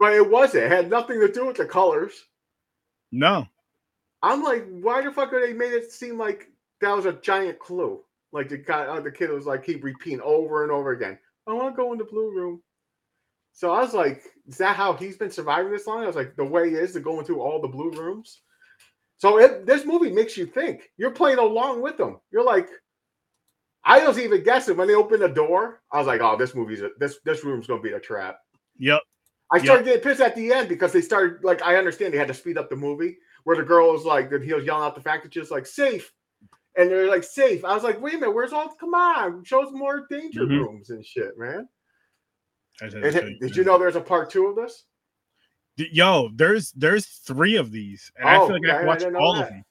but 0.00 0.12
it 0.14 0.28
wasn't. 0.28 0.64
It 0.64 0.72
had 0.72 0.90
nothing 0.90 1.20
to 1.20 1.32
do 1.32 1.46
with 1.46 1.56
the 1.56 1.66
colors. 1.66 2.14
no, 3.12 3.46
I'm 4.22 4.42
like, 4.42 4.66
why 4.68 5.02
the 5.02 5.12
fuck 5.12 5.32
are 5.32 5.40
they 5.40 5.52
made 5.52 5.72
it 5.72 5.92
seem 5.92 6.18
like 6.18 6.48
that 6.80 6.94
was 6.96 7.06
a 7.06 7.12
giant 7.14 7.58
clue? 7.58 8.02
Like 8.32 8.48
the 8.48 8.58
guy, 8.58 8.84
uh, 8.86 9.00
the 9.00 9.12
kid 9.12 9.30
was 9.30 9.46
like, 9.46 9.64
keep 9.64 9.84
repeating 9.84 10.20
over 10.22 10.62
and 10.62 10.72
over 10.72 10.92
again. 10.92 11.18
I 11.46 11.52
want 11.54 11.74
to 11.74 11.76
go 11.76 11.92
in 11.92 11.98
the 11.98 12.04
blue 12.04 12.30
room. 12.34 12.62
So 13.52 13.72
I 13.72 13.80
was 13.80 13.94
like, 13.94 14.22
is 14.46 14.58
that 14.58 14.76
how 14.76 14.94
he's 14.94 15.16
been 15.16 15.30
surviving 15.30 15.72
this 15.72 15.86
long? 15.86 16.02
I 16.04 16.06
was 16.06 16.16
like, 16.16 16.36
the 16.36 16.44
way 16.44 16.68
is 16.70 16.92
to 16.94 17.00
go 17.00 17.18
into 17.20 17.40
all 17.40 17.60
the 17.60 17.68
blue 17.68 17.90
rooms. 17.92 18.42
So 19.18 19.38
it, 19.38 19.66
this 19.66 19.84
movie 19.84 20.10
makes 20.10 20.36
you 20.36 20.46
think. 20.46 20.90
You're 20.96 21.10
playing 21.10 21.38
along 21.38 21.82
with 21.82 21.96
them. 21.96 22.18
You're 22.30 22.44
like, 22.44 22.68
I 23.84 24.06
was 24.06 24.18
even 24.18 24.42
guessing 24.44 24.76
when 24.76 24.88
they 24.88 24.94
opened 24.94 25.22
the 25.22 25.28
door. 25.28 25.82
I 25.92 25.98
was 25.98 26.06
like, 26.06 26.20
oh, 26.20 26.36
this 26.36 26.54
movie's 26.54 26.82
a, 26.82 26.90
this 26.98 27.18
this 27.24 27.44
room's 27.44 27.66
gonna 27.66 27.80
be 27.82 27.92
a 27.92 28.00
trap. 28.00 28.38
yep, 28.78 29.00
I 29.50 29.58
started 29.64 29.84
getting 29.86 30.02
pissed 30.02 30.20
at 30.20 30.36
the 30.36 30.52
end 30.52 30.68
because 30.68 30.92
they 30.92 31.00
started 31.00 31.42
like 31.42 31.62
I 31.62 31.76
understand 31.76 32.12
they 32.14 32.18
had 32.18 32.28
to 32.28 32.34
speed 32.34 32.58
up 32.58 32.70
the 32.70 32.76
movie 32.76 33.16
where 33.44 33.56
the 33.56 33.62
girl 33.62 33.92
was 33.92 34.04
like 34.04 34.30
that 34.30 34.42
he 34.42 34.52
was 34.52 34.64
yelling 34.64 34.84
out 34.84 34.94
the 34.94 35.00
fact 35.00 35.22
that 35.24 35.32
she 35.34 35.40
was 35.40 35.50
like 35.50 35.66
safe. 35.66 36.12
And 36.76 36.88
they're 36.90 37.08
like 37.08 37.24
safe. 37.24 37.64
I 37.64 37.74
was 37.74 37.82
like, 37.82 38.00
wait 38.00 38.14
a 38.14 38.18
minute, 38.18 38.32
where's 38.34 38.52
all 38.52 38.68
come 38.78 38.94
on, 38.94 39.42
show 39.42 39.64
us 39.64 39.70
more 39.72 40.06
danger 40.08 40.42
Mhm. 40.42 40.60
rooms 40.64 40.90
and 40.90 41.04
shit, 41.04 41.36
man. 41.36 41.68
And 42.80 43.02
did 43.40 43.56
you 43.56 43.64
know 43.64 43.78
there's 43.78 43.96
a 43.96 44.00
part 44.00 44.30
two 44.30 44.46
of 44.46 44.54
this? 44.54 44.84
Yo, 45.78 46.30
there's 46.34 46.72
there's 46.72 47.06
three 47.06 47.56
of 47.56 47.70
these, 47.70 48.10
and 48.16 48.28
I 48.28 48.36
Oh, 48.38 48.46
feel 48.46 48.56
like 48.56 48.62
yeah, 48.66 48.76
I 48.78 48.82
I 48.82 48.84
watched 48.84 49.06
all 49.14 49.38
of 49.38 49.48
them. 49.48 49.64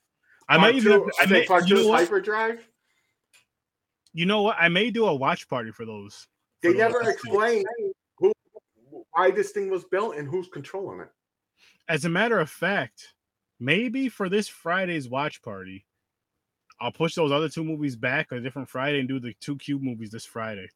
I 0.48 0.58
Part 0.58 0.62
might 0.62 0.76
even 0.76 0.92
two, 0.94 1.12
I 1.20 1.24
I 1.24 1.26
may, 1.26 1.48
you, 1.66 1.76
know 1.76 1.92
hyperdrive. 1.92 2.68
you 4.14 4.26
know 4.26 4.42
what? 4.44 4.56
I 4.58 4.70
may 4.70 4.90
do 4.90 5.06
a 5.06 5.14
watch 5.16 5.50
party 5.50 5.72
for 5.72 5.86
those. 5.86 6.28
They 6.62 6.72
for 6.72 6.78
never 6.78 7.10
explain 7.10 7.66
who 8.18 8.32
why 9.12 9.32
this 9.32 9.52
thing 9.52 9.70
was 9.70 9.84
built 9.84 10.16
and 10.16 10.28
who's 10.28 10.48
controlling 10.48 11.02
it. 11.02 11.10
As 11.90 12.06
a 12.06 12.10
matter 12.10 12.40
of 12.40 12.50
fact, 12.50 13.14
maybe 13.60 14.08
for 14.08 14.30
this 14.30 14.48
Friday's 14.48 15.10
watch 15.10 15.42
party, 15.42 15.86
I'll 16.80 16.92
push 16.92 17.16
those 17.16 17.32
other 17.32 17.50
two 17.50 17.64
movies 17.66 17.96
back 17.98 18.32
a 18.32 18.40
different 18.40 18.70
Friday 18.70 19.00
and 19.00 19.10
do 19.10 19.20
the 19.20 19.34
two 19.42 19.58
Cube 19.58 19.82
movies 19.82 20.12
this 20.12 20.26
Friday. 20.26 20.70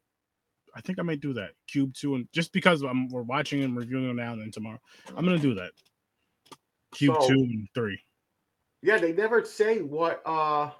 I 0.76 0.82
think 0.82 1.00
I 1.00 1.02
might 1.02 1.20
do 1.22 1.34
that. 1.34 1.52
Cube 1.68 1.94
two 1.94 2.16
and 2.16 2.28
just 2.32 2.54
because 2.54 2.82
I'm, 2.82 3.10
we're 3.10 3.22
watching 3.24 3.64
and 3.64 3.76
reviewing 3.76 4.08
them 4.08 4.16
now 4.18 4.34
and 4.34 4.42
then 4.42 4.52
tomorrow, 4.52 4.80
I'm 5.16 5.26
gonna 5.26 5.38
do 5.40 5.54
that. 5.56 5.72
Cube 6.94 7.16
So- 7.22 7.28
two 7.28 7.34
and 7.36 7.68
three. 7.74 8.00
Yeah, 8.84 8.98
they 8.98 9.14
never 9.14 9.46
say 9.46 9.82
what 9.82 10.22
uh 10.26 10.72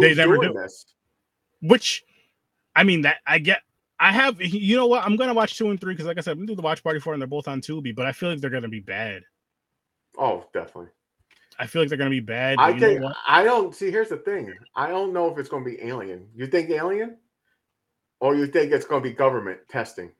They 0.00 0.14
never 0.14 0.38
do. 0.38 0.52
this. 0.52 0.86
Which, 1.62 2.04
I 2.74 2.82
mean, 2.84 3.02
that 3.02 3.18
I 3.26 3.38
get. 3.38 3.62
I 4.00 4.10
have. 4.12 4.40
You 4.42 4.76
know 4.76 4.86
what? 4.86 5.04
I'm 5.04 5.16
gonna 5.16 5.34
watch 5.34 5.56
two 5.56 5.70
and 5.70 5.80
three 5.80 5.94
because, 5.94 6.06
like 6.06 6.18
I 6.18 6.20
said, 6.20 6.32
I'm 6.32 6.38
gonna 6.38 6.48
do 6.48 6.56
the 6.56 6.62
watch 6.62 6.82
party 6.82 6.98
for, 6.98 7.12
and 7.12 7.22
they're 7.22 7.28
both 7.28 7.46
on 7.46 7.60
Tubi. 7.60 7.94
But 7.94 8.06
I 8.06 8.12
feel 8.12 8.30
like 8.30 8.40
they're 8.40 8.50
gonna 8.50 8.68
be 8.68 8.80
bad. 8.80 9.22
Oh, 10.18 10.44
definitely. 10.52 10.90
I 11.58 11.66
feel 11.66 11.82
like 11.82 11.88
they're 11.88 11.98
gonna 11.98 12.10
be 12.10 12.20
bad. 12.20 12.58
I 12.58 12.78
think? 12.78 13.02
I 13.26 13.44
don't 13.44 13.74
see. 13.74 13.90
Here's 13.90 14.08
the 14.08 14.16
thing: 14.16 14.52
I 14.74 14.88
don't 14.88 15.12
know 15.12 15.30
if 15.30 15.38
it's 15.38 15.48
going 15.48 15.64
to 15.64 15.70
be 15.70 15.82
Alien. 15.82 16.26
You 16.34 16.46
think 16.46 16.70
Alien, 16.70 17.16
or 18.20 18.34
you 18.34 18.46
think 18.46 18.72
it's 18.72 18.86
going 18.86 19.02
to 19.02 19.08
be 19.08 19.14
government 19.14 19.60
testing? 19.68 20.10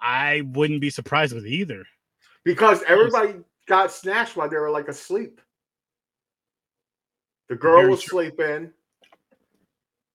I 0.00 0.42
wouldn't 0.52 0.80
be 0.80 0.90
surprised 0.90 1.34
with 1.34 1.46
either. 1.46 1.84
Because 2.44 2.82
everybody 2.86 3.34
got 3.66 3.90
snatched 3.90 4.36
while 4.36 4.48
they 4.48 4.56
were 4.56 4.70
like 4.70 4.88
asleep. 4.88 5.40
The 7.48 7.56
girl 7.56 7.80
Very 7.80 7.90
was 7.90 8.02
true. 8.02 8.20
sleeping. 8.20 8.72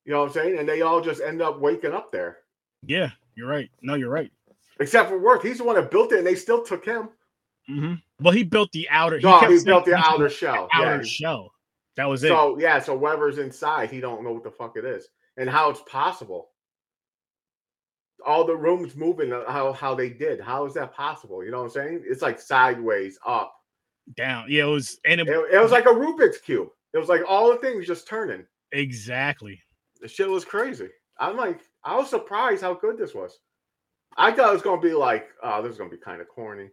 You 0.05 0.13
know 0.13 0.21
what 0.21 0.27
I'm 0.27 0.33
saying? 0.33 0.59
And 0.59 0.67
they 0.67 0.81
all 0.81 1.01
just 1.01 1.21
end 1.21 1.41
up 1.41 1.59
waking 1.59 1.93
up 1.93 2.11
there. 2.11 2.39
Yeah, 2.85 3.09
you're 3.35 3.47
right. 3.47 3.69
No, 3.81 3.95
you're 3.95 4.09
right. 4.09 4.31
Except 4.79 5.09
for 5.09 5.19
Worth, 5.19 5.43
he's 5.43 5.59
the 5.59 5.63
one 5.63 5.75
that 5.75 5.91
built 5.91 6.11
it, 6.11 6.17
and 6.19 6.27
they 6.27 6.35
still 6.35 6.63
took 6.63 6.83
him. 6.85 7.09
Hmm 7.71 7.93
Well, 8.21 8.33
he 8.33 8.43
built 8.43 8.71
the 8.71 8.87
outer. 8.89 9.19
No, 9.19 9.39
kept 9.39 9.51
he 9.51 9.63
built 9.63 9.85
the 9.85 9.95
outer 9.95 10.29
shell. 10.29 10.69
outer 10.73 10.97
Yeah. 10.97 11.03
shell. 11.03 11.51
That 11.97 12.05
was 12.05 12.23
it. 12.23 12.29
So 12.29 12.57
yeah, 12.59 12.79
so 12.79 12.97
whoever's 12.97 13.37
inside, 13.37 13.91
he 13.91 13.99
don't 13.99 14.23
know 14.23 14.31
what 14.31 14.43
the 14.43 14.51
fuck 14.51 14.77
it 14.77 14.85
is 14.85 15.07
and 15.37 15.49
how 15.49 15.69
it's 15.69 15.81
possible. 15.87 16.49
All 18.25 18.45
the 18.45 18.55
rooms 18.55 18.95
moving, 18.95 19.33
uh, 19.33 19.49
how 19.49 19.73
how 19.73 19.95
they 19.95 20.09
did. 20.09 20.39
How 20.39 20.65
is 20.65 20.73
that 20.75 20.93
possible? 20.93 21.43
You 21.43 21.51
know 21.51 21.57
what 21.59 21.63
I'm 21.65 21.69
saying? 21.71 22.03
It's 22.05 22.21
like 22.21 22.39
sideways 22.39 23.17
up. 23.25 23.53
Down. 24.15 24.45
Yeah, 24.47 24.65
it 24.65 24.67
was. 24.67 24.99
And 25.05 25.21
it, 25.21 25.27
It, 25.27 25.55
it 25.55 25.59
was 25.59 25.71
like 25.71 25.85
a 25.85 25.89
Rubik's 25.89 26.39
cube. 26.39 26.69
It 26.93 26.97
was 26.97 27.09
like 27.09 27.21
all 27.27 27.49
the 27.51 27.57
things 27.57 27.87
just 27.87 28.07
turning. 28.07 28.45
exactly. 28.71 29.59
The 30.01 30.07
shit 30.07 30.29
was 30.29 30.45
crazy. 30.45 30.89
I'm 31.19 31.37
like, 31.37 31.61
I 31.83 31.95
was 31.95 32.09
surprised 32.09 32.61
how 32.61 32.73
good 32.73 32.97
this 32.97 33.13
was. 33.13 33.39
I 34.17 34.31
thought 34.31 34.49
it 34.49 34.53
was 34.53 34.61
gonna 34.61 34.81
be 34.81 34.93
like, 34.93 35.29
oh, 35.43 35.61
this 35.61 35.71
is 35.71 35.77
gonna 35.77 35.89
be 35.89 35.97
kind 35.97 36.21
of 36.21 36.27
corny. 36.27 36.69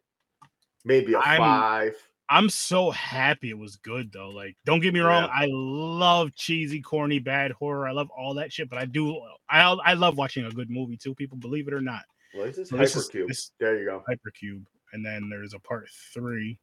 Maybe 0.89 1.13
a 1.13 1.19
I'm- 1.19 1.39
five. 1.39 1.97
I'm 2.31 2.51
so 2.51 2.91
happy 2.91 3.49
it 3.49 3.57
was 3.57 3.77
good 3.77 4.13
though. 4.13 4.29
Like, 4.29 4.55
don't 4.67 4.81
get 4.81 4.93
me 4.93 5.01
wrong, 5.01 5.23
Yeah. 5.25 5.31
I 5.33 5.47
love 5.51 6.35
cheesy, 6.35 6.83
corny, 6.83 7.21
bad 7.21 7.53
horror. 7.53 7.89
I 7.89 7.93
love 7.93 8.11
all 8.11 8.35
that 8.35 8.53
shit, 8.53 8.69
but 8.69 8.79
I 8.79 8.85
do 8.85 9.19
I 9.49 9.63
I 9.63 9.95
love 9.95 10.19
watching 10.19 10.45
a 10.45 10.51
good 10.51 10.69
movie 10.69 10.99
too. 10.99 11.15
People 11.15 11.39
believe 11.39 11.69
it 11.69 11.75
or 11.75 11.81
not. 11.81 12.03
Well, 12.35 12.45
this 12.45 12.59
is 12.59 12.69
So 12.69 12.77
Hypercube. 12.77 13.29
this- 13.29 13.53
There 13.59 13.79
you 13.79 13.87
go. 13.87 14.05
Hypercube, 14.07 14.63
and 14.93 15.05
then 15.07 15.31
there's 15.31 15.55
a 15.55 15.59
part 15.59 15.89
three. 16.13 16.59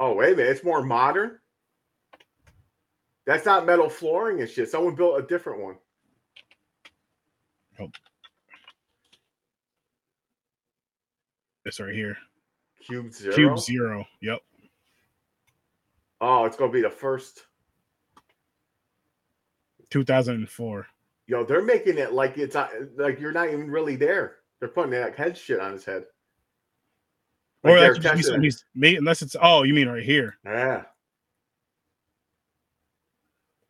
Oh, 0.00 0.14
wait 0.14 0.32
a 0.32 0.36
minute. 0.36 0.50
It's 0.50 0.64
more 0.64 0.82
modern. 0.82 1.38
That's 3.26 3.44
not 3.44 3.66
metal 3.66 3.90
flooring 3.90 4.40
and 4.40 4.48
shit. 4.50 4.70
Someone 4.70 4.94
built 4.94 5.18
a 5.22 5.26
different 5.26 5.60
one. 5.60 5.76
This 11.64 11.80
right 11.80 11.94
here, 11.94 12.16
Cube 12.80 13.12
Zero. 13.12 13.34
Cube 13.34 13.58
Zero. 13.58 14.06
Yep. 14.20 14.40
Oh, 16.20 16.44
it's 16.44 16.56
gonna 16.56 16.72
be 16.72 16.82
the 16.82 16.90
first. 16.90 17.46
2004. 19.90 20.86
Yo, 21.26 21.44
they're 21.44 21.62
making 21.62 21.98
it 21.98 22.12
like 22.12 22.36
it's 22.36 22.54
not, 22.54 22.70
like 22.96 23.20
you're 23.20 23.32
not 23.32 23.48
even 23.48 23.70
really 23.70 23.96
there. 23.96 24.36
They're 24.58 24.68
putting 24.68 24.90
that 24.90 25.14
head 25.16 25.38
shit 25.38 25.60
on 25.60 25.72
his 25.72 25.84
head. 25.84 26.04
Like 27.62 27.74
Or 27.74 27.80
that 27.80 28.02
could 28.02 28.16
be 28.16 28.22
something 28.22 28.42
he's 28.42 28.64
made, 28.74 28.98
unless 28.98 29.22
it's 29.22 29.36
oh, 29.40 29.62
you 29.62 29.72
mean 29.72 29.88
right 29.88 30.02
here. 30.02 30.36
Yeah. 30.44 30.82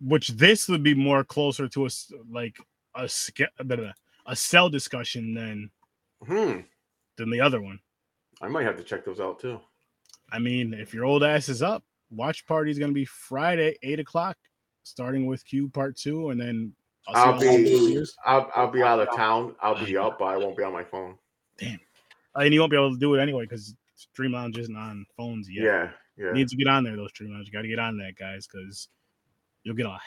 Which 0.00 0.28
this 0.28 0.68
would 0.68 0.82
be 0.82 0.94
more 0.94 1.22
closer 1.22 1.68
to 1.68 1.86
a 1.86 1.90
like 2.30 2.56
a 2.96 3.08
ske- 3.08 3.52
a 3.58 3.64
bit 3.64 3.78
of 3.78 3.84
a- 3.86 3.94
a 4.26 4.34
cell 4.34 4.68
discussion 4.70 5.34
than 5.34 5.70
Hmm. 6.26 6.60
Than 7.16 7.30
the 7.30 7.40
other 7.40 7.60
one. 7.60 7.78
I 8.42 8.48
might 8.48 8.66
have 8.66 8.76
to 8.76 8.82
check 8.82 9.04
those 9.04 9.20
out 9.20 9.38
too. 9.38 9.60
I 10.32 10.38
mean, 10.38 10.74
if 10.74 10.92
your 10.92 11.04
old 11.04 11.22
ass 11.22 11.48
is 11.48 11.62
up, 11.62 11.84
watch 12.10 12.46
party 12.46 12.70
is 12.70 12.78
gonna 12.78 12.92
be 12.92 13.04
Friday, 13.04 13.76
eight 13.82 14.00
o'clock, 14.00 14.36
starting 14.82 15.26
with 15.26 15.44
Cube 15.44 15.72
part 15.72 15.96
two, 15.96 16.30
and 16.30 16.40
then 16.40 16.74
I'll 17.08 17.34
all 17.34 17.40
be. 17.40 18.04
I'll, 18.24 18.50
I'll 18.56 18.70
be 18.70 18.82
out 18.82 19.00
of 19.00 19.14
town. 19.14 19.54
I'll 19.60 19.84
be 19.84 19.96
up, 19.96 20.18
but 20.18 20.26
I 20.26 20.36
won't 20.36 20.56
be 20.56 20.64
on 20.64 20.72
my 20.72 20.84
phone. 20.84 21.16
Damn. 21.58 21.78
and 22.34 22.52
you 22.52 22.60
won't 22.60 22.70
be 22.70 22.76
able 22.76 22.92
to 22.92 22.98
do 22.98 23.14
it 23.14 23.20
anyway 23.20 23.44
because 23.44 23.74
Stream 23.94 24.32
Lounge 24.32 24.58
isn't 24.58 24.76
on 24.76 25.06
phones 25.16 25.48
yet. 25.48 25.64
Yeah, 25.64 25.90
yeah. 26.16 26.26
You 26.28 26.32
need 26.32 26.48
to 26.48 26.56
get 26.56 26.66
on 26.66 26.84
there, 26.84 26.96
those 26.96 27.10
Stream 27.10 27.32
Lounge. 27.32 27.46
You 27.46 27.52
got 27.52 27.62
to 27.62 27.68
get 27.68 27.78
on 27.78 27.96
that, 27.98 28.16
guys, 28.18 28.46
because 28.46 28.88
you'll 29.64 29.74
get 29.74 29.86
a 29.86 29.98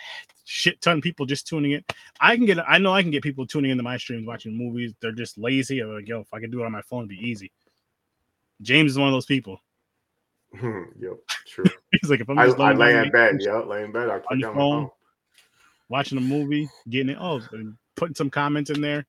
shit 0.45 0.79
ton 0.81 0.97
of 0.97 1.03
people 1.03 1.25
just 1.25 1.47
tuning 1.47 1.71
in. 1.71 1.83
I 2.21 2.35
can 2.35 2.45
get, 2.45 2.57
I 2.67 2.77
know 2.77 2.93
I 2.93 3.01
can 3.01 3.11
get 3.11 3.23
people 3.23 3.45
tuning 3.45 3.71
into 3.71 3.83
my 3.83 3.97
streams 3.97 4.25
watching 4.25 4.57
movies. 4.57 4.93
They're 5.01 5.11
just 5.11 5.37
lazy. 5.37 5.79
I'm 5.79 5.93
like, 5.93 6.07
yo, 6.07 6.21
if 6.21 6.33
I 6.33 6.39
could 6.39 6.51
do 6.51 6.61
it 6.61 6.65
on 6.65 6.71
my 6.71 6.81
phone, 6.83 6.99
it'd 6.99 7.09
be 7.09 7.29
easy. 7.29 7.51
James 8.61 8.91
is 8.91 8.97
one 8.97 9.07
of 9.07 9.13
those 9.13 9.25
people. 9.25 9.59
yep, 10.53 11.17
true. 11.45 11.65
He's 11.91 12.09
like, 12.09 12.21
if 12.21 12.29
I'm 12.29 12.37
just 12.37 12.57
I 12.57 12.71
laying 12.71 12.77
lay 12.77 12.97
in 12.97 13.11
bed, 13.11 13.37
yeah, 13.39 13.57
lay 13.57 13.83
in 13.83 13.91
bed. 13.91 14.09
I 14.09 14.19
click 14.19 14.31
on 14.31 14.39
my 14.39 14.47
phone. 14.47 14.55
phone. 14.55 14.89
watching 15.89 16.17
a 16.17 16.21
movie, 16.21 16.69
getting 16.89 17.09
it, 17.09 17.17
oh, 17.19 17.41
and 17.51 17.75
putting 17.95 18.15
some 18.15 18.29
comments 18.29 18.69
in 18.69 18.81
there. 18.81 19.05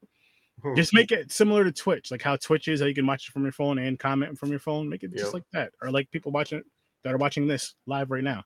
Hmm. 0.63 0.75
Just 0.75 0.93
make 0.93 1.13
it 1.13 1.31
similar 1.31 1.63
to 1.63 1.71
Twitch, 1.71 2.11
like 2.11 2.23
how 2.23 2.37
Twitch 2.37 2.67
is, 2.67 2.81
how 2.81 2.87
you 2.87 2.95
can 2.95 3.07
watch 3.07 3.29
it 3.29 3.33
from 3.33 3.45
your 3.45 3.53
phone 3.53 3.79
and 3.79 3.99
comment 3.99 4.37
from 4.39 4.51
your 4.51 4.59
phone. 4.59 4.89
Make 4.89 5.05
it 5.05 5.15
just 5.17 5.33
like 5.33 5.45
that, 5.53 5.73
or 5.81 5.91
like 5.91 6.11
people 6.11 6.33
watching 6.33 6.59
it 6.59 6.67
that 7.05 7.15
are 7.15 7.19
watching 7.19 7.47
this 7.47 7.75
live 7.87 8.11
right 8.11 8.25
now, 8.25 8.43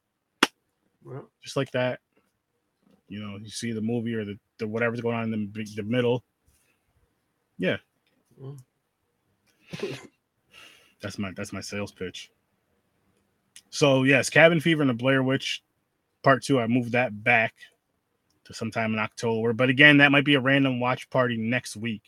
Well, 1.04 1.28
just 1.42 1.56
like 1.56 1.70
that. 1.72 2.00
You 3.08 3.20
know, 3.20 3.36
you 3.36 3.50
see 3.50 3.72
the 3.72 3.80
movie 3.80 4.14
or 4.14 4.24
the, 4.24 4.38
the 4.58 4.66
whatever's 4.66 5.00
going 5.00 5.16
on 5.16 5.32
in 5.32 5.52
the, 5.52 5.64
the 5.76 5.82
middle. 5.82 6.24
Yeah, 7.58 7.76
Mm. 8.40 8.58
that's 11.00 11.18
my 11.18 11.32
that's 11.36 11.52
my 11.52 11.60
sales 11.60 11.92
pitch. 11.92 12.30
So 13.70 14.02
yes, 14.02 14.30
Cabin 14.30 14.60
Fever 14.60 14.82
and 14.82 14.90
the 14.90 14.94
Blair 14.94 15.22
Witch 15.22 15.62
Part 16.22 16.42
Two. 16.42 16.60
I 16.60 16.66
moved 16.66 16.92
that 16.92 17.22
back 17.24 17.54
to 18.44 18.54
sometime 18.54 18.92
in 18.92 18.98
October. 18.98 19.52
But 19.52 19.68
again, 19.68 19.98
that 19.98 20.12
might 20.12 20.24
be 20.24 20.34
a 20.34 20.40
random 20.40 20.80
watch 20.80 21.08
party 21.10 21.36
next 21.36 21.76
week. 21.76 22.02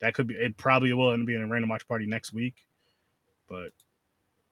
That 0.00 0.14
could 0.14 0.26
be. 0.26 0.34
It 0.34 0.56
probably 0.56 0.92
will 0.92 1.12
end 1.12 1.22
up 1.22 1.26
being 1.26 1.42
a 1.42 1.46
random 1.46 1.70
watch 1.70 1.86
party 1.86 2.06
next 2.06 2.32
week. 2.32 2.54
But 3.48 3.70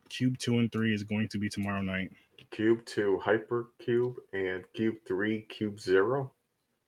Cube 0.08 0.38
Two 0.38 0.58
and 0.58 0.70
Three 0.70 0.94
is 0.94 1.02
going 1.04 1.28
to 1.28 1.38
be 1.38 1.48
tomorrow 1.48 1.82
night. 1.82 2.12
Cube 2.50 2.84
two, 2.86 3.18
Hyper 3.22 3.68
Cube, 3.78 4.16
and 4.32 4.64
Cube 4.74 4.96
three, 5.06 5.42
Cube 5.42 5.78
zero. 5.80 6.32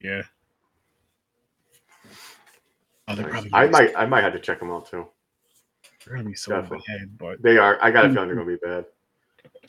Yeah. 0.00 0.22
Oh, 3.08 3.14
Nice. 3.14 3.30
probably 3.30 3.50
I 3.52 3.66
might, 3.68 3.92
I 3.96 4.06
might 4.06 4.22
have 4.22 4.32
to 4.34 4.38
check 4.40 4.60
them 4.60 4.70
out 4.70 4.88
too. 4.88 5.06
they're 6.06 6.16
gonna 6.16 6.28
be 6.28 6.34
so 6.34 6.54
in 6.54 6.62
Definitely. 6.62 6.84
head, 6.88 7.18
but 7.18 7.42
They 7.42 7.58
are. 7.58 7.78
I 7.82 7.90
got 7.90 8.04
a 8.06 8.08
feeling 8.10 8.28
they're 8.28 8.36
gonna 8.44 8.46
be 8.46 8.56
bad. 8.64 8.84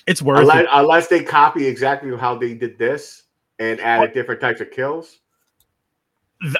it's 0.08 0.22
worth 0.22 0.40
Unless, 0.40 0.62
it. 0.64 0.70
unless 0.72 1.08
they 1.08 1.24
copy 1.24 1.66
exactly 1.68 2.16
how 2.18 2.36
they 2.38 2.54
did 2.54 2.78
this 2.78 3.24
and 3.60 3.80
added 3.80 4.14
different 4.14 4.42
types 4.42 4.62
of 4.62 4.72
kills. 4.72 5.20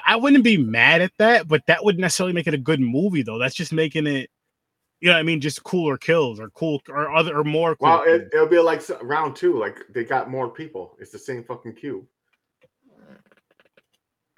I 0.06 0.14
wouldn't 0.14 0.44
be 0.44 0.56
mad 0.56 1.00
at 1.02 1.10
that, 1.18 1.48
but 1.48 1.66
that 1.66 1.84
wouldn't 1.84 2.00
necessarily 2.00 2.32
make 2.32 2.46
it 2.46 2.54
a 2.54 2.58
good 2.58 2.78
movie, 2.80 3.22
though. 3.22 3.38
That's 3.38 3.54
just 3.54 3.72
making 3.72 4.06
it, 4.06 4.30
you 5.02 5.08
know, 5.08 5.14
what 5.14 5.18
I 5.18 5.24
mean, 5.24 5.40
just 5.40 5.64
cooler 5.64 5.98
kills 5.98 6.38
or 6.38 6.48
cool 6.50 6.80
or 6.88 7.12
other 7.12 7.36
or 7.36 7.42
more. 7.42 7.74
Cool 7.74 7.88
Well, 7.88 8.02
it, 8.04 8.28
it'll 8.32 8.46
be 8.46 8.60
like 8.60 8.80
round 9.02 9.34
two. 9.34 9.58
Like 9.58 9.84
they 9.92 10.04
got 10.04 10.30
more 10.30 10.48
people. 10.48 10.96
It's 11.00 11.10
the 11.10 11.18
same 11.18 11.42
fucking 11.42 11.74
cube. 11.74 12.06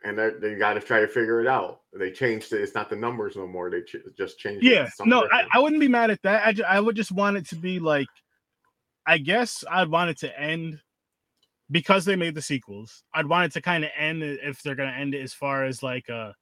And 0.04 0.18
they, 0.18 0.30
they 0.40 0.54
got 0.54 0.74
to 0.74 0.80
try 0.80 1.00
to 1.00 1.06
figure 1.06 1.42
it 1.42 1.46
out. 1.46 1.82
They 1.92 2.10
changed 2.10 2.54
it. 2.54 2.62
It's 2.62 2.74
not 2.74 2.88
the 2.88 2.96
numbers 2.96 3.36
no 3.36 3.46
more. 3.46 3.70
They 3.70 3.82
ch- 3.82 3.96
just 4.16 4.38
changed. 4.38 4.64
it 4.64 4.72
yeah, 4.72 4.88
no, 5.04 5.28
I. 5.30 5.44
I 5.52 5.58
wouldn't 5.58 5.80
be 5.80 5.88
mad 5.88 6.10
at 6.10 6.22
that. 6.22 6.46
I, 6.46 6.52
ju- 6.54 6.64
I 6.66 6.80
would 6.80 6.96
just 6.96 7.12
want 7.12 7.36
it 7.36 7.46
to 7.48 7.56
be 7.56 7.78
like, 7.78 8.08
I 9.06 9.18
guess 9.18 9.64
I'd 9.70 9.90
want 9.90 10.10
it 10.10 10.18
to 10.20 10.40
end 10.40 10.80
because 11.70 12.06
they 12.06 12.16
made 12.16 12.34
the 12.34 12.42
sequels. 12.42 13.02
I'd 13.12 13.26
want 13.26 13.46
it 13.46 13.52
to 13.52 13.60
kind 13.60 13.84
of 13.84 13.90
end 13.98 14.22
if 14.22 14.62
they're 14.62 14.74
gonna 14.74 14.92
end 14.92 15.14
it 15.14 15.20
as 15.20 15.34
far 15.34 15.64
as 15.64 15.82
like 15.82 16.08
uh, 16.08 16.32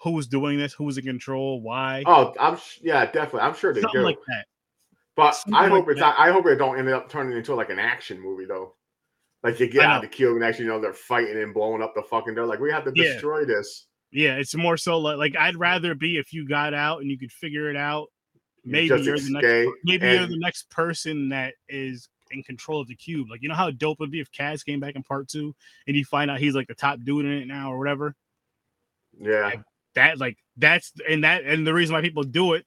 uh 0.00 0.10
who's 0.10 0.26
doing 0.26 0.58
this, 0.58 0.72
who's 0.72 0.98
in 0.98 1.04
control, 1.04 1.60
why, 1.60 2.02
Oh, 2.06 2.34
I'm 2.38 2.56
sh- 2.56 2.78
yeah, 2.82 3.04
definitely. 3.06 3.40
I'm 3.40 3.54
sure 3.54 3.72
they 3.74 3.80
something 3.80 4.00
do. 4.00 4.04
like 4.06 4.18
that. 4.28 4.46
but 5.16 5.32
something 5.32 5.54
I 5.54 5.62
like 5.62 5.70
hope 5.70 5.88
it's 5.90 6.00
not. 6.00 6.14
I 6.18 6.30
hope 6.30 6.46
it 6.46 6.56
don't 6.56 6.78
end 6.78 6.88
up 6.88 7.08
turning 7.08 7.36
into 7.36 7.54
like 7.54 7.70
an 7.70 7.78
action 7.78 8.20
movie 8.20 8.44
though. 8.44 8.74
Like 9.42 9.58
you 9.60 9.68
get 9.68 9.84
out 9.84 9.96
of 9.96 10.02
the 10.02 10.08
cube 10.16 10.34
and 10.36 10.44
actually 10.44 10.64
you 10.66 10.70
know 10.72 10.80
they're 10.80 10.92
fighting 10.92 11.40
and 11.40 11.54
blowing 11.54 11.82
up 11.82 11.94
the 11.94 12.02
fucking 12.02 12.34
door. 12.34 12.46
Like 12.46 12.60
we 12.60 12.70
have 12.70 12.84
to 12.84 12.92
Yeah. 12.94 13.12
destroy 13.12 13.44
this. 13.44 13.86
Yeah, 14.10 14.36
it's 14.36 14.54
more 14.54 14.76
so 14.76 14.98
like, 14.98 15.16
like 15.18 15.36
I'd 15.36 15.56
rather 15.56 15.94
be 15.94 16.16
if 16.16 16.32
you 16.32 16.48
got 16.48 16.72
out 16.74 17.00
and 17.02 17.10
you 17.10 17.18
could 17.18 17.30
figure 17.32 17.68
it 17.70 17.76
out. 17.76 18.08
Maybe 18.64 18.88
just 18.88 19.04
you're 19.04 19.18
the 19.18 19.30
next. 19.30 19.72
Maybe 19.84 20.06
you're 20.06 20.26
the 20.26 20.38
next 20.38 20.68
person 20.70 21.28
that 21.30 21.54
is 21.68 22.08
in 22.30 22.42
control 22.42 22.80
of 22.80 22.88
the 22.88 22.94
cube. 22.96 23.28
Like 23.30 23.42
you 23.42 23.48
know 23.48 23.54
how 23.54 23.70
dope 23.70 23.96
it 23.98 24.00
would 24.00 24.10
be 24.10 24.20
if 24.20 24.30
Kaz 24.32 24.64
came 24.64 24.80
back 24.80 24.96
in 24.96 25.02
part 25.02 25.28
two 25.28 25.54
and 25.86 25.96
you 25.96 26.04
find 26.04 26.30
out 26.30 26.38
he's 26.40 26.54
like 26.54 26.66
the 26.68 26.74
top 26.74 26.98
dude 27.04 27.24
in 27.24 27.32
it 27.32 27.46
now 27.46 27.72
or 27.72 27.78
whatever. 27.78 28.14
Yeah. 29.20 29.52
That 29.98 30.18
like 30.18 30.38
that's 30.56 30.92
and 31.10 31.24
that 31.24 31.42
and 31.42 31.66
the 31.66 31.74
reason 31.74 31.92
why 31.92 32.02
people 32.02 32.22
do 32.22 32.52
it. 32.52 32.64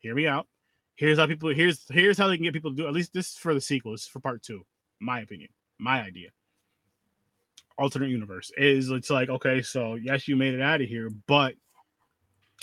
Hear 0.00 0.16
me 0.16 0.26
out. 0.26 0.48
Here's 0.96 1.16
how 1.16 1.28
people. 1.28 1.54
Here's 1.54 1.84
here's 1.90 2.18
how 2.18 2.26
they 2.26 2.36
can 2.36 2.42
get 2.42 2.54
people 2.54 2.72
to 2.72 2.76
do. 2.76 2.88
At 2.88 2.92
least 2.92 3.12
this 3.12 3.28
is 3.28 3.36
for 3.36 3.54
the 3.54 3.60
sequel. 3.60 3.96
For 3.96 4.18
part 4.18 4.42
two. 4.42 4.66
My 5.00 5.20
opinion. 5.20 5.50
My 5.78 6.02
idea. 6.02 6.30
Alternate 7.78 8.08
universe 8.08 8.50
is 8.56 8.90
it's 8.90 9.10
like 9.10 9.28
okay, 9.28 9.62
so 9.62 9.94
yes, 9.94 10.26
you 10.26 10.34
made 10.34 10.54
it 10.54 10.60
out 10.60 10.80
of 10.80 10.88
here, 10.88 11.08
but 11.28 11.54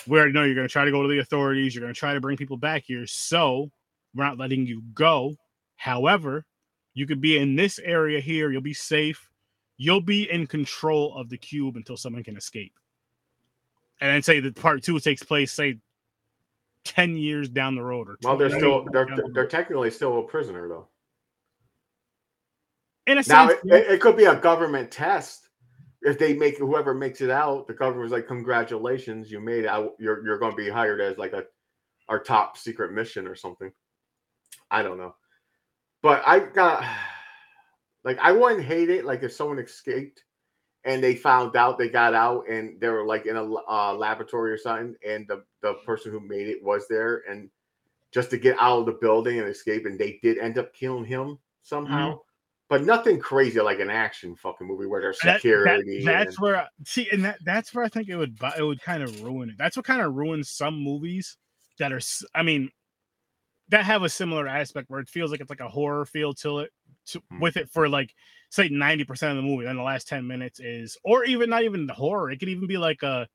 we 0.05 0.17
already 0.17 0.33
know 0.33 0.43
you're 0.43 0.53
going 0.53 0.67
to 0.67 0.71
try 0.71 0.83
to 0.83 0.91
go 0.91 1.01
to 1.01 1.07
the 1.07 1.19
authorities. 1.19 1.73
You're 1.73 1.83
going 1.83 1.93
to 1.93 1.99
try 1.99 2.13
to 2.13 2.19
bring 2.19 2.35
people 2.35 2.57
back 2.57 2.83
here, 2.85 3.07
so 3.07 3.71
we're 4.13 4.25
not 4.25 4.37
letting 4.37 4.65
you 4.65 4.81
go. 4.93 5.33
However, 5.77 6.45
you 6.93 7.07
could 7.07 7.21
be 7.21 7.37
in 7.37 7.55
this 7.55 7.79
area 7.79 8.19
here. 8.19 8.51
You'll 8.51 8.61
be 8.61 8.73
safe. 8.73 9.29
You'll 9.77 10.01
be 10.01 10.29
in 10.29 10.45
control 10.45 11.15
of 11.15 11.29
the 11.29 11.37
cube 11.37 11.77
until 11.77 11.95
someone 11.95 12.23
can 12.23 12.35
escape. 12.35 12.73
And 14.03 14.11
then 14.11 14.21
say 14.21 14.41
that 14.41 14.55
part 14.55 14.83
two 14.83 14.99
takes 14.99 15.23
place, 15.23 15.53
say, 15.53 15.77
ten 16.83 17.15
years 17.15 17.47
down 17.47 17.73
the 17.75 17.81
road, 17.81 18.09
or 18.09 18.17
Well, 18.21 18.35
they're 18.35 18.49
still 18.49 18.85
they're 18.91 19.05
down 19.05 19.15
the 19.15 19.31
they're 19.33 19.47
technically 19.47 19.89
still 19.91 20.19
a 20.19 20.23
prisoner 20.23 20.67
though. 20.67 20.89
in 23.07 23.17
a 23.17 23.23
Now 23.29 23.47
sense. 23.47 23.61
it, 23.63 23.71
it, 23.71 23.91
it 23.93 24.01
could 24.01 24.17
be 24.17 24.25
a 24.25 24.35
government 24.35 24.91
test. 24.91 25.47
If 26.01 26.19
they 26.19 26.33
make 26.33 26.57
whoever 26.57 26.93
makes 26.93 27.21
it 27.21 27.29
out, 27.29 27.65
the 27.65 27.73
government's 27.73 28.11
like, 28.11 28.27
"Congratulations, 28.27 29.31
you 29.31 29.39
made 29.39 29.63
it. 29.63 29.67
I, 29.69 29.87
you're 29.99 30.21
you're 30.25 30.37
going 30.37 30.51
to 30.51 30.57
be 30.57 30.69
hired 30.69 30.99
as 30.99 31.17
like 31.17 31.31
a 31.31 31.45
our 32.09 32.19
top 32.19 32.57
secret 32.57 32.91
mission 32.91 33.25
or 33.25 33.35
something." 33.35 33.71
I 34.69 34.83
don't 34.83 34.97
know, 34.97 35.15
but 36.01 36.21
I 36.25 36.39
got 36.39 36.83
like 38.03 38.19
I 38.19 38.33
wouldn't 38.33 38.65
hate 38.65 38.89
it 38.89 39.05
like 39.05 39.23
if 39.23 39.31
someone 39.31 39.59
escaped 39.59 40.25
and 40.85 41.03
they 41.03 41.15
found 41.15 41.55
out 41.55 41.77
they 41.77 41.89
got 41.89 42.13
out 42.13 42.47
and 42.49 42.79
they 42.79 42.89
were 42.89 43.05
like 43.05 43.25
in 43.25 43.35
a 43.37 43.43
uh, 43.43 43.93
laboratory 43.93 44.51
or 44.51 44.57
something, 44.57 44.95
and 45.07 45.27
the 45.27 45.43
the 45.61 45.73
person 45.85 46.11
who 46.11 46.19
made 46.19 46.47
it 46.47 46.61
was 46.63 46.87
there, 46.87 47.23
and 47.29 47.49
just 48.11 48.29
to 48.29 48.37
get 48.37 48.55
out 48.59 48.79
of 48.81 48.85
the 48.85 48.91
building 48.93 49.39
and 49.39 49.47
escape, 49.47 49.85
and 49.85 49.97
they 49.97 50.19
did 50.21 50.37
end 50.37 50.57
up 50.57 50.73
killing 50.73 51.05
him 51.05 51.39
somehow. 51.63 52.19
But 52.69 52.83
nothing 52.85 53.19
crazy 53.19 53.59
like 53.59 53.79
an 53.79 53.89
action 53.89 54.35
fucking 54.35 54.65
movie 54.65 54.85
where 54.87 55.01
there's 55.01 55.19
That- 55.19 55.33
that- 55.33 55.41
security. 55.41 56.03
that's 56.03 56.35
and- 56.35 56.41
where 56.43 56.67
see, 56.85 57.07
and 57.11 57.23
that 57.25 57.39
that's 57.43 57.73
where 57.73 57.83
I 57.85 57.89
think 57.89 58.09
it 58.09 58.15
would 58.15 58.37
it 58.57 58.63
would 58.63 58.81
kind 58.81 59.03
of 59.03 59.21
ruin 59.23 59.49
it. 59.49 59.57
That's 59.57 59.75
what 59.77 59.85
kind 59.85 60.01
of 60.01 60.13
ruins 60.13 60.49
some 60.49 60.75
movies 60.75 61.37
that 61.79 61.91
are. 61.91 62.01
i 62.35 62.43
mean, 62.43 62.71
that 63.69 63.85
have 63.85 64.03
a 64.03 64.09
similar 64.09 64.47
aspect 64.47 64.89
where 64.89 64.99
it 64.99 65.09
feels 65.09 65.31
like 65.31 65.39
it's 65.41 65.49
like 65.49 65.59
a 65.59 65.69
horror 65.69 66.05
feel 66.05 66.33
to 66.35 66.59
it, 66.59 66.71
to, 67.07 67.21
Hmm. 67.29 67.39
with 67.39 67.57
it 67.57 67.69
for 67.69 67.87
like 67.89 68.13
say 68.53 68.69
ninety 68.69 69.03
percent 69.03 69.31
of 69.31 69.37
the 69.37 69.49
movie. 69.49 69.65
Then 69.65 69.77
the 69.77 69.83
last 69.83 70.07
ten 70.07 70.27
minutes 70.27 70.59
is, 70.59 70.95
or 71.03 71.25
even 71.25 71.49
not 71.49 71.63
even 71.63 71.87
the 71.87 71.93
horror. 71.93 72.29
It 72.29 72.39
could 72.39 72.49
even 72.49 72.67
be 72.67 72.77
like 72.77 73.01
a 73.01 73.27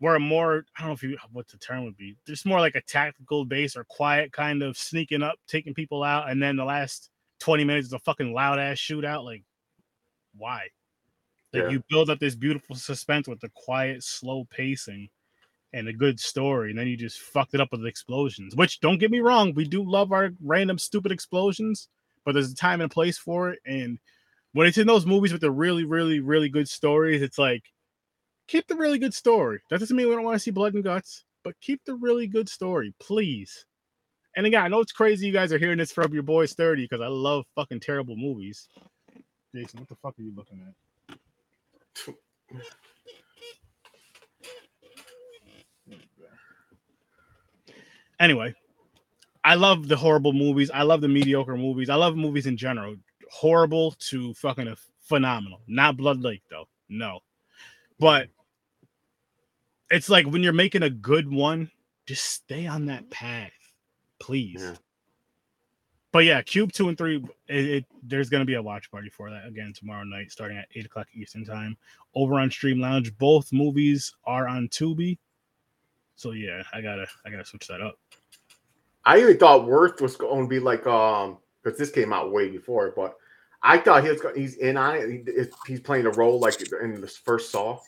where 0.00 0.16
a 0.16 0.20
more 0.20 0.64
I 0.76 0.82
don't 0.82 0.88
know 0.88 0.94
if 0.94 1.02
you 1.02 1.16
what 1.32 1.48
the 1.48 1.56
term 1.56 1.84
would 1.84 1.96
be. 1.96 2.14
Just 2.26 2.44
more 2.44 2.60
like 2.60 2.74
a 2.74 2.82
tactical 2.82 3.46
base 3.46 3.74
or 3.74 3.84
quiet 3.84 4.30
kind 4.30 4.62
of 4.62 4.76
sneaking 4.76 5.22
up, 5.22 5.38
taking 5.46 5.72
people 5.72 6.02
out, 6.02 6.30
and 6.30 6.42
then 6.42 6.56
the 6.56 6.64
last 6.64 7.08
twenty 7.40 7.64
minutes 7.64 7.86
is 7.86 7.92
a 7.94 7.98
fucking 8.00 8.34
loud 8.34 8.58
ass 8.58 8.76
shootout. 8.76 9.24
Like, 9.24 9.44
why? 10.36 10.68
Like 11.54 11.64
Yeah. 11.64 11.70
you 11.70 11.82
build 11.88 12.10
up 12.10 12.18
this 12.18 12.34
beautiful 12.34 12.76
suspense 12.76 13.28
with 13.28 13.40
the 13.40 13.50
quiet, 13.54 14.04
slow 14.04 14.46
pacing 14.50 15.08
and 15.72 15.88
a 15.88 15.92
good 15.92 16.20
story, 16.20 16.70
and 16.70 16.78
then 16.78 16.86
you 16.86 16.98
just 16.98 17.18
fucked 17.18 17.54
it 17.54 17.60
up 17.62 17.72
with 17.72 17.86
explosions. 17.86 18.54
Which 18.54 18.80
don't 18.80 18.98
get 18.98 19.10
me 19.10 19.20
wrong, 19.20 19.54
we 19.54 19.64
do 19.66 19.82
love 19.82 20.12
our 20.12 20.30
random 20.42 20.78
stupid 20.78 21.12
explosions, 21.12 21.88
but 22.26 22.32
there's 22.32 22.52
a 22.52 22.56
time 22.56 22.82
and 22.82 22.90
a 22.90 22.94
place 22.94 23.16
for 23.16 23.50
it. 23.50 23.60
And 23.64 23.98
when 24.52 24.66
it's 24.66 24.78
in 24.78 24.86
those 24.86 25.06
movies 25.06 25.32
with 25.32 25.40
the 25.40 25.50
really, 25.50 25.84
really, 25.84 26.20
really 26.20 26.48
good 26.48 26.68
stories, 26.68 27.22
it's 27.22 27.38
like 27.38 27.62
keep 28.46 28.66
the 28.66 28.76
really 28.76 28.98
good 28.98 29.14
story. 29.14 29.60
That 29.70 29.80
doesn't 29.80 29.96
mean 29.96 30.08
we 30.08 30.14
don't 30.14 30.24
want 30.24 30.36
to 30.36 30.40
see 30.40 30.50
blood 30.50 30.74
and 30.74 30.84
guts, 30.84 31.24
but 31.44 31.54
keep 31.60 31.84
the 31.84 31.94
really 31.94 32.26
good 32.26 32.48
story, 32.48 32.94
please. 32.98 33.64
And 34.36 34.46
again, 34.46 34.62
I 34.62 34.68
know 34.68 34.80
it's 34.80 34.92
crazy 34.92 35.26
you 35.26 35.32
guys 35.32 35.52
are 35.52 35.58
hearing 35.58 35.78
this 35.78 35.92
from 35.92 36.12
your 36.12 36.22
boys 36.22 36.54
30 36.54 36.84
because 36.84 37.00
I 37.00 37.08
love 37.08 37.44
fucking 37.56 37.80
terrible 37.80 38.16
movies. 38.16 38.68
Jason, 39.54 39.80
what 39.80 39.88
the 39.88 39.96
fuck 39.96 40.14
are 40.18 40.22
you 40.22 40.32
looking 40.34 40.60
at? 40.66 40.74
Anyway, 48.20 48.54
I 49.44 49.54
love 49.54 49.88
the 49.88 49.96
horrible 49.96 50.32
movies. 50.32 50.70
I 50.72 50.82
love 50.82 51.00
the 51.00 51.08
mediocre 51.08 51.56
movies. 51.56 51.88
I 51.88 51.94
love 51.94 52.16
movies 52.16 52.46
in 52.46 52.56
general. 52.56 52.96
Horrible 53.30 53.92
to 54.10 54.34
fucking 54.34 54.74
phenomenal. 55.00 55.60
Not 55.66 55.96
Blood 55.96 56.20
Lake 56.20 56.42
though. 56.50 56.68
No. 56.88 57.20
But 57.98 58.28
it's 59.90 60.08
like 60.08 60.26
when 60.26 60.42
you're 60.42 60.52
making 60.52 60.82
a 60.82 60.90
good 60.90 61.30
one, 61.30 61.70
just 62.06 62.24
stay 62.24 62.66
on 62.66 62.86
that 62.86 63.10
path, 63.10 63.52
please. 64.18 64.62
Yeah. 64.62 64.74
But 66.10 66.24
yeah, 66.24 66.40
Cube 66.42 66.72
two 66.72 66.88
and 66.88 66.96
three. 66.96 67.22
It, 67.48 67.64
it 67.66 67.84
there's 68.02 68.30
gonna 68.30 68.44
be 68.44 68.54
a 68.54 68.62
watch 68.62 68.90
party 68.90 69.10
for 69.10 69.30
that 69.30 69.46
again 69.46 69.72
tomorrow 69.74 70.04
night, 70.04 70.32
starting 70.32 70.56
at 70.56 70.68
eight 70.74 70.86
o'clock 70.86 71.06
Eastern 71.12 71.44
time, 71.44 71.76
over 72.14 72.34
on 72.34 72.50
Stream 72.50 72.80
Lounge. 72.80 73.16
Both 73.18 73.52
movies 73.52 74.14
are 74.24 74.48
on 74.48 74.68
Tubi, 74.68 75.18
so 76.16 76.32
yeah, 76.32 76.62
I 76.72 76.80
gotta 76.80 77.06
I 77.26 77.30
gotta 77.30 77.44
switch 77.44 77.66
that 77.68 77.82
up. 77.82 77.98
I 79.04 79.20
even 79.20 79.38
thought 79.38 79.66
Worth 79.66 80.00
was 80.00 80.16
going 80.16 80.42
to 80.42 80.48
be 80.48 80.60
like 80.60 80.86
um 80.86 81.38
because 81.62 81.78
this 81.78 81.90
came 81.90 82.12
out 82.12 82.32
way 82.32 82.48
before, 82.50 82.92
but 82.94 83.16
I 83.62 83.78
thought 83.78 84.04
he 84.04 84.10
was 84.10 84.20
he's 84.36 84.56
in 84.56 84.76
on 84.76 84.96
it. 84.96 85.10
He, 85.26 85.44
he's 85.66 85.80
playing 85.80 86.06
a 86.06 86.10
role 86.10 86.38
like 86.38 86.60
in 86.80 87.00
the 87.00 87.06
first 87.06 87.50
Saw, 87.50 87.78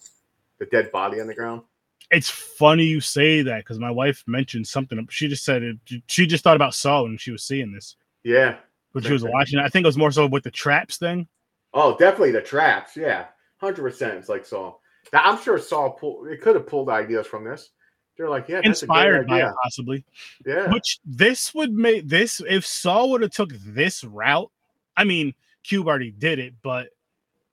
the 0.58 0.66
dead 0.66 0.90
body 0.92 1.20
on 1.20 1.26
the 1.26 1.34
ground. 1.34 1.62
It's 2.10 2.28
funny 2.28 2.84
you 2.84 3.00
say 3.00 3.42
that 3.42 3.58
because 3.58 3.78
my 3.78 3.90
wife 3.90 4.24
mentioned 4.26 4.66
something. 4.66 5.06
She 5.10 5.28
just 5.28 5.44
said 5.44 5.62
it. 5.62 5.76
She 6.06 6.26
just 6.26 6.42
thought 6.42 6.56
about 6.56 6.74
Saw 6.74 7.02
when 7.04 7.16
she 7.18 7.30
was 7.30 7.44
seeing 7.44 7.72
this, 7.72 7.96
Yeah. 8.24 8.56
when 8.92 9.04
she 9.04 9.12
was 9.12 9.22
watching. 9.22 9.60
I 9.60 9.68
think 9.68 9.84
it 9.84 9.88
was 9.88 9.96
more 9.96 10.10
so 10.10 10.26
with 10.26 10.42
the 10.42 10.50
traps 10.50 10.96
thing. 10.96 11.28
Oh, 11.72 11.96
definitely 11.96 12.32
the 12.32 12.40
traps. 12.42 12.96
Yeah, 12.96 13.26
hundred 13.58 13.82
percent. 13.82 14.14
It's 14.14 14.28
like 14.28 14.44
Saw. 14.44 14.74
Now, 15.12 15.22
I'm 15.24 15.40
sure 15.40 15.58
Saw 15.58 15.90
pulled. 15.90 16.26
It 16.28 16.40
could 16.42 16.56
have 16.56 16.66
pulled 16.66 16.88
ideas 16.88 17.28
from 17.28 17.44
this. 17.44 17.70
They're 18.20 18.28
like, 18.28 18.50
yeah, 18.50 18.56
that's 18.56 18.82
Inspired 18.82 19.24
a 19.24 19.28
by 19.28 19.40
it, 19.48 19.54
possibly. 19.62 20.04
Yeah. 20.44 20.70
Which 20.70 20.98
this 21.06 21.54
would 21.54 21.72
make 21.72 22.06
this 22.06 22.42
if 22.46 22.66
Saw 22.66 23.06
would 23.06 23.22
have 23.22 23.30
took 23.30 23.48
this 23.64 24.04
route. 24.04 24.50
I 24.94 25.04
mean, 25.04 25.32
Cube 25.64 25.88
already 25.88 26.10
did 26.10 26.38
it, 26.38 26.52
but 26.62 26.88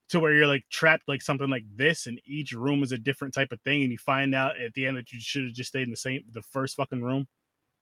to 0.10 0.20
where 0.20 0.34
you're 0.34 0.46
like 0.46 0.66
trapped 0.70 1.08
like 1.08 1.22
something 1.22 1.50
like 1.50 1.64
this, 1.78 2.08
and 2.08 2.20
each 2.26 2.52
room 2.52 2.84
is 2.84 2.92
a 2.92 2.98
different 2.98 3.34
type 3.34 3.54
of 3.54 3.62
thing, 3.62 3.84
and 3.84 3.94
you 3.94 3.98
find 3.98 4.36
out 4.36 4.60
at 4.60 4.74
the 4.74 4.86
end 4.86 4.98
that 4.98 5.14
you 5.14 5.22
should 5.22 5.46
have 5.46 5.54
just 5.54 5.70
stayed 5.70 5.84
in 5.84 5.90
the 5.90 5.96
same 5.96 6.22
the 6.34 6.42
first 6.42 6.76
fucking 6.76 7.02
room. 7.02 7.26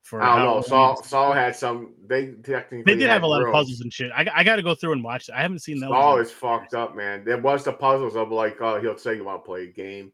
For 0.03 0.21
I 0.21 0.35
don't 0.35 0.45
know. 0.45 0.59
it's- 0.59 1.09
Saw 1.09 1.33
had 1.33 1.55
some. 1.55 1.95
They 2.05 2.33
technically 2.43 2.83
They 2.93 2.99
did 2.99 3.09
have 3.09 3.23
a 3.23 3.27
lot 3.27 3.41
of 3.41 3.51
puzzles 3.51 3.81
and 3.81 3.91
shit. 3.91 4.11
I, 4.15 4.27
I 4.31 4.43
got 4.43 4.57
to 4.57 4.61
go 4.61 4.75
through 4.75 4.91
and 4.91 5.03
watch. 5.03 5.27
it. 5.27 5.33
I 5.33 5.41
haven't 5.41 5.63
seen 5.63 5.79
that. 5.79 5.89
Yet. 5.89 6.19
is 6.19 6.31
fucked 6.31 6.75
up, 6.75 6.95
man. 6.95 7.25
There 7.25 7.39
was 7.41 7.63
the 7.63 7.73
puzzles 7.73 8.15
of 8.15 8.31
like, 8.31 8.61
oh, 8.61 8.79
he'll 8.79 8.95
say 8.95 9.15
you 9.15 9.23
want 9.23 9.41
to 9.43 9.45
play 9.47 9.63
a 9.63 9.71
game. 9.71 10.11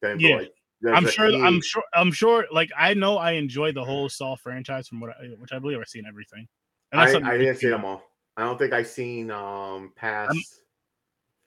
Then 0.00 0.18
Yeah. 0.18 0.36
like, 0.36 0.54
there's 0.84 0.96
I'm 0.96 1.06
sure. 1.10 1.26
I'm 1.44 1.60
sure. 1.62 1.82
I'm 1.94 2.12
sure. 2.12 2.46
Like 2.52 2.70
I 2.76 2.94
know, 2.94 3.16
I 3.16 3.32
enjoy 3.32 3.72
the 3.72 3.84
whole 3.84 4.08
Saw 4.08 4.36
franchise 4.36 4.88
from 4.88 5.00
what, 5.00 5.10
I, 5.10 5.26
which 5.38 5.52
I 5.52 5.58
believe 5.58 5.78
I've 5.80 5.88
seen 5.88 6.04
everything. 6.06 6.46
And 6.92 7.00
I, 7.00 7.04
that's 7.04 7.14
something 7.14 7.30
I 7.30 7.38
didn't 7.38 7.56
see 7.56 7.68
them 7.68 7.84
all. 7.84 8.02
I 8.36 8.42
don't 8.42 8.58
think 8.58 8.72
I've 8.72 8.86
seen 8.86 9.30
um 9.30 9.92
past 9.96 10.36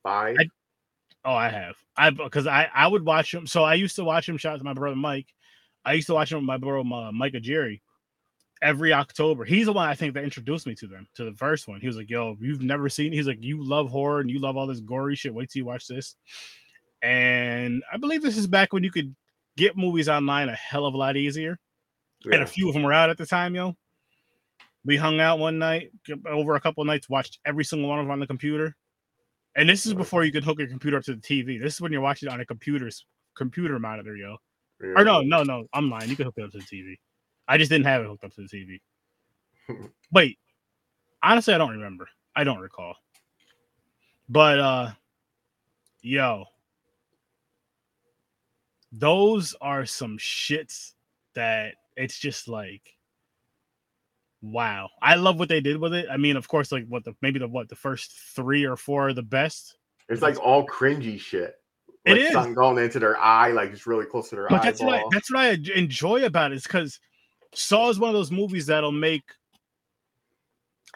five. 0.04 0.36
I- 0.40 0.50
Oh, 1.26 1.34
I 1.34 1.50
have. 1.50 1.76
I 1.98 2.10
because 2.12 2.48
I 2.48 2.70
I 2.74 2.88
would 2.88 3.04
watch 3.06 3.34
him. 3.34 3.48
So 3.48 3.64
I 3.64 3.74
used 3.74 3.98
to 3.98 4.04
watch 4.06 4.30
him. 4.30 4.38
Shout 4.38 4.54
out 4.54 4.58
to 4.60 4.64
my 4.64 4.74
brother 4.74 4.96
Mike. 4.96 5.28
I 5.84 5.94
used 5.94 6.08
to 6.08 6.14
watch 6.14 6.32
him 6.32 6.38
with 6.38 6.46
my 6.46 6.56
brother 6.58 6.80
uh, 6.80 7.12
Mike 7.12 7.34
Jerry 7.42 7.82
every 8.62 8.94
October. 8.94 9.44
He's 9.44 9.66
the 9.66 9.74
one 9.74 9.90
I 9.90 9.96
think 9.96 10.14
that 10.14 10.24
introduced 10.24 10.66
me 10.68 10.76
to 10.76 10.88
them 10.88 11.06
to 11.16 11.26
the 11.26 11.34
first 11.34 11.68
one. 11.68 11.82
He 11.82 11.88
was 11.88 11.98
like, 11.98 12.10
"Yo, 12.10 12.38
you've 12.40 12.62
never 12.62 12.88
seen." 12.88 13.12
He's 13.12 13.28
like, 13.28 13.40
"You 13.42 13.62
love 13.62 13.90
horror 13.90 14.22
and 14.22 14.30
you 14.32 14.40
love 14.40 14.56
all 14.56 14.68
this 14.68 14.80
gory 14.80 15.16
shit. 15.16 15.34
Wait 15.34 15.50
till 15.50 15.60
you 15.62 15.66
watch 15.66 15.88
this." 15.88 16.16
And 17.02 17.84
I 17.92 17.98
believe 17.98 18.22
this 18.22 18.38
is 18.38 18.48
back 18.48 18.72
when 18.72 18.84
you 18.84 18.92
could 18.92 19.14
get 19.58 19.76
movies 19.76 20.08
online 20.08 20.48
a 20.48 20.56
hell 20.56 20.86
of 20.86 20.94
a 20.94 20.98
lot 20.98 21.18
easier. 21.18 21.60
And 22.26 22.42
a 22.42 22.48
few 22.48 22.68
of 22.68 22.74
them 22.74 22.84
were 22.84 22.94
out 22.94 23.10
at 23.10 23.18
the 23.18 23.26
time, 23.26 23.56
yo. 23.56 23.76
We 24.86 24.96
hung 24.96 25.20
out 25.20 25.40
one 25.40 25.60
night 25.60 25.92
over 26.26 26.56
a 26.56 26.62
couple 26.62 26.82
of 26.82 26.88
nights, 26.88 27.10
watched 27.10 27.40
every 27.46 27.66
single 27.66 27.90
one 27.90 28.00
of 28.00 28.06
them 28.06 28.12
on 28.12 28.20
the 28.20 28.28
computer. 28.28 28.76
And 29.56 29.68
this 29.68 29.86
is 29.86 29.94
before 29.94 30.24
you 30.24 30.32
could 30.32 30.44
hook 30.44 30.60
your 30.60 30.68
computer 30.68 30.98
up 30.98 31.04
to 31.04 31.16
the 31.16 31.22
TV. 31.22 31.62
This 31.62 31.76
is 31.76 31.82
when 31.82 31.92
you're 31.92 32.02
watching 32.02 32.30
it 32.30 32.32
on 32.32 32.40
a 32.40 32.46
computer's 32.46 33.06
computer 33.36 33.80
monitor, 33.80 34.16
yo. 34.16 34.38
Yeah. 34.82 34.94
Or 34.96 35.04
no, 35.04 35.22
no, 35.22 35.44
no, 35.44 35.66
I'm 35.74 35.90
lying. 35.90 36.10
You 36.10 36.16
can 36.16 36.26
hook 36.26 36.36
it 36.38 36.44
up 36.44 36.52
to 36.52 36.60
the 36.60 36.64
TV. 36.64 36.96
I 37.48 37.58
just 37.58 37.70
didn't 37.70 37.86
have 37.86 38.02
it 38.02 38.08
hooked 38.08 38.24
up 38.24 38.34
to 38.36 38.42
the 38.42 38.80
TV. 39.68 39.90
Wait, 40.14 40.38
honestly, 41.24 41.54
I 41.54 41.58
don't 41.58 41.72
remember. 41.72 42.08
I 42.36 42.44
don't 42.44 42.60
recall. 42.60 42.96
But 44.30 44.60
uh, 44.60 44.92
yo, 46.02 46.46
those 48.92 49.56
are 49.62 49.86
some 49.86 50.18
shits 50.18 50.94
that 51.36 51.76
it's 51.96 52.18
just 52.18 52.48
like 52.48 52.82
wow. 54.42 54.90
I 55.02 55.16
love 55.16 55.40
what 55.40 55.50
they 55.50 55.62
did 55.62 55.78
with 55.78 55.94
it. 55.94 56.08
I 56.12 56.18
mean 56.18 56.36
of 56.36 56.48
course 56.48 56.72
like 56.72 56.86
what 56.88 57.04
the 57.04 57.14
maybe 57.22 57.40
the 57.40 57.48
what 57.48 57.70
the 57.70 57.76
first 57.76 58.12
three 58.36 58.66
or 58.66 58.76
four 58.76 59.10
are 59.10 59.14
the 59.14 59.24
best. 59.24 59.78
It's 60.10 60.22
like 60.22 60.40
all 60.40 60.66
cringy 60.66 61.20
shit. 61.20 61.56
It 62.06 62.12
Like 62.12 62.22
is. 62.22 62.32
something 62.32 62.54
going 62.54 62.78
into 62.84 63.00
their 63.00 63.18
eye, 63.18 63.52
like 63.52 63.72
it's 63.72 63.86
really 63.86 64.06
close 64.06 64.30
to 64.30 64.36
their 64.36 64.48
but 64.48 64.64
that's 64.64 64.82
what 64.82 64.96
I, 64.96 65.04
that's 65.12 65.30
what 65.30 65.42
i 65.42 65.50
enjoy 65.76 66.24
about 66.26 66.54
it 66.54 66.56
is 66.56 66.64
because 66.64 67.00
saw 67.54 67.90
is 67.90 68.00
one 68.00 68.10
of 68.10 68.14
those 68.14 68.32
movies 68.32 68.68
that'll 68.68 68.94
make 68.94 69.24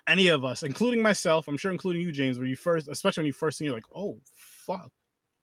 any 0.07 0.29
of 0.29 0.45
us 0.45 0.63
including 0.63 1.01
myself 1.01 1.47
i'm 1.47 1.57
sure 1.57 1.71
including 1.71 2.01
you 2.01 2.11
james 2.11 2.37
where 2.37 2.47
you 2.47 2.55
first 2.55 2.87
especially 2.87 3.21
when 3.21 3.27
you 3.27 3.33
first 3.33 3.57
see 3.57 3.65
it, 3.65 3.67
you're 3.67 3.75
like 3.75 3.83
oh 3.95 4.19
fuck 4.35 4.89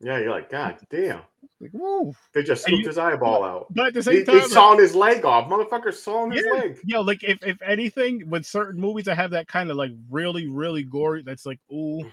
yeah, 0.01 0.19
you're 0.19 0.31
like, 0.31 0.51
God 0.51 0.77
damn. 0.91 1.21
like 1.61 1.71
whoa 1.73 2.15
They 2.33 2.43
just 2.43 2.63
scooped 2.63 2.87
his 2.87 2.99
eyeball 2.99 3.43
out. 3.45 3.67
but 3.71 3.89
at 3.89 3.95
the 3.95 4.03
same 4.03 4.17
they 4.17 4.25
time 4.25 4.37
like- 4.39 4.47
sawing 4.51 4.79
his 4.79 4.95
leg 4.95 5.25
off. 5.25 5.49
Motherfucker 5.51 5.93
sawing 5.93 6.33
his 6.33 6.45
Yeah. 6.47 6.53
leg. 6.61 6.79
Yo, 6.85 7.01
like 7.01 7.23
if 7.25 7.39
if 7.43 7.61
anything, 7.63 8.29
with 8.31 8.47
certain 8.47 8.81
movies 8.81 9.07
that 9.07 9.17
have 9.17 9.31
that 9.33 9.49
kind 9.49 9.71
of 9.71 9.77
like 9.77 9.93
really 10.11 10.47
really 10.49 10.83
gory, 10.85 11.23
that's 11.23 11.47
like 11.47 11.59
ooh, 11.73 12.11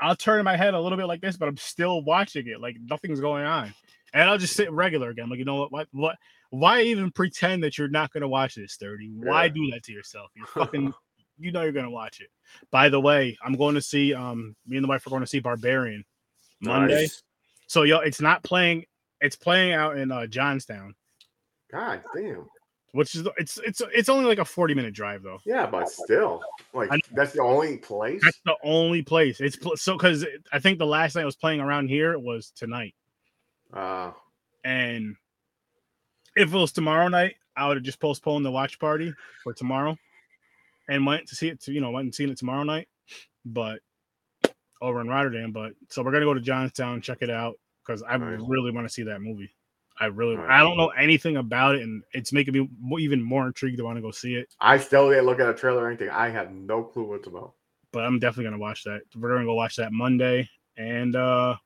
I'll 0.00 0.16
turn 0.16 0.44
my 0.44 0.56
head 0.56 0.74
a 0.74 0.80
little 0.80 0.98
bit 0.98 1.06
like 1.06 1.20
this, 1.20 1.36
but 1.36 1.48
I'm 1.48 1.56
still 1.56 2.02
watching 2.02 2.46
it, 2.48 2.60
like 2.60 2.76
nothing's 2.84 3.20
going 3.20 3.44
on, 3.44 3.72
and 4.12 4.28
I'll 4.28 4.38
just 4.38 4.54
sit 4.56 4.70
regular 4.72 5.10
again. 5.10 5.28
Like 5.30 5.38
you 5.38 5.44
know 5.44 5.56
what, 5.56 5.72
what, 5.72 5.88
what? 5.92 6.16
Why 6.50 6.82
even 6.82 7.10
pretend 7.10 7.62
that 7.64 7.78
you're 7.78 7.88
not 7.88 8.12
gonna 8.12 8.28
watch 8.28 8.56
this, 8.56 8.72
Sturdy? 8.74 9.10
Why 9.14 9.44
Yeah. 9.44 9.52
do 9.52 9.70
that 9.70 9.84
to 9.84 9.92
yourself? 9.92 10.30
You're 10.34 10.46
fucking, 10.48 10.92
you 11.38 11.52
know 11.52 11.62
you're 11.62 11.72
gonna 11.72 11.88
watch 11.90 12.20
it. 12.20 12.28
By 12.70 12.88
the 12.90 13.00
way, 13.00 13.38
I'm 13.42 13.54
going 13.54 13.74
to 13.76 13.80
see 13.80 14.12
um, 14.12 14.54
me 14.66 14.76
and 14.76 14.84
the 14.84 14.88
wife 14.88 15.06
are 15.06 15.10
going 15.10 15.22
to 15.22 15.26
see 15.26 15.38
Barbarian 15.40 16.04
Monday. 16.62 17.02
Nice. 17.02 17.22
So 17.66 17.82
yo, 17.82 17.98
it's 17.98 18.20
not 18.20 18.42
playing. 18.42 18.84
It's 19.20 19.36
playing 19.36 19.72
out 19.72 19.96
in 19.98 20.10
uh, 20.10 20.26
Johnstown, 20.26 20.94
God 21.70 22.02
damn. 22.14 22.46
which 22.92 23.14
is 23.14 23.26
it's 23.36 23.58
it's 23.58 23.80
it's 23.94 24.08
only 24.08 24.24
like 24.26 24.38
a 24.38 24.44
40 24.44 24.74
minute 24.74 24.94
drive 24.94 25.22
though. 25.22 25.38
Yeah, 25.46 25.66
but 25.66 25.88
still, 25.88 26.42
like 26.72 26.90
that's 27.12 27.32
the 27.32 27.42
only 27.42 27.76
place. 27.78 28.20
That's 28.24 28.40
the 28.44 28.56
only 28.64 29.02
place. 29.02 29.40
It's 29.40 29.56
pl- 29.56 29.76
so 29.76 29.96
because 29.96 30.26
I 30.52 30.58
think 30.58 30.78
the 30.78 30.86
last 30.86 31.14
night 31.14 31.22
it 31.22 31.26
was 31.26 31.36
playing 31.36 31.60
around 31.60 31.88
here 31.88 32.18
was 32.18 32.50
tonight, 32.50 32.94
Uh, 33.72 34.10
and 34.64 35.16
if 36.36 36.52
it 36.52 36.56
was 36.56 36.72
tomorrow 36.72 37.08
night, 37.08 37.36
I 37.56 37.68
would 37.68 37.76
have 37.76 37.84
just 37.84 38.00
postponed 38.00 38.44
the 38.44 38.50
watch 38.50 38.78
party 38.78 39.14
for 39.44 39.52
tomorrow, 39.52 39.96
and 40.88 41.06
went 41.06 41.28
to 41.28 41.36
see 41.36 41.48
it. 41.48 41.60
To 41.62 41.72
you 41.72 41.80
know, 41.80 41.90
went 41.90 42.06
and 42.06 42.14
seen 42.14 42.28
it 42.28 42.38
tomorrow 42.38 42.64
night, 42.64 42.88
but 43.44 43.80
over 44.82 45.00
in 45.00 45.08
Rotterdam. 45.08 45.52
But 45.52 45.72
so 45.88 46.02
we're 46.02 46.12
gonna 46.12 46.26
go 46.26 46.34
to 46.34 46.40
Johnstown, 46.40 47.00
check 47.00 47.18
it 47.20 47.30
out 47.30 47.54
because 47.86 48.02
I 48.02 48.16
really 48.16 48.70
want 48.70 48.86
to 48.86 48.92
see 48.92 49.04
that 49.04 49.20
movie. 49.20 49.50
I 50.00 50.06
really. 50.06 50.36
I 50.36 50.60
don't 50.60 50.76
know 50.76 50.88
anything 50.88 51.36
about 51.36 51.76
it, 51.76 51.82
and 51.82 52.02
it's 52.12 52.32
making 52.32 52.54
me 52.54 52.68
even 52.98 53.22
more 53.22 53.46
intrigued 53.46 53.78
to 53.78 53.84
want 53.84 53.96
to 53.96 54.02
go 54.02 54.10
see 54.10 54.34
it. 54.34 54.48
I 54.60 54.78
still 54.78 55.08
didn't 55.10 55.26
look 55.26 55.38
at 55.38 55.48
a 55.48 55.54
trailer 55.54 55.84
or 55.84 55.88
anything. 55.88 56.10
I 56.10 56.28
have 56.30 56.50
no 56.50 56.82
clue 56.82 57.04
what 57.04 57.20
it's 57.20 57.28
about. 57.28 57.54
But 57.92 58.04
I'm 58.04 58.18
definitely 58.18 58.44
gonna 58.44 58.58
watch 58.58 58.84
that. 58.84 59.02
We're 59.14 59.32
gonna 59.32 59.44
go 59.44 59.54
watch 59.54 59.76
that 59.76 59.92
Monday, 59.92 60.48
and 60.76 61.14
uh 61.14 61.56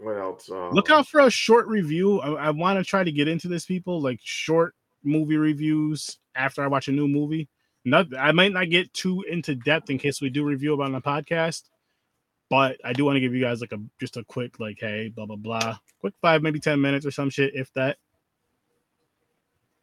What 0.00 0.16
else? 0.16 0.50
Uh, 0.50 0.70
look 0.70 0.90
out 0.90 1.06
for 1.06 1.20
a 1.20 1.30
short 1.30 1.66
review. 1.68 2.20
I, 2.20 2.46
I 2.46 2.50
want 2.50 2.78
to 2.78 2.84
try 2.84 3.04
to 3.04 3.12
get 3.12 3.28
into 3.28 3.48
this, 3.48 3.66
people 3.66 4.00
like 4.00 4.20
short 4.22 4.74
movie 5.04 5.36
reviews 5.36 6.18
after 6.34 6.62
I 6.62 6.66
watch 6.66 6.88
a 6.88 6.92
new 6.92 7.06
movie. 7.06 7.48
Not, 7.84 8.08
I 8.18 8.32
might 8.32 8.52
not 8.52 8.68
get 8.68 8.92
too 8.94 9.22
into 9.30 9.54
depth 9.54 9.90
in 9.90 9.98
case 9.98 10.20
we 10.20 10.28
do 10.28 10.44
review 10.44 10.74
about 10.74 10.86
on 10.86 10.92
the 10.92 11.00
podcast, 11.00 11.62
but 12.48 12.78
I 12.84 12.92
do 12.92 13.04
want 13.04 13.16
to 13.16 13.20
give 13.20 13.34
you 13.34 13.40
guys 13.42 13.60
like 13.60 13.72
a 13.72 13.78
just 13.98 14.16
a 14.16 14.24
quick 14.24 14.60
like, 14.60 14.78
hey, 14.80 15.12
blah 15.14 15.26
blah 15.26 15.36
blah, 15.36 15.78
quick 16.00 16.14
five 16.20 16.42
maybe 16.42 16.60
ten 16.60 16.80
minutes 16.80 17.06
or 17.06 17.10
some 17.10 17.30
shit, 17.30 17.54
if 17.54 17.72
that. 17.74 17.98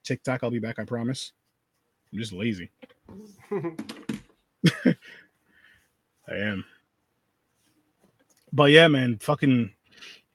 TikTok, 0.03 0.43
I'll 0.43 0.51
be 0.51 0.59
back. 0.59 0.79
I 0.79 0.83
promise. 0.83 1.31
I'm 2.11 2.19
just 2.19 2.33
lazy. 2.33 2.69
I 4.85 4.95
am. 6.29 6.65
But 8.51 8.71
yeah, 8.71 8.87
man, 8.87 9.17
fucking 9.17 9.71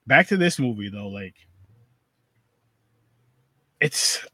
back 0.07 0.27
to 0.27 0.37
this 0.37 0.59
movie 0.59 0.89
though, 0.89 1.07
like 1.07 1.35
it's 3.79 4.25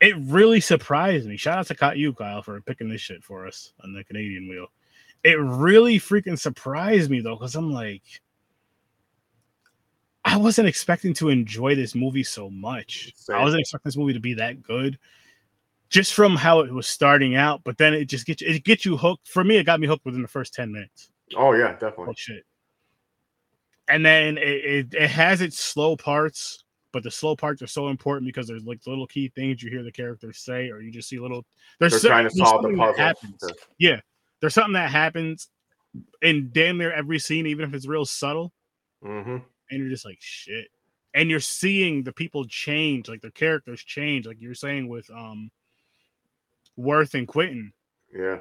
it 0.00 0.16
really 0.18 0.60
surprised 0.60 1.26
me. 1.28 1.36
Shout 1.36 1.58
out 1.58 1.66
to 1.66 1.98
you, 1.98 2.12
Kyle, 2.12 2.42
for 2.42 2.60
picking 2.60 2.88
this 2.88 3.00
shit 3.00 3.22
for 3.24 3.46
us 3.46 3.72
on 3.82 3.92
the 3.92 4.04
Canadian 4.04 4.48
wheel. 4.48 4.66
It 5.24 5.38
really 5.38 5.98
freaking 5.98 6.38
surprised 6.38 7.10
me 7.10 7.20
though, 7.20 7.36
because 7.36 7.54
I'm 7.54 7.72
like, 7.72 8.02
I 10.24 10.36
wasn't 10.36 10.68
expecting 10.68 11.14
to 11.14 11.28
enjoy 11.30 11.74
this 11.74 11.94
movie 11.94 12.22
so 12.22 12.48
much. 12.50 13.12
I 13.32 13.42
wasn't 13.42 13.60
expecting 13.60 13.88
this 13.88 13.96
movie 13.96 14.12
to 14.14 14.20
be 14.20 14.34
that 14.34 14.62
good. 14.62 14.98
Just 15.90 16.14
from 16.14 16.36
how 16.36 16.60
it 16.60 16.72
was 16.72 16.86
starting 16.86 17.34
out, 17.36 17.60
but 17.64 17.76
then 17.76 17.92
it 17.92 18.06
just 18.06 18.24
gets 18.24 18.40
you, 18.40 18.48
it 18.48 18.64
gets 18.64 18.84
you 18.86 18.96
hooked. 18.96 19.28
For 19.28 19.44
me, 19.44 19.56
it 19.58 19.64
got 19.64 19.78
me 19.80 19.86
hooked 19.86 20.04
within 20.06 20.22
the 20.22 20.28
first 20.28 20.54
10 20.54 20.72
minutes. 20.72 21.10
oh 21.36 21.52
yeah, 21.52 21.76
Oh 21.76 21.78
definitely. 21.90 22.14
shit. 22.16 22.44
And 23.88 24.06
then 24.06 24.38
it, 24.38 24.42
it, 24.42 24.94
it 24.94 25.10
has 25.10 25.40
its 25.40 25.58
slow 25.58 25.96
parts 25.96 26.64
but 26.92 27.02
the 27.02 27.10
slow 27.10 27.34
parts 27.34 27.62
are 27.62 27.66
so 27.66 27.88
important 27.88 28.26
because 28.26 28.46
there's 28.46 28.64
like 28.64 28.78
little 28.86 29.06
key 29.06 29.32
things 29.34 29.62
you 29.62 29.70
hear 29.70 29.82
the 29.82 29.90
characters 29.90 30.36
say, 30.36 30.68
or 30.68 30.82
you 30.82 30.90
just 30.90 31.08
see 31.08 31.18
little. 31.18 31.42
There's 31.80 31.92
They're 31.92 32.00
so- 32.00 32.08
trying 32.08 32.28
to 32.28 32.34
solve 32.36 32.62
the 32.64 32.68
puzzle. 32.76 32.94
happens. 32.94 33.42
Yeah, 33.78 33.98
there's 34.42 34.52
something 34.52 34.74
that 34.74 34.90
happens 34.90 35.48
in 36.20 36.50
damn 36.52 36.76
near 36.76 36.92
every 36.92 37.18
scene, 37.18 37.46
even 37.46 37.64
if 37.64 37.72
it's 37.72 37.86
real 37.86 38.04
subtle, 38.04 38.52
hmm 39.02 39.38
and 39.70 39.80
you're 39.80 39.88
just 39.88 40.04
like 40.04 40.18
shit. 40.20 40.66
And 41.14 41.30
you're 41.30 41.40
seeing 41.40 42.02
the 42.02 42.12
people 42.12 42.44
change, 42.46 43.08
like 43.08 43.22
their 43.22 43.30
characters 43.30 43.82
change, 43.82 44.26
like 44.26 44.40
you're 44.40 44.54
saying 44.54 44.88
with 44.88 45.08
um 45.10 45.50
Worth 46.76 47.14
and 47.14 47.26
Quentin. 47.26 47.72
Yeah. 48.14 48.38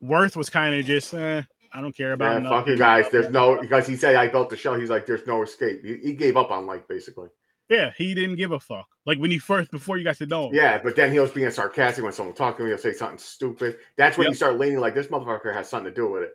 Worth 0.00 0.36
was 0.36 0.50
kind 0.50 0.74
of 0.74 0.84
just, 0.84 1.14
eh, 1.14 1.42
I 1.72 1.80
don't 1.80 1.96
care 1.96 2.12
about. 2.12 2.42
Yeah, 2.42 2.48
fuck 2.48 2.66
you 2.66 2.76
guys. 2.76 3.06
There's 3.10 3.30
no 3.30 3.60
because 3.60 3.86
he 3.86 3.96
said 3.96 4.14
I 4.14 4.28
built 4.28 4.50
the 4.50 4.56
show. 4.56 4.78
He's 4.78 4.90
like, 4.90 5.06
there's 5.06 5.26
no 5.26 5.42
escape. 5.42 5.84
He, 5.84 5.96
he 5.96 6.12
gave 6.12 6.36
up 6.36 6.50
on 6.50 6.66
life 6.66 6.86
basically. 6.88 7.28
Yeah, 7.68 7.90
he 7.98 8.14
didn't 8.14 8.36
give 8.36 8.52
a 8.52 8.60
fuck. 8.60 8.86
Like 9.06 9.18
when 9.18 9.30
you 9.30 9.40
first 9.40 9.70
before 9.70 9.96
you 9.98 10.04
got 10.04 10.16
to 10.18 10.26
know 10.26 10.48
him. 10.48 10.54
Yeah, 10.54 10.80
but 10.82 10.94
then 10.94 11.10
he 11.12 11.18
was 11.18 11.30
being 11.32 11.50
sarcastic 11.50 12.04
when 12.04 12.12
someone 12.12 12.34
talked 12.34 12.58
to 12.58 12.64
him. 12.64 12.68
He'll 12.70 12.78
say 12.78 12.92
something 12.92 13.18
stupid. 13.18 13.78
That's 13.96 14.16
when 14.16 14.26
Yep. 14.26 14.30
you 14.32 14.36
start 14.36 14.58
leaning 14.58 14.78
like 14.78 14.94
this 14.94 15.08
motherfucker 15.08 15.52
has 15.52 15.68
something 15.68 15.92
to 15.92 15.94
do 15.94 16.08
with 16.10 16.22
it. 16.22 16.32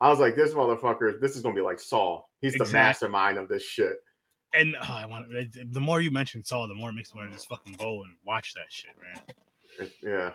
I 0.00 0.10
was 0.10 0.18
like, 0.18 0.36
this 0.36 0.52
motherfucker, 0.52 1.20
this 1.20 1.36
is 1.36 1.42
gonna 1.42 1.54
be 1.54 1.60
like 1.62 1.80
Saw. 1.80 2.22
He's 2.40 2.54
the 2.54 2.66
mastermind 2.66 3.38
of 3.38 3.48
this 3.48 3.62
shit. 3.62 3.96
And 4.52 4.76
oh, 4.80 4.92
I 4.92 5.06
want 5.06 5.26
the 5.72 5.80
more 5.80 6.00
you 6.00 6.10
mention 6.10 6.44
Saw, 6.44 6.66
the 6.66 6.74
more 6.74 6.90
it 6.90 6.94
makes 6.94 7.14
me 7.14 7.20
want 7.20 7.30
to 7.30 7.36
just 7.36 7.48
fucking 7.48 7.74
go 7.74 8.02
and 8.02 8.14
watch 8.26 8.52
that 8.54 8.66
shit, 8.68 8.92
man. 9.02 9.88
Yeah, 10.02 10.30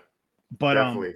But 0.57 0.77
um, 0.77 0.95
definitely. 0.95 1.15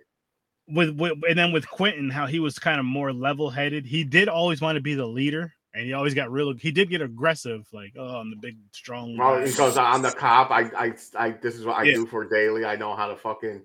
with, 0.67 0.89
with 0.99 1.13
and 1.27 1.37
then 1.39 1.51
with 1.51 1.67
Quentin, 1.67 2.09
how 2.09 2.27
he 2.27 2.39
was 2.39 2.59
kind 2.59 2.79
of 2.79 2.85
more 2.85 3.11
level 3.11 3.49
headed. 3.49 3.85
He 3.85 4.03
did 4.03 4.29
always 4.29 4.61
want 4.61 4.75
to 4.75 4.81
be 4.81 4.93
the 4.93 5.05
leader, 5.07 5.53
and 5.73 5.85
he 5.85 5.93
always 5.93 6.13
got 6.13 6.31
real. 6.31 6.53
He 6.53 6.71
did 6.71 6.89
get 6.89 7.01
aggressive, 7.01 7.67
like 7.73 7.93
oh, 7.97 8.17
I'm 8.17 8.29
the 8.29 8.35
big 8.35 8.57
strong. 8.71 9.17
well, 9.17 9.39
guy." 9.39 9.47
he 9.47 9.79
I'm 9.79 10.01
the 10.01 10.11
cop. 10.11 10.51
I, 10.51 10.61
I, 10.77 10.93
I 11.17 11.29
this 11.31 11.55
is 11.55 11.65
what 11.65 11.77
I 11.77 11.83
Yeah. 11.83 11.95
do 11.95 12.05
for 12.05 12.25
daily. 12.25 12.65
I 12.65 12.75
know 12.75 12.95
how 12.95 13.07
to 13.07 13.15
fucking, 13.15 13.61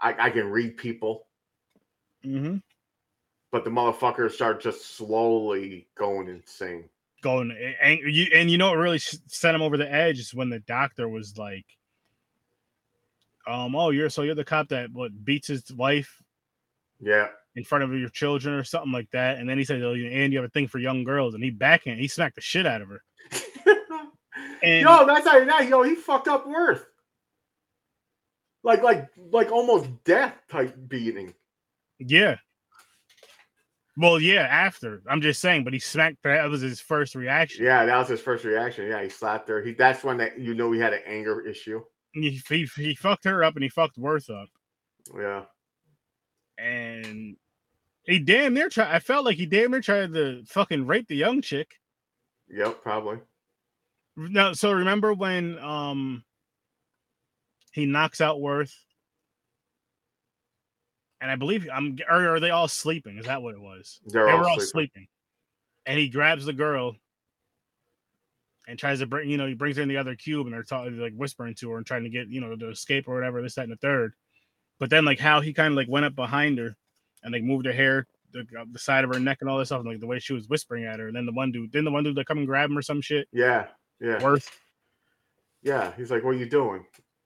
I, 0.00 0.14
I 0.26 0.30
can 0.30 0.48
read 0.50 0.76
people. 0.76 1.26
Mhm. 2.24 2.62
But 3.50 3.64
the 3.64 3.70
motherfuckers 3.70 4.32
start 4.32 4.60
just 4.60 4.96
slowly 4.96 5.86
going 5.94 6.28
insane. 6.28 6.88
going 7.22 7.52
and 7.80 8.00
you 8.00 8.26
and 8.34 8.50
you 8.50 8.58
know 8.58 8.68
what 8.70 8.76
really 8.78 8.98
sent 8.98 9.54
him 9.54 9.62
over 9.62 9.76
the 9.76 9.90
edge 9.90 10.18
is 10.18 10.34
when 10.34 10.50
the 10.50 10.58
doctor 10.60 11.08
was 11.08 11.38
like, 11.38 11.64
um, 13.46 13.74
oh, 13.76 13.90
you're 13.90 14.10
so 14.10 14.22
you're 14.22 14.34
the 14.34 14.44
cop 14.44 14.68
that 14.68 14.90
what 14.90 15.24
beats 15.24 15.48
his 15.48 15.70
wife 15.72 16.20
Yeah, 17.00 17.28
in 17.56 17.64
front 17.64 17.84
of 17.84 17.92
your 17.92 18.08
children 18.08 18.54
or 18.54 18.64
something 18.64 18.92
like 18.92 19.10
that. 19.12 19.38
And 19.38 19.48
then 19.48 19.58
he 19.58 19.64
said, 19.64 19.82
oh, 19.82 19.92
you- 19.94 20.08
and 20.08 20.32
you 20.32 20.38
have 20.38 20.46
a 20.48 20.50
thing 20.50 20.68
for 20.68 20.78
young 20.78 21.04
girls, 21.04 21.34
and 21.34 21.42
he 21.44 21.50
backhand, 21.50 22.00
he 22.00 22.08
smacked 22.08 22.34
the 22.34 22.40
shit 22.40 22.66
out 22.66 22.82
of 22.82 22.88
her. 22.88 23.02
And- 24.62 24.80
yo, 24.80 25.06
that's 25.06 25.26
how 25.28 25.44
that. 25.44 25.68
Yo, 25.68 25.82
he 25.82 25.94
fucked 25.94 26.26
up 26.26 26.46
Worth. 26.46 26.86
Like, 28.62 28.82
like, 28.82 29.08
like 29.30 29.52
almost 29.52 29.90
death 30.04 30.34
type 30.50 30.74
beating. 30.88 31.34
Yeah. 31.98 32.36
Well, 33.96 34.18
yeah, 34.18 34.42
after. 34.50 35.02
I'm 35.08 35.20
just 35.20 35.40
saying, 35.40 35.64
but 35.64 35.72
he 35.74 35.78
smacked 35.78 36.16
that 36.24 36.48
was 36.48 36.62
his 36.62 36.80
first 36.80 37.14
reaction. 37.14 37.64
Yeah, 37.64 37.84
that 37.84 37.96
was 37.96 38.08
his 38.08 38.20
first 38.20 38.44
reaction. 38.44 38.88
Yeah, 38.88 39.02
he 39.02 39.08
slapped 39.08 39.48
her. 39.48 39.62
He 39.62 39.72
that's 39.74 40.02
when 40.02 40.16
that 40.16 40.40
you 40.40 40.54
know 40.54 40.72
he 40.72 40.80
had 40.80 40.94
an 40.94 41.02
anger 41.06 41.46
issue. 41.46 41.82
He, 42.12 42.40
he, 42.48 42.68
he 42.76 42.94
fucked 42.94 43.24
her 43.24 43.44
up 43.44 43.54
and 43.54 43.62
he 43.62 43.68
fucked 43.68 43.98
Worth 43.98 44.30
up. 44.30 44.48
Yeah. 45.16 45.42
And 46.58 47.36
he 48.04 48.18
damn 48.18 48.54
near 48.54 48.68
tried 48.68 48.94
I 48.94 48.98
felt 48.98 49.24
like 49.24 49.36
he 49.36 49.46
damn 49.46 49.70
near 49.70 49.80
tried 49.80 50.14
to 50.14 50.44
fucking 50.46 50.86
rape 50.86 51.08
the 51.08 51.16
young 51.16 51.40
chick. 51.42 51.74
Yep, 52.48 52.82
probably. 52.82 53.18
No, 54.16 54.52
so 54.52 54.72
remember 54.72 55.12
when 55.12 55.58
um 55.58 56.24
he 57.72 57.86
knocks 57.86 58.20
out 58.20 58.40
Worth? 58.40 58.74
And 61.20 61.30
I 61.30 61.36
believe 61.36 61.68
I'm 61.72 61.98
or 62.08 62.34
are 62.34 62.40
they 62.40 62.50
all 62.50 62.68
sleeping? 62.68 63.18
Is 63.18 63.26
that 63.26 63.42
what 63.42 63.54
it 63.54 63.60
was? 63.60 64.00
They're 64.06 64.26
they 64.26 64.32
all 64.32 64.38
were 64.38 64.48
all 64.48 64.60
sleeping. 64.60 64.68
sleeping. 64.68 65.08
And 65.86 65.98
he 65.98 66.08
grabs 66.08 66.44
the 66.44 66.52
girl 66.52 66.96
and 68.66 68.78
tries 68.78 69.00
to 69.00 69.06
bring, 69.06 69.28
you 69.28 69.36
know, 69.36 69.46
he 69.46 69.54
brings 69.54 69.76
her 69.76 69.82
in 69.82 69.88
the 69.88 69.96
other 69.96 70.14
cube 70.14 70.46
and 70.46 70.54
they're 70.54 70.62
talking 70.62 70.98
like 70.98 71.14
whispering 71.14 71.54
to 71.56 71.70
her 71.70 71.76
and 71.78 71.86
trying 71.86 72.04
to 72.04 72.10
get, 72.10 72.28
you 72.28 72.40
know, 72.40 72.56
to 72.56 72.70
escape 72.70 73.08
or 73.08 73.14
whatever, 73.14 73.42
this, 73.42 73.54
that, 73.54 73.64
and 73.64 73.72
the 73.72 73.76
third. 73.76 74.14
But 74.78 74.90
then 74.90 75.04
like 75.04 75.18
how 75.18 75.40
he 75.40 75.52
kind 75.52 75.72
of 75.72 75.76
like 75.76 75.88
went 75.88 76.06
up 76.06 76.14
behind 76.14 76.58
her 76.58 76.76
and 77.24 77.32
like 77.32 77.42
moved 77.42 77.66
her 77.66 77.72
hair 77.72 78.06
the, 78.32 78.44
the 78.72 78.78
side 78.78 79.04
of 79.04 79.12
her 79.14 79.20
neck 79.20 79.38
and 79.40 79.48
all 79.50 79.58
this 79.58 79.68
stuff, 79.68 79.80
and, 79.80 79.88
like 79.88 80.00
the 80.00 80.06
way 80.06 80.18
she 80.18 80.32
was 80.32 80.48
whispering 80.48 80.84
at 80.84 80.98
her. 81.00 81.06
And 81.08 81.16
then 81.16 81.24
the 81.26 81.32
one 81.32 81.50
dude, 81.52 81.72
then 81.72 81.84
the 81.84 81.90
one 81.90 82.04
dude 82.04 82.16
that 82.16 82.26
come 82.26 82.38
and 82.38 82.46
grab 82.46 82.70
him 82.70 82.76
or 82.78 82.82
some 82.82 83.00
shit. 83.00 83.28
Yeah, 83.32 83.66
yeah, 84.00 84.22
Worth. 84.22 84.50
yeah. 85.62 85.92
He's 85.96 86.10
like, 86.10 86.24
"What 86.24 86.30
are 86.30 86.38
you 86.38 86.48
doing?" 86.48 86.84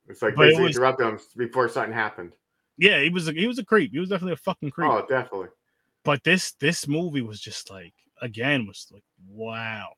It's 0.09 0.23
like 0.23 0.35
But 0.35 0.43
it 0.43 0.51
basically 0.51 0.65
was- 0.69 0.77
interrupt 0.77 1.01
him 1.01 1.19
before 1.37 1.69
something 1.69 1.93
happened. 1.93 2.33
Yeah, 2.77 3.01
he 3.03 3.09
was 3.11 3.27
a, 3.29 3.33
he 3.33 3.47
was 3.47 3.59
a 3.59 3.65
creep. 3.65 3.91
He 3.93 3.99
was 3.99 4.09
definitely 4.09 4.35
a 4.35 4.37
fucking 4.37 4.71
creep. 4.71 4.91
Oh, 4.91 5.05
definitely. 5.09 5.49
but 6.05 6.23
this 6.25 6.53
this 6.61 6.87
movie 6.87 7.23
was 7.23 7.41
just 7.41 7.71
like 7.71 7.93
again 8.23 8.67
was 8.67 8.87
like 8.93 9.03
wow 9.29 9.89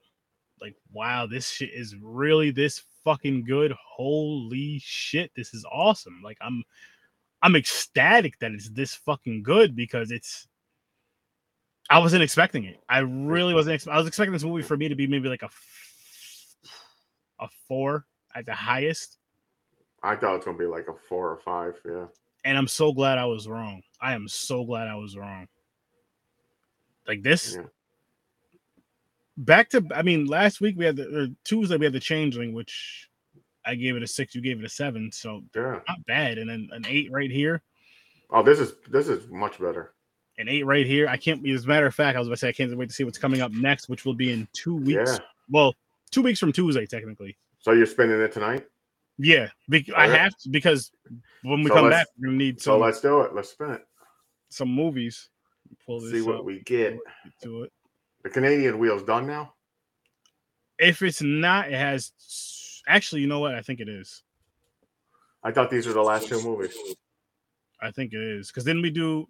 like 0.60 0.74
wow 0.92 1.26
this 1.26 1.50
shit 1.50 1.70
is 1.74 1.94
really 2.02 2.50
this 2.50 2.82
fucking 3.04 3.44
good 3.44 3.72
holy 3.96 4.78
shit 4.82 5.30
this 5.34 5.54
is 5.54 5.64
awesome 5.72 6.20
like 6.22 6.36
i'm 6.42 6.62
i'm 7.42 7.56
ecstatic 7.56 8.38
that 8.40 8.52
it's 8.52 8.68
this 8.70 8.94
fucking 8.94 9.42
good 9.42 9.74
because 9.74 10.10
it's 10.10 10.46
i 11.88 11.98
wasn't 11.98 12.22
expecting 12.22 12.64
it 12.64 12.78
i 12.88 12.98
really 13.00 13.54
wasn't 13.54 13.72
ex- 13.74 13.86
i 13.88 13.96
was 13.96 14.06
expecting 14.06 14.32
this 14.32 14.44
movie 14.44 14.62
for 14.62 14.76
me 14.76 14.88
to 14.88 14.94
be 14.94 15.06
maybe 15.06 15.28
like 15.28 15.42
a 15.42 15.46
f- 15.46 16.56
a 17.40 17.48
four 17.68 18.04
at 18.34 18.46
the 18.46 18.54
highest 18.54 19.16
I 20.02 20.16
thought 20.16 20.32
it 20.32 20.36
was 20.38 20.44
gonna 20.46 20.56
be 20.58 20.64
like 20.64 20.88
a 20.88 20.94
four 21.10 21.28
or 21.30 21.36
five. 21.38 21.74
Yeah. 21.84 22.06
and 22.44 22.56
i'm 22.56 22.68
so 22.68 22.92
glad 22.92 23.18
i 23.18 23.26
was 23.26 23.46
wrong 23.48 23.82
i 24.00 24.14
am 24.14 24.28
so 24.28 24.64
glad 24.64 24.88
i 24.88 24.94
was 24.94 25.16
wrong 25.16 25.46
like 27.06 27.22
this 27.22 27.56
Yeah. 27.56 27.64
back 29.36 29.68
to 29.70 29.84
i 29.94 30.02
mean 30.02 30.26
last 30.26 30.60
week 30.60 30.76
we 30.78 30.84
had 30.84 30.96
the 30.96 31.34
tuesday 31.44 31.76
we 31.76 31.84
had 31.86 31.92
the 31.92 32.00
changeling 32.00 32.52
which 32.54 33.09
i 33.66 33.74
gave 33.74 33.96
it 33.96 34.02
a 34.02 34.06
six 34.06 34.34
you 34.34 34.40
gave 34.40 34.58
it 34.58 34.64
a 34.64 34.68
seven 34.68 35.10
so 35.12 35.42
Yeah. 35.54 35.80
not 35.88 36.04
bad 36.06 36.38
and 36.38 36.48
then 36.48 36.68
an 36.72 36.84
eight 36.88 37.10
right 37.12 37.30
here 37.30 37.62
Oh, 38.32 38.42
this 38.44 38.60
is 38.60 38.74
this 38.88 39.08
is 39.08 39.28
much 39.28 39.58
better. 39.58 39.92
an 40.38 40.48
eight 40.48 40.64
right 40.64 40.86
here 40.86 41.08
i 41.08 41.16
can't 41.16 41.42
be 41.42 41.50
as 41.52 41.64
a 41.64 41.68
matter 41.68 41.86
of 41.86 41.94
fact 41.94 42.16
i 42.16 42.18
was 42.18 42.28
about 42.28 42.34
to 42.36 42.38
say 42.40 42.48
i 42.48 42.52
can't 42.52 42.74
wait 42.76 42.88
to 42.88 42.94
see 42.94 43.04
what's 43.04 43.18
coming 43.18 43.40
up 43.40 43.52
next 43.52 43.88
which 43.88 44.04
will 44.04 44.14
be 44.14 44.32
in 44.32 44.46
two 44.52 44.76
weeks 44.76 45.12
Yeah. 45.12 45.18
well 45.50 45.74
two 46.10 46.22
weeks 46.22 46.38
from 46.40 46.52
tuesday 46.52 46.86
technically 46.86 47.36
So 47.58 47.72
you're 47.72 47.86
spending 47.86 48.20
it 48.20 48.32
tonight. 48.32 48.66
yeah 49.18 49.48
be- 49.68 49.92
i 49.96 50.06
have 50.08 50.36
to 50.38 50.48
because 50.48 50.90
when 51.42 51.62
we 51.62 51.68
So 51.68 51.74
come 51.74 51.90
back 51.90 52.06
we're 52.18 52.28
gonna 52.28 52.38
need 52.38 52.60
So 52.60 52.78
let's 52.78 53.00
do 53.00 53.20
it. 53.22 53.34
Let's 53.34 53.50
spin 53.50 53.70
it. 53.70 53.84
some 54.50 54.68
movies 54.70 55.28
pull 55.84 56.00
this 56.00 56.12
See 56.12 56.22
what 56.22 56.36
up, 56.40 56.44
we 56.44 56.60
get. 56.60 56.98
Do 57.42 57.62
it 57.64 57.72
The 58.22 58.30
Canadian 58.30 58.78
wheel's 58.78 59.02
done 59.02 59.26
now. 59.26 59.54
if 60.78 61.02
it's 61.02 61.20
not 61.22 61.68
it 61.68 61.74
has 61.74 62.12
actually 62.90 63.20
you 63.20 63.26
know 63.26 63.40
what 63.40 63.54
i 63.54 63.62
think 63.62 63.80
it 63.80 63.88
is 63.88 64.22
I 65.42 65.52
thought 65.52 65.70
these 65.70 65.86
were 65.86 65.94
the 65.94 66.02
last 66.02 66.28
two 66.28 66.42
movies. 66.42 66.76
I 67.80 67.90
think 67.90 68.12
it 68.12 68.20
is 68.20 68.48
because 68.48 68.62
then 68.64 68.82
we 68.82 68.90
do. 68.90 69.26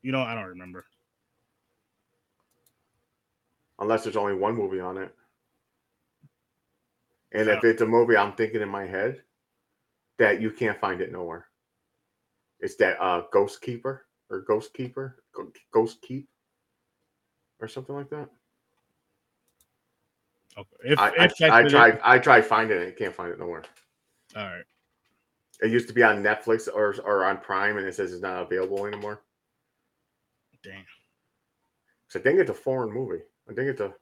You 0.00 0.12
know, 0.12 0.22
I 0.22 0.34
don't 0.34 0.46
remember. 0.46 0.86
unless 3.78 4.04
there's 4.04 4.16
only 4.16 4.34
one 4.34 4.54
movie 4.54 4.80
on 4.80 4.98
it. 4.98 5.14
And 7.32 7.48
if 7.48 7.64
it's 7.64 7.82
a 7.82 7.86
movie 7.86 8.16
I'm 8.16 8.32
thinking 8.32 8.62
in 8.62 8.68
my 8.68 8.86
head 8.86 9.22
that 10.18 10.40
you 10.40 10.50
can't 10.50 10.80
find 10.80 11.00
it 11.00 11.10
nowhere. 11.10 11.46
It's 12.60 12.76
that 12.76 13.00
uh 13.00 13.22
Ghost 13.32 13.60
Keeper 13.60 14.06
or 14.30 14.40
Ghost 14.42 14.72
Keeper, 14.72 15.16
Ghost 15.72 16.00
Keep 16.02 16.28
or 17.60 17.68
something 17.68 17.94
like 17.94 18.10
that. 18.10 18.28
Okay. 20.56 20.68
If, 20.84 20.98
I, 20.98 21.08
if 21.24 21.32
I, 21.42 21.46
I 21.48 21.62
it- 21.62 21.68
tried 21.70 22.00
I 22.04 22.18
tried 22.18 22.44
finding 22.44 22.78
it, 22.78 22.96
can't 22.96 23.14
find 23.14 23.32
it 23.32 23.38
nowhere. 23.38 23.62
All 24.36 24.44
right. 24.44 24.64
It 25.62 25.70
used 25.70 25.88
to 25.88 25.94
be 25.94 26.02
on 26.02 26.22
Netflix 26.22 26.68
or 26.72 26.94
or 27.04 27.24
on 27.24 27.38
Prime 27.38 27.76
and 27.78 27.86
it 27.86 27.94
says 27.94 28.12
it's 28.12 28.22
not 28.22 28.42
available 28.42 28.86
anymore. 28.86 29.22
Damn. 30.62 30.84
So 32.08 32.20
I 32.20 32.22
think 32.22 32.38
it's 32.38 32.50
a 32.50 32.54
foreign 32.54 32.92
movie. 32.92 33.22
I 33.50 33.54
think 33.54 33.68
it's 33.68 33.80
a 33.80 33.92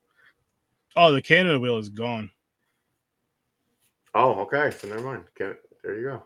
Oh, 0.95 1.11
the 1.13 1.23
Canada 1.23 1.59
wheel 1.59 1.79
is 1.79 1.89
gone. 1.89 2.31
oh 4.15 4.41
okay, 4.41 4.71
so 4.77 4.89
never 4.89 5.01
mind. 5.01 5.25
Can, 5.35 5.57
there 5.83 5.99
you 5.99 6.05
go. 6.05 6.23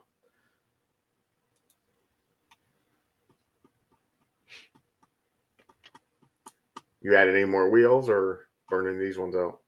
You 7.00 7.14
added 7.16 7.34
any 7.36 7.44
more 7.44 7.70
wheels 7.70 8.08
or 8.08 8.48
burning 8.68 8.98
these 8.98 9.18
ones 9.18 9.36
out? 9.36 9.60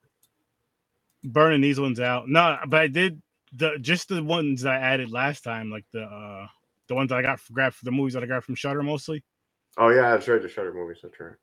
Burning 1.33 1.61
these 1.61 1.81
ones 1.81 2.01
out. 2.01 2.29
No, 2.29 2.59
but 2.67 2.81
I 2.81 2.87
did 2.89 3.21
the 3.53 3.79
just 3.81 4.09
the 4.09 4.23
ones 4.23 4.65
I 4.65 4.77
added 4.77 5.11
last 5.11 5.43
time, 5.43 5.71
like 5.71 5.85
the 5.93 6.03
uh 6.03 6.47
the 6.89 6.95
ones 6.95 7.11
that 7.11 7.19
I 7.19 7.23
got 7.23 7.41
for 7.41 7.53
grabbed 7.53 7.77
for 7.77 7.85
the 7.85 7.91
movies 7.93 8.15
that 8.15 8.23
I 8.23 8.27
got 8.27 8.45
from 8.45 8.55
Shudder 8.55 8.83
mostly. 8.83 9.23
Oh 9.77 9.91
yeah, 9.91 10.11
that's 10.11 10.27
right. 10.29 10.41
The 10.41 10.49
Shudder 10.49 10.73
movies. 10.73 10.99
That's 11.03 11.19
right. 11.21 11.35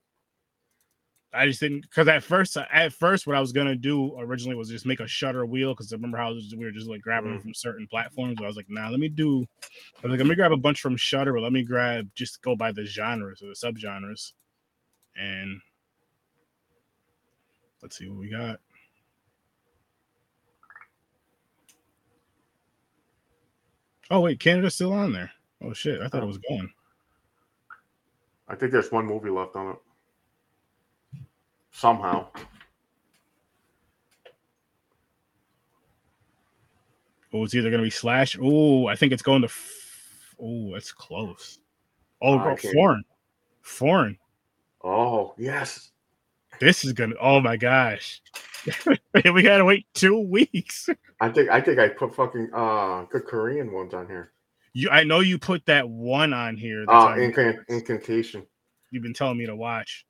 I 1.34 1.48
just 1.48 1.60
didn't 1.60 1.82
because 1.82 2.08
at 2.08 2.24
first, 2.24 2.56
at 2.58 2.94
first, 2.94 3.28
what 3.28 3.36
I 3.36 3.42
was 3.42 3.52
gonna 3.52 3.76
do 3.76 4.18
originally 4.18 4.56
was 4.56 4.70
just 4.70 4.86
make 4.86 5.02
a 5.02 5.08
Shudder 5.08 5.46
wheel 5.46 5.74
because 5.74 5.92
I 5.92 5.98
remember 5.98 6.18
how 6.18 6.34
was- 6.34 6.54
we 6.58 6.64
were 6.64 6.72
just 6.72 6.88
like 6.88 7.02
grabbing 7.02 7.38
Mhm. 7.38 7.42
from 7.42 7.54
certain 7.54 7.88
platforms. 7.88 8.38
I 8.42 8.48
was 8.48 8.56
like, 8.56 8.70
nah, 8.70 8.90
let 8.90 9.00
me 9.00 9.10
do. 9.10 9.42
I 9.42 10.08
was 10.08 10.12
like, 10.12 10.20
let 10.20 10.28
me 10.28 10.36
grab 10.36 10.54
a 10.54 10.58
bunch 10.58 10.80
from 10.80 10.96
Shudder, 10.96 11.34
but 11.34 11.44
let 11.44 11.52
me 11.52 11.64
grab 11.64 12.10
just 12.16 12.42
go 12.42 12.56
by 12.56 12.72
the 12.72 12.86
genres 12.86 13.42
or 13.44 13.48
the 13.48 13.54
subgenres, 13.54 14.32
and 15.18 15.60
let's 17.82 17.98
see 17.98 18.08
what 18.08 18.20
we 18.20 18.30
got. 18.30 18.62
Oh 24.12 24.20
wait, 24.20 24.40
Canada's 24.40 24.76
still 24.76 24.94
on 24.94 25.12
there. 25.12 25.32
Oh 25.64 25.74
shit, 25.74 26.02
I 26.02 26.08
thought 26.08 26.22
it 26.22 26.26
oh. 26.26 26.28
was 26.28 26.38
gone. 26.38 26.72
I 28.48 28.56
think 28.56 28.72
there's 28.72 28.92
one 28.92 29.06
movie 29.06 29.30
left 29.30 29.56
on 29.56 29.72
it. 29.72 31.22
Somehow. 31.72 32.28
Oh, 37.34 37.44
it's 37.44 37.56
either 37.56 37.70
gonna 37.70 37.84
be 37.84 37.90
slash. 37.90 38.38
Oh, 38.42 38.88
I 38.88 38.96
think 38.96 39.12
it's 39.12 39.24
going 39.24 39.42
to. 39.42 39.48
F- 39.48 40.36
oh, 40.40 40.76
it's 40.76 40.92
close. 40.92 41.60
Oh, 42.22 42.38
I 42.40 42.56
foreign, 42.56 43.04
foreign. 43.62 44.18
Oh 44.84 45.34
yes. 45.38 45.92
This 46.60 46.86
is 46.86 46.94
gonna. 46.94 47.16
Oh 47.20 47.40
my 47.42 47.58
gosh, 47.58 48.22
we 49.34 49.42
gotta 49.42 49.66
wait 49.66 49.86
two 49.94 50.20
weeks. 50.20 50.90
I 51.20 51.30
think 51.30 51.50
I 51.50 51.62
think 51.62 51.80
I 51.80 51.90
put 51.90 52.16
fucking 52.16 52.50
uh 52.54 53.04
good 53.06 53.26
Korean 53.26 53.72
ones 53.72 53.94
on 53.94 54.08
here. 54.08 54.32
You, 54.74 54.90
I 54.90 55.04
know 55.04 55.22
you 55.22 55.38
put 55.40 55.66
that 55.68 55.88
one 55.88 56.34
on 56.34 56.58
here. 56.58 56.86
That's 56.86 57.06
Uh 57.06 57.16
incant- 57.20 57.60
incantation. 57.70 58.46
you've 58.92 59.04
been 59.04 59.14
telling 59.14 59.38
me 59.38 59.46
to 59.46 59.56
watch. 59.56 60.06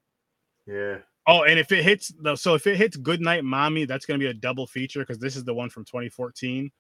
Yeah. 0.66 0.98
Oh, 1.28 1.44
and 1.44 1.58
if 1.60 1.72
it 1.72 1.84
hits 1.84 2.12
the 2.22 2.36
so 2.36 2.54
if 2.56 2.66
it 2.68 2.78
hits 2.78 2.98
Good 2.98 3.22
Night 3.22 3.44
Mommy, 3.44 3.86
that's 3.86 4.06
gonna 4.06 4.20
be 4.20 4.28
a 4.28 4.34
double 4.34 4.68
feature 4.68 5.00
because 5.02 5.20
this 5.20 5.36
is 5.36 5.44
the 5.44 5.54
one 5.54 5.70
from 5.70 5.86
2014. 5.86 6.72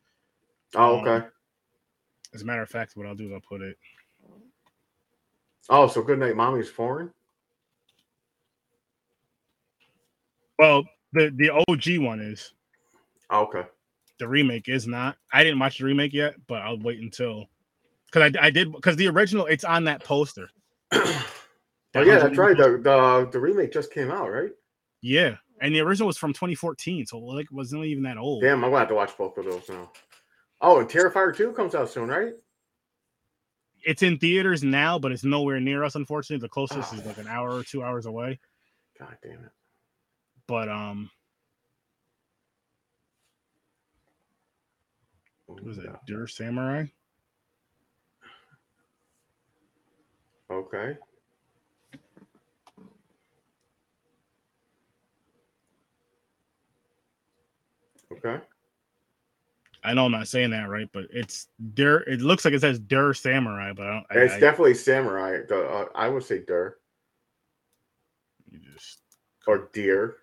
Oh, 0.76 1.00
Um, 1.00 1.08
okay. 1.08 1.28
As 2.34 2.42
a 2.42 2.46
matter 2.46 2.62
of 2.64 2.70
fact, 2.70 2.96
what 2.96 3.06
I'll 3.08 3.16
do 3.16 3.28
is 3.28 3.32
I'll 3.34 3.40
put 3.42 3.62
it. 3.62 3.78
Oh, 5.70 5.88
so 5.88 6.02
Good 6.02 6.20
Night 6.20 6.36
Mommy's 6.36 6.70
foreign? 6.70 7.12
Well, 10.60 10.84
the 11.14 11.32
the 11.36 11.50
OG 11.68 12.04
one 12.04 12.20
is. 12.22 12.52
Oh, 13.30 13.44
okay. 13.44 13.64
the 14.20 14.28
remake 14.28 14.70
is 14.70 14.86
not. 14.88 15.18
I 15.34 15.44
didn't 15.44 15.60
watch 15.60 15.80
the 15.80 15.86
remake 15.86 16.14
yet, 16.14 16.36
but 16.48 16.62
I'll 16.62 16.80
wait 16.80 17.00
until 17.00 17.46
because 18.06 18.32
I, 18.40 18.46
I 18.48 18.50
did 18.52 18.72
because 18.72 18.96
the 18.96 19.08
original 19.08 19.46
it's 19.48 19.64
on 19.64 19.84
that 19.86 20.04
poster. 20.04 20.50
Oh 21.98 22.02
yeah, 22.02 22.16
was- 22.16 22.24
that's 22.24 22.38
right. 22.38 22.58
The, 22.58 22.72
the 22.72 23.30
the 23.32 23.40
remake 23.40 23.72
just 23.72 23.90
came 23.94 24.12
out, 24.12 24.30
right? 24.30 24.50
Yeah, 25.02 25.38
and 25.62 25.74
the 25.74 25.80
original 25.80 26.08
was 26.08 26.18
from 26.18 26.34
2014, 26.34 27.06
so 27.06 27.20
like 27.20 27.46
it 27.46 27.54
wasn't 27.54 27.86
even 27.86 28.04
that 28.04 28.18
old. 28.18 28.44
Damn, 28.44 28.66
I'm 28.66 28.70
gonna 28.72 28.80
have 28.80 28.90
to 28.90 28.96
watch 28.96 29.18
both 29.18 29.38
of 29.38 29.46
those 29.46 29.70
now. 29.70 29.90
Oh, 30.60 30.82
and 30.82 30.90
Terrifier 30.90 31.34
2 31.34 31.54
comes 31.54 31.74
out 31.74 31.90
soon, 31.90 32.10
right? 32.10 32.34
It's 33.86 34.04
in 34.04 34.18
theaters 34.18 34.62
now, 34.62 35.00
but 35.00 35.14
it's 35.14 35.24
nowhere 35.24 35.62
near 35.62 35.86
us. 35.86 35.96
Unfortunately, 35.96 36.42
the 36.42 36.50
closest 36.50 36.94
Oh. 36.94 36.98
is 36.98 37.06
like 37.06 37.18
an 37.18 37.28
hour 37.28 37.52
or 37.56 37.64
two 37.64 37.82
hours 37.82 38.06
away. 38.08 38.42
God 39.00 39.16
damn 39.24 39.46
it. 39.46 39.52
But 40.48 40.70
um, 40.70 41.10
what 45.48 45.64
was 45.64 45.78
it. 45.80 45.90
Dear 46.06 46.28
Samurai? 46.28 46.86
Okay. 50.52 50.98
Okay. 58.12 58.38
I 59.84 59.94
know 59.94 60.06
I'm 60.06 60.12
not 60.12 60.28
saying 60.28 60.52
that 60.52 60.70
right, 60.70 60.90
but 60.94 61.06
it's 61.12 61.48
Der. 61.74 61.98
It 62.08 62.22
looks 62.22 62.44
like 62.46 62.54
it 62.54 62.62
says 62.62 62.80
Der 62.80 63.14
Samurai, 63.14 63.74
but 63.74 63.86
I 63.88 63.92
don't. 63.94 64.06
I, 64.12 64.24
It's 64.24 64.34
I- 64.36 64.40
definitely 64.40 64.74
samurai. 64.76 65.40
Uh, 65.50 65.86
I 65.94 66.08
would 66.08 66.24
say 66.24 66.44
der 66.46 66.78
you 68.52 68.60
just- 68.60 69.02
or 69.48 69.70
deer. 69.74 70.18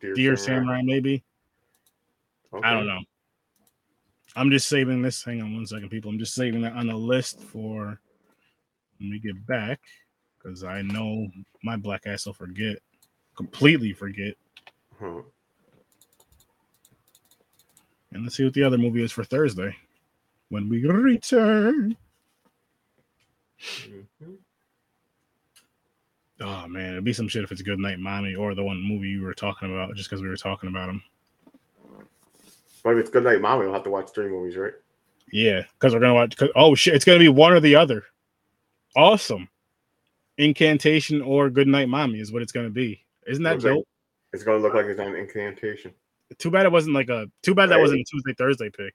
Dear 0.00 0.36
Samurai, 0.36 0.82
maybe. 0.82 1.24
I 2.62 2.72
don't 2.72 2.86
know. 2.86 3.00
I'm 4.34 4.50
just 4.50 4.68
saving 4.68 5.02
this. 5.02 5.24
Hang 5.24 5.40
on 5.42 5.54
one 5.54 5.66
second, 5.66 5.88
people. 5.88 6.10
I'm 6.10 6.18
just 6.18 6.34
saving 6.34 6.62
that 6.62 6.74
on 6.74 6.86
the 6.86 6.96
list 6.96 7.40
for 7.40 7.98
when 8.98 9.10
we 9.10 9.18
get 9.18 9.46
back 9.46 9.80
because 10.38 10.62
I 10.64 10.82
know 10.82 11.28
my 11.62 11.76
black 11.76 12.02
ass 12.06 12.26
will 12.26 12.34
forget, 12.34 12.78
completely 13.34 13.92
forget. 13.92 14.34
And 18.12 18.22
let's 18.22 18.36
see 18.36 18.44
what 18.44 18.54
the 18.54 18.62
other 18.62 18.78
movie 18.78 19.02
is 19.02 19.12
for 19.12 19.24
Thursday 19.24 19.76
when 20.48 20.68
we 20.68 20.84
return. 20.84 21.96
Mhm. 23.58 24.38
Oh 26.40 26.66
man, 26.68 26.92
it'd 26.92 27.04
be 27.04 27.12
some 27.12 27.28
shit 27.28 27.44
if 27.44 27.52
it's 27.52 27.62
Good 27.62 27.78
Night 27.78 27.98
Mommy 27.98 28.34
or 28.34 28.54
the 28.54 28.62
one 28.62 28.80
movie 28.80 29.08
you 29.08 29.22
were 29.22 29.34
talking 29.34 29.72
about 29.72 29.94
just 29.96 30.10
because 30.10 30.22
we 30.22 30.28
were 30.28 30.36
talking 30.36 30.68
about 30.68 30.86
them. 30.88 31.02
But 32.84 32.90
if 32.94 32.98
it's 32.98 33.10
Good 33.10 33.24
Night 33.24 33.40
Mommy, 33.40 33.64
we'll 33.64 33.74
have 33.74 33.84
to 33.84 33.90
watch 33.90 34.10
three 34.14 34.28
movies, 34.28 34.56
right? 34.56 34.74
Yeah, 35.32 35.62
because 35.78 35.94
we're 35.94 36.00
gonna 36.00 36.14
watch. 36.14 36.36
oh 36.54 36.74
shit, 36.74 36.94
it's 36.94 37.04
gonna 37.04 37.18
be 37.18 37.28
one 37.28 37.52
or 37.52 37.60
the 37.60 37.74
other. 37.76 38.04
Awesome. 38.94 39.48
Incantation 40.38 41.22
or 41.22 41.48
Good 41.48 41.68
Night 41.68 41.88
Mommy 41.88 42.20
is 42.20 42.32
what 42.32 42.42
it's 42.42 42.52
gonna 42.52 42.70
be. 42.70 43.02
Isn't 43.26 43.42
that 43.44 43.54
like- 43.62 43.62
dope? 43.74 43.88
It's 44.32 44.44
gonna 44.44 44.58
look 44.58 44.74
like 44.74 44.86
it's 44.86 45.00
on 45.00 45.14
incantation. 45.16 45.92
Too 46.38 46.50
bad 46.50 46.66
it 46.66 46.72
wasn't 46.72 46.94
like 46.94 47.08
a. 47.08 47.30
Too 47.42 47.54
bad 47.54 47.70
that 47.70 47.76
Right. 47.76 47.82
wasn't 47.82 48.00
a 48.00 48.04
Tuesday 48.04 48.34
Thursday 48.34 48.68
pick. 48.68 48.94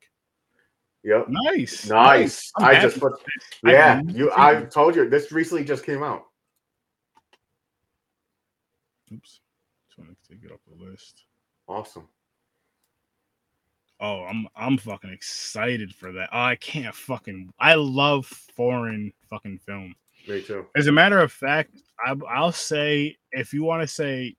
Yep. 1.04 1.30
Nice, 1.30 1.90
Nice. 1.90 2.52
I'm 2.58 2.66
I 2.76 2.80
just 2.80 3.00
put 3.00 3.14
yeah, 3.66 3.98
didn't 4.02 4.16
you 4.16 4.32
I 4.38 4.62
told 4.66 4.96
you 4.96 5.10
this 5.10 5.32
recently 5.32 5.64
just 5.64 5.84
came 5.84 6.04
out. 6.04 6.26
Oops. 9.14 9.40
Just 9.88 9.98
want 9.98 10.12
to 10.12 10.30
take 10.30 10.44
it 10.44 10.52
off 10.52 10.60
the 10.68 10.86
list. 10.86 11.26
Awesome. 11.68 12.08
Oh, 14.00 14.24
I'm 14.24 14.48
I'm 14.56 14.78
fucking 14.78 15.12
excited 15.12 15.94
for 15.94 16.12
that. 16.14 16.30
Oh, 16.34 16.42
I 16.42 16.56
can't 16.56 16.96
fucking. 16.96 17.54
I 17.60 17.76
love 17.76 18.26
foreign 18.26 19.14
fucking 19.30 19.60
film. 19.60 19.94
Me 20.28 20.42
too. 20.42 20.66
As 20.76 20.88
a 20.88 20.92
matter 20.92 21.20
of 21.20 21.32
fact, 21.32 21.78
I, 22.04 22.16
I'll 22.28 22.52
say 22.52 23.18
if 23.32 23.54
you 23.54 23.64
want 23.64 23.82
to 23.82 23.88
say, 23.88 24.36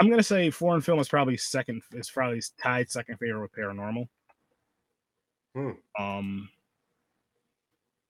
I'm 0.00 0.08
gonna 0.08 0.22
say 0.22 0.50
foreign 0.50 0.80
film 0.80 0.98
is 0.98 1.08
probably 1.08 1.36
second. 1.36 1.82
Is 1.92 2.10
probably 2.10 2.42
tied 2.60 2.90
second 2.90 3.18
favorite 3.18 3.42
with 3.42 3.52
Paranormal. 3.52 4.08
Hmm. 5.54 5.70
Um, 5.98 6.48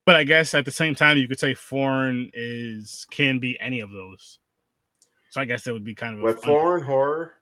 but 0.04 0.14
I 0.14 0.22
guess 0.22 0.54
at 0.54 0.64
the 0.64 0.70
same 0.70 0.94
time, 0.94 1.18
you 1.18 1.26
could 1.26 1.40
say 1.40 1.54
foreign 1.54 2.30
is 2.32 3.06
can 3.10 3.40
be 3.40 3.58
any 3.58 3.80
of 3.80 3.90
those. 3.90 4.38
So 5.36 5.42
I 5.42 5.44
guess 5.44 5.66
it 5.66 5.72
would 5.72 5.84
be 5.84 5.94
kind 5.94 6.18
of 6.18 6.34
fun- 6.40 6.42
foreign 6.42 6.82
horror, 6.82 7.34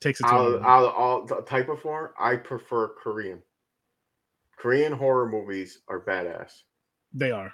takes 0.00 0.18
it 0.18 0.26
out 0.26 0.40
a- 0.40 0.56
of, 0.56 0.62
out 0.64 0.84
of 0.86 0.92
all 0.92 1.24
the 1.24 1.40
type 1.42 1.68
of 1.68 1.78
horror, 1.82 2.12
I 2.18 2.34
prefer 2.34 2.88
Korean. 2.88 3.40
Korean 4.56 4.92
horror 4.92 5.28
movies 5.28 5.82
are 5.86 6.00
badass. 6.00 6.62
they 7.12 7.30
are. 7.30 7.52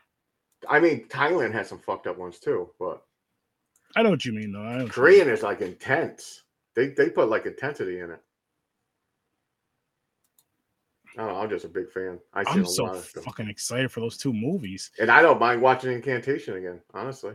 I 0.70 0.80
mean, 0.80 1.06
Thailand 1.08 1.52
has 1.52 1.68
some 1.68 1.80
fucked 1.80 2.06
up 2.06 2.16
ones 2.16 2.38
too, 2.38 2.70
but 2.78 3.02
I 3.94 4.02
know 4.02 4.08
what 4.10 4.24
you 4.24 4.32
mean 4.32 4.52
though. 4.52 4.60
I 4.60 4.62
know 4.62 4.68
what 4.70 4.78
you 4.78 4.84
mean. 4.84 4.88
Korean 4.92 5.28
is 5.28 5.42
like 5.42 5.60
intense. 5.60 6.44
They 6.74 6.88
they 6.88 7.10
put 7.10 7.28
like 7.28 7.44
intensity 7.44 8.00
in 8.00 8.10
it. 8.10 8.22
I 11.18 11.24
don't 11.24 11.34
know, 11.34 11.40
I'm 11.40 11.50
just 11.50 11.66
a 11.66 11.68
big 11.68 11.90
fan. 11.90 12.20
I 12.32 12.42
I'm 12.46 12.64
so 12.64 12.84
lot 12.84 12.96
of 12.96 13.12
them. 13.12 13.22
fucking 13.22 13.50
excited 13.50 13.92
for 13.92 14.00
those 14.00 14.16
two 14.16 14.32
movies. 14.32 14.90
And 14.98 15.10
I 15.10 15.20
don't 15.20 15.38
mind 15.40 15.60
watching 15.60 15.92
Incantation 15.92 16.56
again, 16.56 16.80
honestly. 16.94 17.34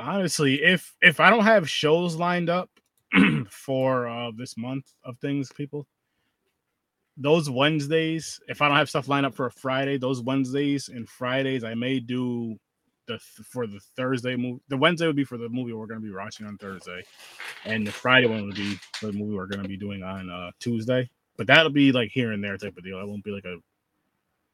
Honestly 0.00 0.62
if 0.62 0.94
if 1.02 1.20
i 1.20 1.30
don't 1.30 1.44
have 1.44 1.68
shows 1.68 2.16
lined 2.16 2.48
up 2.48 2.70
for 3.50 4.08
uh 4.08 4.30
this 4.36 4.56
month 4.56 4.92
of 5.04 5.18
things 5.18 5.52
people 5.52 5.86
those 7.16 7.50
wednesdays 7.50 8.40
if 8.48 8.62
i 8.62 8.68
don't 8.68 8.76
have 8.76 8.88
stuff 8.88 9.08
lined 9.08 9.26
up 9.26 9.34
for 9.34 9.46
a 9.46 9.50
friday 9.50 9.98
those 9.98 10.22
wednesdays 10.22 10.88
and 10.88 11.08
fridays 11.08 11.64
i 11.64 11.74
may 11.74 12.00
do 12.00 12.56
the 13.06 13.18
for 13.18 13.66
the 13.66 13.80
thursday 13.96 14.36
movie 14.36 14.62
the 14.68 14.76
wednesday 14.76 15.06
would 15.06 15.16
be 15.16 15.24
for 15.24 15.36
the 15.36 15.48
movie 15.48 15.72
we're 15.72 15.86
going 15.86 16.00
to 16.00 16.06
be 16.06 16.14
watching 16.14 16.46
on 16.46 16.56
thursday 16.58 17.02
and 17.64 17.86
the 17.86 17.92
friday 17.92 18.26
one 18.26 18.46
would 18.46 18.54
be 18.54 18.78
for 18.94 19.06
the 19.06 19.12
movie 19.12 19.34
we're 19.34 19.46
going 19.46 19.62
to 19.62 19.68
be 19.68 19.76
doing 19.76 20.02
on 20.02 20.30
uh 20.30 20.50
tuesday 20.60 21.08
but 21.36 21.46
that'll 21.46 21.72
be 21.72 21.90
like 21.90 22.10
here 22.10 22.32
and 22.32 22.44
there 22.44 22.58
type 22.58 22.76
of 22.76 22.84
deal. 22.84 23.00
It 23.00 23.08
won't 23.08 23.24
be 23.24 23.30
like 23.30 23.46
a 23.46 23.56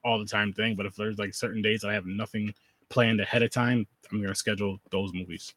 all 0.05 0.20
the 0.20 0.24
time 0.24 0.53
thing 0.53 0.76
but 0.76 0.86
if 0.86 0.94
there's 0.94 1.18
like 1.18 1.34
certain 1.34 1.61
days 1.61 1.82
i 1.82 1.92
have 1.92 2.07
nothing 2.07 2.55
planned 2.89 3.20
ahead 3.20 3.43
of 3.43 3.51
time, 3.51 3.87
I'm 4.11 4.20
gonna 4.22 4.34
schedule 4.34 4.78
those 4.91 5.12
movies. 5.12 5.55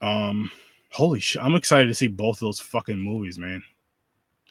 Um, 0.00 0.50
holy 0.90 1.20
shit, 1.20 1.42
I'm 1.42 1.54
excited 1.54 1.86
to 1.88 1.94
see 1.94 2.08
both 2.08 2.36
of 2.36 2.40
those 2.40 2.60
fucking 2.60 2.98
movies, 2.98 3.38
man. 3.38 3.62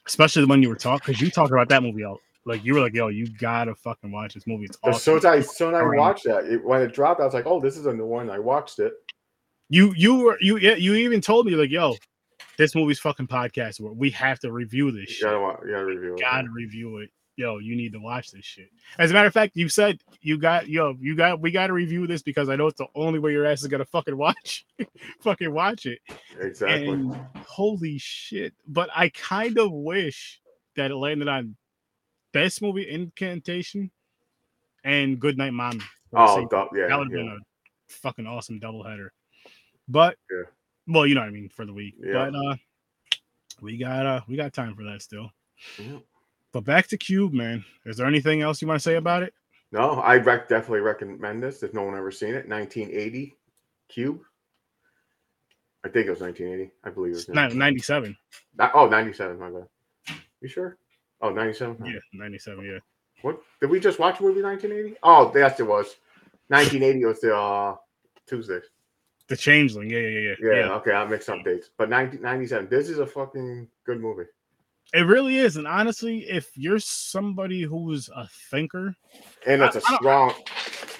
Especially 0.08 0.42
the 0.42 0.48
one 0.48 0.62
you 0.62 0.70
were 0.70 0.76
talking, 0.76 1.04
because 1.06 1.22
you 1.22 1.30
talk 1.30 1.52
about 1.52 1.70
that 1.70 1.84
movie 1.84 2.02
a, 2.04 2.14
Like 2.46 2.64
you 2.66 2.74
were 2.74 2.80
like, 2.80 2.94
yo, 2.94 3.10
you 3.10 3.28
gotta 3.28 3.76
fucking 3.76 4.12
watch 4.12 4.34
this 4.34 4.48
movie. 4.48 4.66
It's 4.66 4.78
As 4.84 5.04
soon 5.04 5.18
awesome. 5.18 5.34
as 5.34 5.50
I, 5.50 5.54
soon 5.54 5.76
I 5.76 5.84
watched 5.84 6.24
that, 6.26 6.46
it, 6.46 6.64
when 6.66 6.82
it 6.82 6.94
dropped, 6.94 7.22
I 7.22 7.26
was 7.26 7.34
like, 7.34 7.46
"Oh, 7.46 7.60
this 7.60 7.78
is 7.78 7.86
a 7.86 7.94
new 7.94 8.06
one." 8.06 8.30
I 8.30 8.40
watched 8.40 8.80
it. 8.80 8.94
You 9.70 9.94
you 9.96 10.16
were 10.16 10.38
you 10.42 10.58
yeah, 10.58 10.76
you 10.76 10.96
even 10.96 11.22
told 11.22 11.46
me 11.46 11.52
like, 11.54 11.70
yo, 11.70 11.96
this 12.58 12.74
movie's 12.76 13.00
fucking 13.00 13.28
podcast. 13.28 13.80
where 13.80 13.94
We 13.94 14.10
have 14.12 14.40
to 14.40 14.52
review 14.52 14.92
this 14.92 15.02
You 15.10 15.16
shit. 15.16 15.24
gotta, 15.26 15.40
wa- 15.40 15.58
you 15.64 15.72
gotta 15.72 15.86
review 15.86 16.14
it. 16.16 16.20
gotta 16.20 16.50
review 16.50 16.98
it. 16.98 17.10
Yo, 17.38 17.60
you 17.60 17.76
need 17.76 17.94
to 17.94 18.00
watch 18.00 18.32
this 18.32 18.44
shit. 18.46 18.70
As 19.00 19.10
a 19.10 19.14
matter 19.14 19.28
of 19.28 19.34
fact, 19.34 19.56
you 19.56 19.70
said 19.70 20.00
you 20.22 20.38
got 20.38 20.68
yo, 20.68 20.96
you 21.00 21.16
got 21.16 21.40
we 21.40 21.50
gotta 21.50 21.74
review 21.74 22.06
this 22.06 22.22
because 22.22 22.50
I 22.50 22.56
know 22.56 22.68
it's 22.68 22.78
the 22.78 22.88
only 22.94 23.20
way 23.20 23.32
your 23.32 23.46
ass 23.46 23.62
is 23.62 23.68
gonna 23.68 23.86
fucking 23.86 24.18
watch 24.18 24.66
fucking 25.22 25.52
watch 25.52 25.86
it. 25.86 26.00
Exactly. 26.40 26.90
And 26.90 27.16
holy 27.48 27.98
shit. 27.98 28.54
But 28.68 28.90
I 28.94 29.10
kind 29.10 29.58
of 29.58 29.72
wish 29.72 30.42
that 30.76 30.92
it 30.92 30.96
landed 30.96 31.28
on 31.30 31.56
best 32.34 32.62
movie 32.62 32.90
incantation 32.90 33.92
and 34.84 35.20
Good 35.20 35.38
Night 35.38 35.54
Mommy. 35.54 35.80
for 35.80 35.86
the 36.12 36.20
oh, 36.22 36.36
same- 36.36 36.48
du- 36.50 36.70
yeah, 36.76 36.88
that 36.88 37.00
would 37.00 37.12
have 37.12 37.18
yeah. 37.18 37.32
been 37.32 37.40
a 37.40 37.94
fucking 37.94 38.28
awesome 38.28 38.60
doubleheader. 38.60 39.08
But 39.88 40.18
Yeah. 40.30 40.44
well, 40.88 41.08
you 41.08 41.16
know 41.16 41.22
what 41.22 41.28
I 41.28 41.32
mean 41.32 41.50
for 41.50 41.66
the 41.66 41.74
week. 41.74 41.96
Yeah. 42.04 42.30
But 42.30 42.36
uh 42.36 42.56
we 43.62 43.78
got 43.78 44.06
uh 44.06 44.22
we 44.28 44.36
got 44.36 44.54
time 44.54 44.76
for 44.76 44.84
that 44.84 45.02
still. 45.02 45.32
Yeah. 45.80 46.00
But 46.52 46.66
back 46.66 46.88
to 46.88 46.98
Cube, 46.98 47.34
man. 47.34 47.64
Is 47.86 47.98
there 47.98 48.08
anything 48.08 48.42
else 48.42 48.62
you 48.62 48.68
want 48.68 48.80
to 48.80 48.84
say 48.84 48.96
about 48.96 49.24
it? 49.24 49.34
No, 49.72 49.92
I 50.02 50.18
rec- 50.18 50.50
definitely 50.50 50.82
recommend 50.82 51.42
this 51.42 51.64
if 51.64 51.74
no 51.74 51.84
one 51.84 51.96
ever 51.96 52.12
seen 52.12 52.34
it. 52.36 52.48
1980 52.48 53.38
Cube. 53.88 54.20
I 55.84 55.90
think 55.90 56.08
it 56.08 56.12
was 56.12 56.20
1980. 56.20 56.72
I 56.84 56.90
believe 56.90 57.12
it 57.14 57.16
was. 57.16 57.30
It's 57.30 57.56
97. 57.56 58.18
Oh, 58.74 58.88
97. 58.88 59.40
My 59.40 59.50
bad. 59.50 60.18
You 60.42 60.48
sure? 60.50 60.78
Oh, 61.22 61.30
97. 61.30 61.86
Yeah, 61.86 62.00
97, 62.14 62.66
yeah. 62.66 62.80
What 63.22 63.42
did 63.62 63.70
we 63.70 63.80
just 63.80 64.00
watch 64.00 64.20
a 64.20 64.24
movie 64.24 64.42
1980? 64.42 64.98
Oh, 65.04 65.32
yes, 65.36 65.60
it 65.60 65.64
was. 65.68 65.96
1980 66.48 67.06
was 67.06 67.22
the 67.22 67.36
uh, 67.36 67.76
Tuesday. 68.28 68.60
The 69.28 69.38
Changeling. 69.38 69.90
Yeah, 69.90 70.00
yeah, 70.00 70.20
yeah. 70.20 70.34
Yeah, 70.42 70.54
Yeah. 70.66 70.72
okay, 70.74 70.92
I'll 70.92 71.08
mix 71.08 71.30
up 71.30 71.44
dates. 71.46 71.70
But 71.78 71.90
1997. 71.90 72.68
This 72.70 72.90
is 72.90 73.00
a 73.00 73.06
fucking 73.08 73.68
good 73.86 74.02
movie. 74.02 74.24
It 74.94 75.02
really 75.08 75.38
is. 75.38 75.56
And 75.58 75.68
honestly, 75.68 76.30
if 76.30 76.50
you're 76.58 76.80
somebody 76.80 77.62
who's 77.62 78.10
a 78.10 78.28
thinker, 78.50 78.94
And 79.46 79.62
it's 79.62 79.76
a 79.78 79.80
I- 79.80 79.84
I 79.88 79.90
don't- 79.92 79.98
strong. 80.00 80.34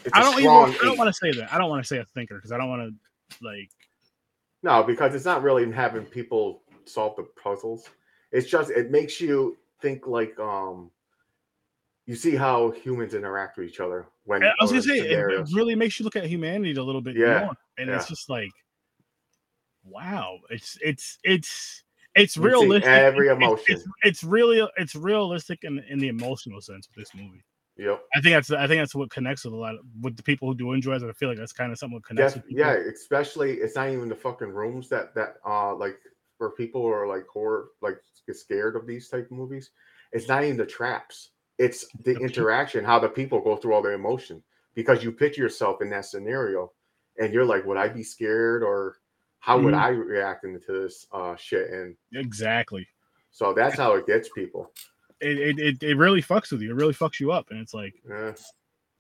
It's 0.04 0.10
I 0.14 0.20
a 0.22 0.24
don't 0.24 0.40
even 0.40 0.50
I 0.52 0.86
don't 0.86 0.98
want 0.98 1.10
to 1.10 1.14
say 1.14 1.32
that. 1.40 1.54
I 1.54 1.58
don't 1.58 1.70
want 1.70 1.84
to 1.84 1.88
say 1.88 1.98
a 2.00 2.06
thinker 2.06 2.36
because 2.36 2.52
I 2.52 2.58
don't 2.58 2.70
want 2.70 2.94
to 3.30 3.44
like 3.46 3.70
No, 4.64 4.82
because 4.84 5.14
it's 5.14 5.26
not 5.26 5.44
really 5.44 5.70
having 5.72 6.06
people 6.06 6.64
solve 6.86 7.16
the 7.18 7.24
puzzles. 7.24 7.90
It's 8.32 8.50
just 8.50 8.72
it 8.72 8.90
makes 8.92 9.20
you 9.22 9.58
think 9.82 10.08
like 10.08 10.40
um 10.40 10.90
you 12.08 12.16
see 12.16 12.36
how 12.36 12.72
humans 12.72 13.14
interact 13.14 13.58
with 13.58 13.68
each 13.68 13.80
other 13.80 14.08
when 14.24 14.44
I 14.44 14.54
was 14.60 14.72
gonna 14.72 14.82
say 14.82 15.00
it, 15.00 15.12
it 15.12 15.48
really 15.54 15.76
makes 15.76 16.00
you 16.00 16.04
look 16.06 16.16
at 16.16 16.26
humanity 16.26 16.74
a 16.80 16.84
little 16.84 17.02
bit 17.02 17.16
Yeah, 17.16 17.42
more. 17.46 17.54
And 17.78 17.90
it's 17.90 18.08
just 18.08 18.30
like 18.30 18.50
wow. 19.84 20.40
It's 20.50 20.78
it's 20.82 21.20
it's 21.24 21.84
it's 22.16 22.36
You 22.36 22.44
realistic. 22.44 22.90
every 22.90 23.28
It's- 23.28 23.38
it's- 23.38 23.50
emotion. 23.50 23.76
It's, 23.76 23.86
it's 24.04 24.24
really 24.24 24.68
it's 24.78 24.96
realistic 24.96 25.60
in 25.64 25.80
in 25.90 26.00
the 26.00 26.08
emotional 26.10 26.62
sense 26.62 26.88
of 26.88 26.96
this 26.96 27.14
movie. 27.16 27.44
Yep. 27.78 28.04
I 28.16 28.22
think 28.22 28.34
that's 28.36 28.52
I 28.52 28.68
think 28.68 28.82
that's 28.82 28.94
what 28.94 29.10
connects 29.10 29.46
with 29.46 29.54
a 29.54 29.58
lot 29.58 29.76
of 29.76 29.82
with 30.02 30.18
the 30.18 30.24
people 30.24 30.48
who 30.48 30.56
do 30.56 30.74
enjoy 30.74 30.96
it. 30.96 31.04
I 31.04 31.12
feel 31.14 31.30
like 31.30 31.38
that's 31.38 31.54
kind 31.54 31.72
of 31.72 31.80
something 31.80 31.98
that 32.00 32.06
connects 32.06 32.36
Yes, 32.36 32.44
yeah, 32.50 32.74
especially 32.74 33.54
it's 33.54 33.76
not 33.76 33.90
even 33.90 34.10
the 34.10 34.16
fucking 34.16 34.50
rooms 34.50 34.90
that 34.90 35.16
that 35.16 35.36
uh 35.48 35.74
like 35.76 35.98
where 36.38 36.50
people 36.52 36.86
are 36.86 37.08
like 37.08 37.26
horror 37.28 37.70
like 37.82 37.98
get 38.28 38.36
scared 38.36 38.76
of 38.76 38.86
these 38.86 39.08
type 39.08 39.26
of 39.26 39.32
movies. 39.32 39.72
It's 40.12 40.28
not 40.28 40.44
even 40.44 40.58
the 40.58 40.66
traps. 40.66 41.32
It's 41.58 41.88
the 42.04 42.14
The 42.16 42.20
interaction, 42.20 42.84
how 42.84 43.00
the 43.00 43.08
people 43.10 43.40
go 43.40 43.56
through 43.56 43.74
all 43.74 43.82
their 43.82 43.94
emotion. 43.94 44.44
Because 44.76 45.04
you 45.04 45.12
picture 45.12 45.42
yourself 45.42 45.82
in 45.82 45.90
that 45.92 46.06
scenario 46.06 46.72
and 47.20 47.34
you're 47.34 47.46
like, 47.46 47.66
would 47.66 47.78
I 47.78 47.88
be 47.90 48.04
scared 48.04 48.64
or 48.64 48.98
how 49.42 49.60
would 49.60 49.74
Mhm. 49.74 49.82
I 49.82 49.90
react 49.90 50.46
into 50.46 50.72
this 50.72 51.06
uh 51.12 51.36
shit? 51.36 51.70
And 51.72 51.96
Exactly. 52.14 52.88
so 53.32 53.54
that's 53.54 53.76
how 53.78 53.94
it 53.96 54.06
gets 54.08 54.30
people. 54.30 54.72
It, 55.20 55.60
it 55.60 55.84
it 55.84 55.98
really 55.98 56.22
fucks 56.22 56.52
with 56.52 56.62
you. 56.62 56.72
It 56.72 56.76
really 56.76 56.94
fucks 56.94 57.20
you 57.20 57.32
up, 57.32 57.52
and 57.52 57.60
it's 57.60 57.74
like 57.74 57.94
Yeah. 58.10 58.34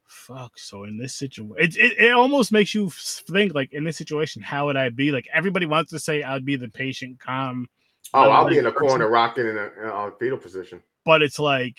fuck. 0.08 0.58
So 0.58 0.84
in 0.84 0.98
this 0.98 1.16
situation, 1.16 1.56
it, 1.58 1.78
it 1.78 1.98
it 1.98 2.12
almost 2.12 2.52
makes 2.52 2.76
you 2.76 2.90
think 2.92 3.54
like 3.56 3.72
in 3.74 3.84
this 3.84 3.98
situation, 3.98 4.42
how 4.42 4.66
would 4.66 4.76
I 4.78 4.90
be? 4.90 5.12
Like 5.12 5.28
everybody 5.34 5.66
wants 5.66 5.92
to 5.92 6.00
say 6.00 6.22
I'd 6.24 6.46
be 6.46 6.56
the 6.58 6.68
patient, 6.70 7.20
calm. 7.20 7.68
Oh, 8.14 8.30
I'll 8.30 8.48
be 8.50 8.58
in 8.58 8.66
person, 8.66 8.74
corner 8.80 9.10
rocking 9.10 9.48
in 9.48 9.58
a, 9.58 9.64
in 9.82 9.88
a 9.88 10.12
fetal 10.20 10.38
position. 10.38 10.82
but 11.06 11.22
it's 11.22 11.40
like 11.40 11.78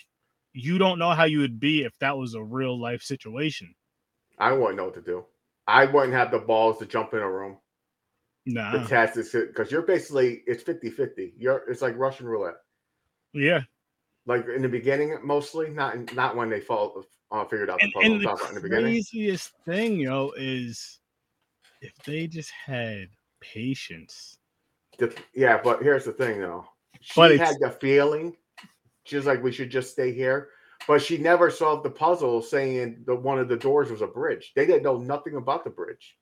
you 0.55 0.79
don't 0.79 0.99
know 0.99 1.11
how 1.11 1.25
you 1.25 1.41
would 1.41 1.59
be 1.61 1.83
if 1.85 1.93
that 2.01 2.17
was 2.17 2.35
a 2.35 2.43
real 2.43 2.79
life 2.81 3.03
situation. 3.03 3.75
I 4.39 4.53
wouldn't 4.53 4.77
know 4.77 4.85
what 4.87 4.95
to 4.95 5.01
do. 5.03 5.25
I 5.67 5.85
wouldn't 5.87 6.13
have 6.15 6.31
the 6.31 6.39
balls 6.39 6.79
to 6.79 6.87
jump 6.87 7.13
in 7.15 7.21
a 7.21 7.31
room. 7.31 7.59
Nah, 8.45 8.73
the 8.73 8.89
test 8.89 9.17
is 9.17 9.31
because 9.31 9.71
you're 9.71 9.83
basically 9.83 10.43
it's 10.47 10.65
50 10.65 10.91
50 10.91 11.35
you're 11.37 11.63
it's 11.69 11.81
like 11.83 11.97
russian 11.97 12.27
roulette. 12.27 12.57
Yeah. 13.33 13.61
like 14.27 14.47
in 14.49 14.63
the 14.63 14.69
beginning 14.69 15.17
mostly 15.23 15.71
not 15.71 16.13
not 16.15 16.35
when 16.37 16.51
they 16.51 16.61
fall 16.61 17.05
uh, 17.31 17.45
figured 17.45 17.71
out 17.71 17.79
the 17.81 17.91
puzzle 17.93 18.13
and 18.13 18.21
the 18.21 18.25
talking 18.25 18.41
about 18.41 18.49
in 18.51 18.55
the 18.57 18.61
beginning. 18.61 18.85
craziest 18.93 19.53
thing, 19.65 19.99
yo, 20.01 20.33
is 20.37 20.99
if 21.81 21.95
they 22.05 22.27
just 22.27 22.51
had 22.51 23.09
patience. 23.41 24.37
The- 24.99 25.17
yeah 25.35 25.61
but 25.63 25.83
here's 25.83 26.05
the 26.05 26.13
thing 26.13 26.41
though. 26.41 26.67
She 27.01 27.13
But 27.21 27.37
had 27.39 27.57
the 27.61 27.71
feeling 27.71 28.37
she 29.05 29.17
was 29.17 29.27
like 29.27 29.43
we 29.43 29.53
should 29.53 29.71
just 29.71 29.93
stay 29.93 30.13
here 30.13 30.51
but 30.87 31.01
she 31.01 31.17
never 31.17 31.49
solved 31.51 31.85
the 31.85 31.91
puzzle 31.91 32.43
saying 32.43 33.05
that 33.07 33.15
one 33.15 33.39
of 33.39 33.49
the 33.49 33.57
doors 33.57 33.91
was 33.91 34.03
a 34.03 34.07
bridge. 34.07 34.53
They 34.57 34.67
didn't 34.67 34.83
know 34.83 34.99
nothing 34.99 35.37
about 35.37 35.63
the 35.65 35.71
bridge. 35.71 36.17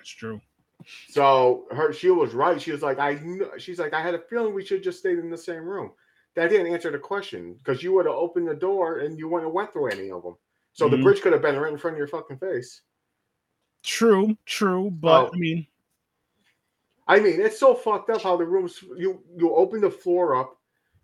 It's 0.00 0.10
true. 0.10 0.40
So 1.08 1.64
her 1.70 1.92
she 1.92 2.10
was 2.10 2.34
right 2.34 2.60
she 2.60 2.72
was 2.72 2.82
like 2.82 2.98
i 2.98 3.18
she's 3.58 3.78
like 3.78 3.92
i 3.94 4.00
had 4.02 4.14
a 4.14 4.18
feeling 4.18 4.54
we 4.54 4.64
should 4.64 4.82
just 4.82 4.98
stay 4.98 5.12
in 5.12 5.30
the 5.30 5.36
same 5.36 5.64
room 5.64 5.90
that 6.34 6.48
didn't 6.48 6.72
answer 6.72 6.90
the 6.90 6.98
question 6.98 7.54
because 7.54 7.82
you 7.82 7.92
would 7.92 8.06
have 8.06 8.14
opened 8.14 8.48
the 8.48 8.54
door 8.54 8.98
and 9.00 9.18
you 9.18 9.28
wouldn't 9.28 9.48
have 9.48 9.54
went 9.54 9.72
through 9.72 9.88
any 9.88 10.10
of 10.10 10.22
them 10.22 10.36
so 10.72 10.88
the 10.88 10.96
Mhm. 10.96 11.02
bridge 11.02 11.20
could 11.20 11.32
have 11.32 11.42
been 11.42 11.58
right 11.58 11.72
in 11.72 11.78
front 11.78 11.94
of 11.94 11.98
your 11.98 12.08
fucking 12.08 12.38
face 12.38 12.82
True, 13.84 14.36
true. 14.46 14.90
But 14.92 15.24
Oh. 15.26 15.30
I 15.34 15.36
mean, 15.38 15.66
i 17.08 17.18
mean 17.18 17.40
it's 17.40 17.58
so 17.58 17.74
fucked 17.74 18.10
up 18.10 18.22
how 18.22 18.36
the 18.36 18.44
rooms 18.44 18.80
you 18.96 19.22
you 19.36 19.52
open 19.54 19.80
the 19.80 19.90
floor 19.90 20.36
up 20.36 20.56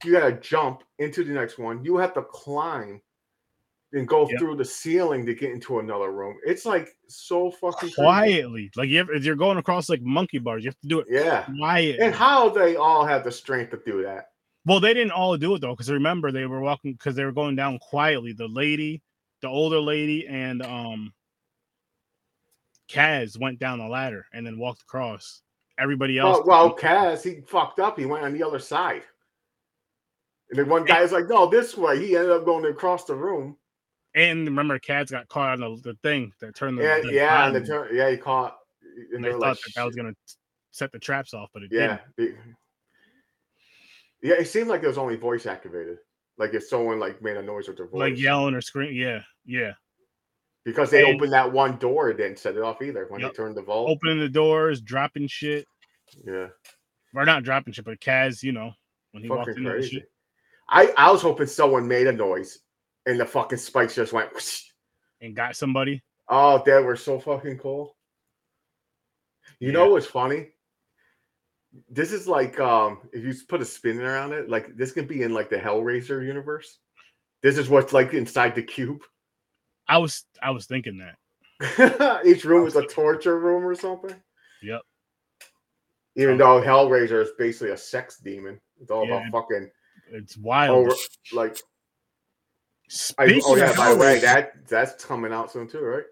you 0.04 0.12
gotta 0.12 0.32
jump 0.32 0.84
into 0.98 1.24
the 1.24 1.32
next 1.32 1.58
one 1.58 1.84
you 1.84 1.96
have 1.96 2.14
to 2.14 2.22
climb 2.22 3.02
and 3.92 4.06
go 4.06 4.28
Yep. 4.28 4.38
through 4.38 4.56
the 4.56 4.64
ceiling 4.64 5.24
to 5.24 5.34
get 5.34 5.50
into 5.50 5.78
another 5.78 6.10
room 6.12 6.36
it's 6.44 6.66
like 6.66 6.88
so 7.08 7.50
fucking 7.50 7.90
crazy. 7.90 7.94
quietly, 7.94 8.70
like 8.76 8.88
you 8.88 9.06
you're 9.20 9.34
going 9.36 9.56
across 9.58 9.88
like 9.88 10.02
monkey 10.02 10.38
bars, 10.38 10.62
you 10.64 10.68
have 10.68 10.80
to 10.80 10.88
do 10.88 11.00
it 11.00 11.06
yeah 11.10 11.46
quietly. 11.58 12.04
and 12.04 12.14
how 12.14 12.48
they 12.48 12.76
all 12.76 13.04
have 13.04 13.24
the 13.24 13.32
strength 13.32 13.70
to 13.70 13.80
do 13.86 14.02
that 14.02 14.26
Well, 14.66 14.80
they 14.80 14.92
didn't 14.92 15.12
all 15.12 15.36
do 15.38 15.54
it 15.54 15.60
though, 15.60 15.72
because 15.74 15.90
remember 15.90 16.30
they 16.30 16.44
were 16.46 16.60
walking 16.60 16.92
because 16.92 17.14
they 17.16 17.24
were 17.24 17.32
going 17.32 17.56
down 17.56 17.78
quietly. 17.78 18.34
The 18.34 18.48
lady, 18.48 19.00
the 19.40 19.48
older 19.48 19.80
lady, 19.80 20.26
and 20.26 20.62
um 20.62 21.14
Kaz 22.90 23.38
went 23.38 23.58
down 23.58 23.78
the 23.78 23.86
ladder 23.86 24.26
and 24.32 24.46
then 24.46 24.58
walked 24.58 24.82
across. 24.82 25.42
Everybody 25.78 26.18
else, 26.18 26.38
Well, 26.44 26.46
well, 26.46 26.76
Kaz, 26.76 27.22
he 27.22 27.40
fucked 27.46 27.78
up. 27.78 27.98
He 27.98 28.04
went 28.06 28.24
on 28.24 28.32
the 28.34 28.42
other 28.42 28.58
side. 28.58 29.02
And 30.50 30.58
then 30.58 30.68
one 30.68 30.84
guy 30.84 31.02
is 31.02 31.12
like, 31.12 31.28
no, 31.28 31.46
this 31.46 31.76
way. 31.76 31.98
He 32.04 32.16
ended 32.16 32.30
up 32.32 32.44
going 32.44 32.64
across 32.64 33.04
the 33.04 33.14
room. 33.14 33.56
And 34.18 34.46
remember 34.46 34.78
Kaz 34.78 35.10
got 35.10 35.28
caught 35.28 35.52
on 35.52 35.60
the, 35.60 35.92
the 35.92 35.98
thing 36.02 36.32
that 36.40 36.54
turned 36.54 36.78
the, 36.78 36.82
Yeah, 36.82 37.00
the 37.00 37.12
yeah, 37.12 37.46
and 37.46 37.56
the 37.56 37.66
turn, 37.66 37.88
yeah, 37.94 38.10
he 38.10 38.16
caught. 38.16 38.56
and 38.94 39.14
And 39.16 39.24
they 39.24 39.28
they're 39.30 39.38
thought 39.38 39.48
like, 39.48 39.58
that, 39.60 39.72
that 39.76 39.86
was 39.86 39.96
gonna 39.96 40.14
set 40.70 40.92
the 40.92 40.98
traps 40.98 41.34
off, 41.34 41.48
but 41.52 41.62
it 41.62 41.70
yeah, 41.72 41.98
didn't. 42.16 42.34
it- 42.34 42.36
yeah. 44.22 44.34
It 44.34 44.46
seemed 44.48 44.68
like 44.68 44.82
it 44.82 44.86
was 44.88 44.98
only 44.98 45.16
voice 45.16 45.46
activated, 45.46 45.98
like 46.38 46.54
if 46.54 46.64
someone 46.64 46.98
like 46.98 47.22
made 47.22 47.36
a 47.36 47.42
noise 47.42 47.68
with 47.68 47.76
their 47.76 47.86
voice, 47.86 47.98
Like 48.00 48.18
yelling 48.18 48.54
or 48.54 48.60
screaming. 48.60 48.96
Yeah, 48.96 49.22
yeah. 49.44 49.72
because 50.64 50.90
they 50.90 51.04
and- 51.08 51.16
opened 51.16 51.32
that 51.32 51.52
one 51.52 51.76
door, 51.78 52.10
it 52.10 52.16
didn't 52.16 52.38
set 52.38 52.56
it 52.56 52.62
off 52.62 52.82
either 52.82 53.06
when 53.08 53.20
Yep. 53.20 53.30
they 53.32 53.36
turned 53.36 53.56
the 53.56 53.62
vault. 53.62 53.88
Opening 53.90 54.18
the 54.18 54.28
doors, 54.28 54.80
dropping 54.80 55.28
shit, 55.28 55.66
Yeah, 56.26 56.48
or 57.14 57.24
not 57.24 57.44
dropping 57.44 57.72
shit, 57.74 57.84
but 57.84 58.00
Kaz, 58.00 58.42
you 58.42 58.52
know, 58.52 58.72
when 59.12 59.22
he 59.22 59.28
walked 59.30 59.50
fucking 59.50 59.64
crazy. 59.64 59.88
shit 59.96 60.10
I 60.68 60.92
I 60.98 61.10
was 61.12 61.22
hoping 61.22 61.46
someone 61.46 61.86
made 61.88 62.06
a 62.08 62.12
noise, 62.12 62.58
and 63.08 63.18
the 63.18 63.26
fucking 63.26 63.58
spikes 63.58 63.94
just 63.94 64.12
went. 64.12 64.32
whoosh. 64.32 64.62
and 65.20 65.34
got 65.34 65.56
somebody. 65.56 66.02
Oh, 66.28 66.62
that 66.66 66.84
were 66.84 66.96
so 66.96 67.18
fucking 67.18 67.58
cool. 67.58 67.96
You 69.60 69.72
know 69.72 69.88
what's 69.90 70.06
funny? 70.06 70.48
This 71.90 72.12
is 72.12 72.28
like 72.28 72.58
um 72.60 72.98
if 73.12 73.24
you 73.24 73.34
put 73.48 73.60
a 73.60 73.64
spin 73.64 74.00
around 74.00 74.32
it, 74.32 74.48
like 74.48 74.76
this 74.76 74.92
can 74.92 75.06
be 75.06 75.22
in 75.22 75.32
like 75.34 75.50
the 75.50 75.56
Hellraiser 75.56 76.24
universe. 76.24 76.78
This 77.42 77.58
is 77.58 77.68
what's 77.68 77.92
like 77.92 78.14
inside 78.14 78.54
the 78.54 78.62
cube. 78.62 79.00
I 79.88 79.98
was 79.98 80.24
I 80.42 80.50
was 80.50 80.66
thinking 80.66 80.98
that. 80.98 82.22
Each 82.26 82.44
room 82.44 82.66
is 82.66 82.76
a 82.76 82.86
torture 82.86 83.38
room 83.38 83.64
or 83.64 83.74
something. 83.74 84.14
Yep. 84.62 84.82
Even 86.16 86.36
though 86.38 86.60
Hellraiser 86.60 87.22
is 87.22 87.30
basically 87.38 87.70
a 87.72 87.76
sex 87.76 88.18
demon. 88.18 88.60
It's 88.80 88.90
all 88.90 89.06
Yeah. 89.06 89.26
about 89.28 89.32
fucking 89.48 89.70
It's 90.12 90.36
wild. 90.36 90.76
over 90.76 90.94
like 91.32 91.56
Speaking 92.88 93.42
oh 93.44 93.56
yeah, 93.56 93.76
by 93.76 93.90
the 93.90 93.96
way, 93.96 94.18
that 94.20 94.66
that's 94.66 95.04
coming 95.04 95.32
out 95.32 95.52
soon 95.52 95.68
too, 95.68 95.80
right? 95.80 96.04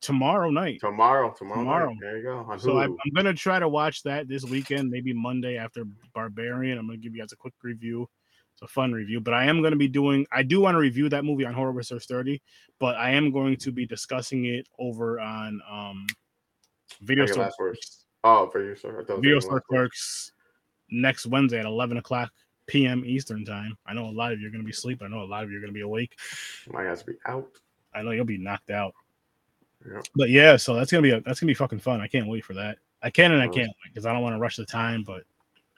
tomorrow 0.00 0.50
night. 0.50 0.80
Tomorrow, 0.80 1.34
tomorrow, 1.36 1.60
Tomorrow. 1.60 1.90
Night. 1.90 1.98
There 2.00 2.16
you 2.18 2.22
go. 2.22 2.46
On 2.48 2.58
So 2.58 2.78
I, 2.78 2.84
I'm 2.84 2.98
gonna 3.14 3.34
try 3.34 3.58
to 3.58 3.68
watch 3.68 4.02
that 4.04 4.28
this 4.28 4.44
weekend, 4.44 4.90
maybe 4.90 5.12
Monday 5.12 5.56
after 5.56 5.84
Barbarian. 6.14 6.78
I'm 6.78 6.86
gonna 6.86 6.98
give 6.98 7.14
you 7.14 7.22
guys 7.22 7.32
a 7.32 7.36
quick 7.36 7.54
review. 7.62 8.08
It's 8.54 8.62
a 8.62 8.68
fun 8.68 8.92
review, 8.92 9.20
but 9.20 9.34
I 9.34 9.44
am 9.44 9.62
gonna 9.62 9.76
be 9.76 9.88
doing. 9.88 10.26
I 10.32 10.42
do 10.42 10.60
want 10.60 10.74
to 10.74 10.78
review 10.78 11.08
that 11.08 11.24
movie 11.24 11.44
on 11.44 11.54
Horror 11.54 11.72
Research 11.72 12.06
30, 12.06 12.40
but 12.78 12.96
I 12.96 13.10
am 13.10 13.30
going 13.30 13.56
to 13.56 13.72
be 13.72 13.86
discussing 13.86 14.46
it 14.46 14.66
over 14.78 15.20
on 15.20 15.60
um 15.70 16.06
Video 17.00 17.26
Store. 17.26 17.50
Oh, 18.24 18.48
for 18.48 18.64
you, 18.64 18.76
sir. 18.76 18.90
I 18.90 19.04
thought 19.04 19.10
it 19.10 19.16
was 19.16 19.20
Video 19.20 19.40
Store. 19.40 19.62
Clerks 19.68 20.32
next 20.90 21.26
Wednesday 21.26 21.58
at 21.58 21.64
11 21.64 21.96
o'clock 21.96 22.30
p.m. 22.66 23.04
Eastern 23.04 23.44
time. 23.44 23.76
I 23.86 23.94
know 23.94 24.06
a 24.06 24.10
lot 24.10 24.32
of 24.32 24.40
you 24.40 24.48
are 24.48 24.50
gonna 24.50 24.64
be 24.64 24.70
asleep. 24.70 25.02
I 25.02 25.08
know 25.08 25.22
a 25.22 25.24
lot 25.24 25.44
of 25.44 25.50
you 25.50 25.58
are 25.58 25.60
gonna 25.60 25.72
be 25.72 25.80
awake. 25.80 26.18
My 26.72 26.84
to 26.84 27.04
be 27.04 27.14
out. 27.26 27.48
I 27.94 28.02
know 28.02 28.10
you'll 28.10 28.24
be 28.24 28.38
knocked 28.38 28.70
out. 28.70 28.94
Yep. 29.86 30.04
But 30.14 30.30
yeah, 30.30 30.56
so 30.56 30.74
that's 30.74 30.90
gonna 30.90 31.02
be 31.02 31.10
a, 31.10 31.20
that's 31.20 31.40
gonna 31.40 31.50
be 31.50 31.54
fucking 31.54 31.80
fun. 31.80 32.00
I 32.00 32.06
can't 32.06 32.28
wait 32.28 32.44
for 32.44 32.54
that. 32.54 32.78
I 33.02 33.10
can 33.10 33.32
and 33.32 33.42
I 33.42 33.48
can't 33.48 33.68
wait 33.68 33.92
because 33.92 34.06
I 34.06 34.12
don't 34.12 34.22
want 34.22 34.34
to 34.34 34.40
rush 34.40 34.56
the 34.56 34.64
time, 34.64 35.02
but 35.02 35.24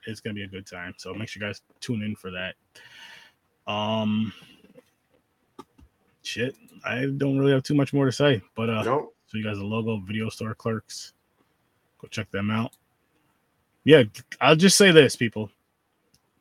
it's 0.07 0.20
gonna 0.20 0.35
be 0.35 0.45
a 0.45 0.49
good 0.49 0.66
time. 0.66 0.95
So 0.99 1.14
make 1.14 1.28
sure 1.28 1.43
you 1.43 1.49
guys 1.49 1.62
tune 1.80 2.03
in 2.03 2.14
for 2.14 2.30
that. 2.30 2.55
Um, 3.66 4.32
shit, 6.22 6.55
I 6.85 7.07
don't 7.16 7.39
really 7.39 7.53
have 7.53 7.62
too 7.62 7.74
much 7.74 7.93
more 7.95 8.05
to 8.05 8.12
say, 8.12 8.43
but 8.55 8.68
uh, 8.68 8.82
Nope. 8.82 9.14
so 9.26 9.39
you 9.39 9.45
guys 9.45 9.57
the 9.57 9.64
logo 9.64 9.99
video 10.01 10.28
store 10.28 10.55
clerks, 10.55 11.14
go 11.99 12.09
check 12.09 12.30
them 12.30 12.51
out. 12.51 12.72
Yeah, 13.85 14.05
I'll 14.41 14.57
just 14.57 14.76
say 14.76 14.91
this, 14.91 15.16
people. 15.16 15.51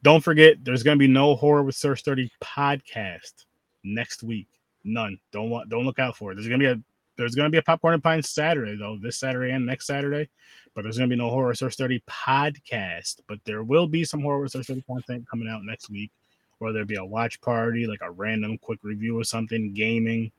Don't 0.04 0.22
forget, 0.22 0.64
there's 0.64 0.84
gonna 0.84 0.98
be 0.98 1.08
no 1.08 1.36
horror 1.36 1.64
with 1.64 1.76
Sir 1.76 1.96
Sturdy 1.96 2.30
podcast 2.42 3.46
next 3.86 4.22
week. 4.22 4.48
None. 4.84 5.18
Don't 5.32 5.50
want. 5.50 5.70
Don't 5.70 5.86
look 5.86 5.98
out 5.98 6.18
for 6.18 6.32
it. 6.32 6.36
There's 6.36 6.48
gonna 6.48 6.60
be 6.60 6.66
a. 6.66 6.80
There's 7.16 7.36
gonna 7.36 7.50
be 7.50 7.58
a 7.58 7.64
popcorn 7.64 7.94
and 7.94 8.04
Pints 8.04 8.30
Saturday 8.30 8.76
though. 8.76 8.98
This 9.02 9.18
Saturday 9.18 9.54
and 9.54 9.66
next 9.66 9.88
Saturday, 9.88 10.28
but 10.76 10.82
there's 10.82 10.98
gonna 10.98 11.08
be 11.08 11.16
no 11.16 11.30
horror 11.30 11.54
Sir 11.56 11.70
Sturdy 11.70 12.04
podcast. 12.10 13.22
But 13.28 13.40
there 13.46 13.64
will 13.64 13.88
be 13.88 14.04
some 14.04 14.22
horror 14.22 14.42
with 14.42 14.52
Search 14.52 14.68
30 14.68 14.82
content 14.82 15.30
coming 15.30 15.48
out 15.48 15.64
next 15.64 15.90
week. 15.90 16.12
Whether 16.60 16.82
it 16.82 16.88
be 16.88 16.96
a 16.96 17.06
watch 17.06 17.40
party, 17.40 17.88
like 17.88 18.02
a 18.02 18.12
random 18.12 18.58
quick 18.58 18.80
review 18.84 19.18
or 19.18 19.24
something, 19.24 19.74
gaming, 19.74 20.32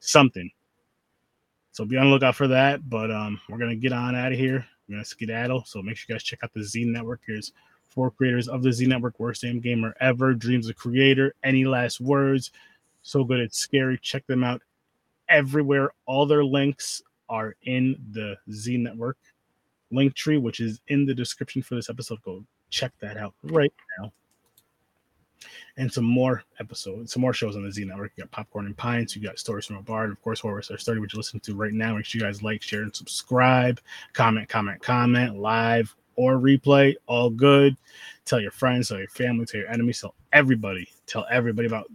something. 0.00 0.50
So 1.72 1.86
be 1.86 1.96
on 1.96 2.06
the 2.06 2.10
lookout 2.10 2.36
for 2.36 2.48
that. 2.48 2.90
But 2.90 3.10
um, 3.10 3.40
we're 3.48 3.58
gonna 3.58 3.74
get 3.74 3.94
on 3.94 4.14
out 4.14 4.32
of 4.32 4.38
here. 4.38 4.66
We're 4.86 4.96
gonna 4.96 5.04
skedaddle. 5.06 5.64
So 5.64 5.80
make 5.80 5.96
sure 5.96 6.06
you 6.10 6.14
guys 6.14 6.24
check 6.24 6.40
out 6.44 6.52
the 6.52 6.62
Z 6.62 6.84
Network. 6.84 7.20
Here's 7.26 7.52
four 7.90 8.10
creators 8.10 8.48
of 8.48 8.62
the 8.62 8.72
Z 8.72 8.86
Network, 8.86 9.18
worst 9.18 9.42
damn 9.42 9.60
gamer 9.60 9.94
ever, 10.00 10.32
dreams 10.34 10.68
of 10.68 10.76
creator. 10.76 11.34
Any 11.42 11.64
last 11.64 12.00
words? 12.00 12.50
So 13.02 13.24
good, 13.24 13.40
it's 13.40 13.58
scary. 13.58 13.98
Check 13.98 14.26
them 14.26 14.44
out 14.44 14.62
everywhere. 15.28 15.90
All 16.06 16.26
their 16.26 16.44
links 16.44 17.02
are 17.28 17.56
in 17.62 17.96
the 18.12 18.36
Z 18.50 18.76
Network 18.76 19.18
link 19.90 20.14
tree, 20.14 20.38
which 20.38 20.60
is 20.60 20.80
in 20.88 21.04
the 21.06 21.14
description 21.14 21.62
for 21.62 21.74
this 21.74 21.90
episode. 21.90 22.22
Go 22.22 22.44
check 22.70 22.92
that 23.00 23.16
out 23.16 23.34
right 23.42 23.72
now. 23.98 24.12
And 25.76 25.90
some 25.90 26.04
more 26.04 26.42
episodes, 26.58 27.12
some 27.12 27.22
more 27.22 27.32
shows 27.32 27.56
on 27.56 27.64
the 27.64 27.72
Z 27.72 27.84
Network. 27.84 28.12
You 28.16 28.24
got 28.24 28.30
Popcorn 28.30 28.66
and 28.66 28.76
Pints, 28.76 29.16
you 29.16 29.22
got 29.22 29.38
Stories 29.38 29.66
from 29.66 29.76
a 29.76 29.82
Bard, 29.82 30.10
of 30.10 30.20
course, 30.20 30.40
Horror 30.40 30.60
Stars 30.60 30.84
30, 30.84 31.00
which 31.00 31.14
you're 31.14 31.18
listening 31.18 31.40
to 31.40 31.54
right 31.54 31.72
now. 31.72 31.96
Make 31.96 32.04
sure 32.04 32.20
you 32.20 32.26
guys 32.26 32.42
like, 32.42 32.60
share, 32.60 32.82
and 32.82 32.94
subscribe. 32.94 33.80
Comment, 34.12 34.48
comment, 34.48 34.82
comment, 34.82 35.38
live 35.38 35.94
or 36.16 36.34
replay, 36.34 36.94
all 37.06 37.30
good. 37.30 37.76
Tell 38.24 38.40
your 38.40 38.50
friends, 38.50 38.88
tell 38.88 38.98
your 38.98 39.08
family, 39.08 39.46
tell 39.46 39.60
your 39.60 39.70
enemies, 39.70 40.00
tell 40.00 40.14
everybody, 40.32 40.88
tell 41.06 41.26
everybody 41.30 41.66
about 41.66 41.90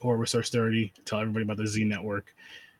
Horror 0.00 0.18
Research 0.18 0.50
30, 0.50 0.92
tell 1.04 1.20
everybody 1.20 1.44
about 1.44 1.56
the 1.56 1.66
Z 1.66 1.84
Network. 1.84 2.34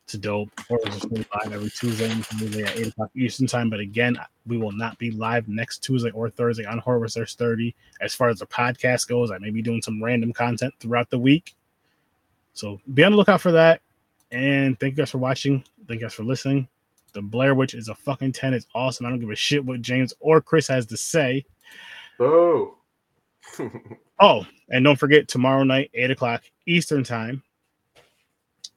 It's 0.04 0.14
dope. 0.14 0.50
Horror 0.68 0.80
Research 0.84 1.02
30 1.02 1.26
live 1.34 1.52
every 1.52 1.70
Tuesday 1.70 2.10
and 2.10 2.26
Thursday 2.26 2.62
at 2.62 2.76
8 2.76 2.86
o'clock 2.88 3.10
Eastern 3.16 3.46
Time. 3.46 3.70
But 3.70 3.80
again, 3.80 4.18
we 4.46 4.58
will 4.58 4.72
not 4.72 4.98
be 4.98 5.10
live 5.10 5.48
next 5.48 5.78
Tuesday 5.78 6.10
or 6.10 6.28
Thursday 6.28 6.66
on 6.66 6.78
Horror 6.78 6.98
Research 6.98 7.36
30. 7.36 7.74
As 8.02 8.14
far 8.14 8.28
as 8.28 8.40
the 8.40 8.46
podcast 8.46 9.08
goes, 9.08 9.30
I 9.30 9.38
may 9.38 9.50
be 9.50 9.62
doing 9.62 9.80
some 9.80 10.02
random 10.04 10.32
content 10.32 10.74
throughout 10.78 11.08
the 11.08 11.18
week. 11.18 11.54
So 12.52 12.80
be 12.92 13.02
on 13.02 13.12
the 13.12 13.16
lookout 13.16 13.40
for 13.40 13.52
that. 13.52 13.80
And 14.30 14.78
thank 14.78 14.92
you 14.92 14.96
guys 14.98 15.10
for 15.10 15.18
watching. 15.18 15.64
Thank 15.88 16.00
you 16.00 16.06
guys 16.06 16.14
for 16.14 16.24
listening. 16.24 16.68
The 17.14 17.22
Blair 17.22 17.54
Witch 17.54 17.74
is 17.74 17.88
a 17.88 17.94
fucking 17.94 18.32
10. 18.32 18.54
It's 18.54 18.66
awesome. 18.74 19.06
I 19.06 19.10
don't 19.10 19.20
give 19.20 19.30
a 19.30 19.36
shit 19.36 19.64
what 19.64 19.80
James 19.80 20.12
or 20.20 20.40
Chris 20.40 20.68
has 20.68 20.86
to 20.86 20.96
say. 20.96 21.44
Oh. 22.20 22.76
Oh, 24.20 24.46
and 24.68 24.84
don't 24.84 24.98
forget 24.98 25.26
tomorrow 25.26 25.64
night, 25.64 25.90
8 25.92 26.12
o'clock 26.12 26.44
Eastern 26.66 27.02
Time, 27.02 27.42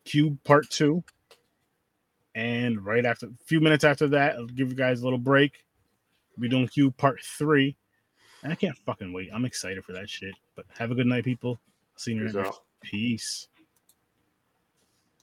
Cube 0.04 0.38
Part 0.44 0.70
2. 0.72 1.04
And 2.34 2.84
right 2.84 3.06
after, 3.06 3.28
a 3.28 3.30
few 3.46 3.60
minutes 3.60 3.84
after 3.84 4.08
that, 4.10 4.36
I'll 4.36 4.48
give 4.48 4.70
you 4.70 4.76
guys 4.76 5.02
a 5.02 5.04
little 5.04 5.20
break. 5.20 5.64
We'll 6.36 6.42
be 6.44 6.50
doing 6.50 6.68
Cube 6.68 6.98
Part 6.98 7.22
3. 7.22 7.76
And 8.44 8.52
I 8.52 8.56
can't 8.56 8.78
fucking 8.80 9.14
wait. 9.14 9.30
I'm 9.34 9.46
excited 9.46 9.86
for 9.86 9.94
that 9.94 10.10
shit. 10.10 10.34
But 10.56 10.66
have 10.78 10.92
a 10.92 10.96
good 10.96 11.08
night, 11.08 11.24
people. 11.24 11.60
See 11.98 12.14
you 12.14 12.24
next. 12.32 12.60
Peace. 12.82 13.48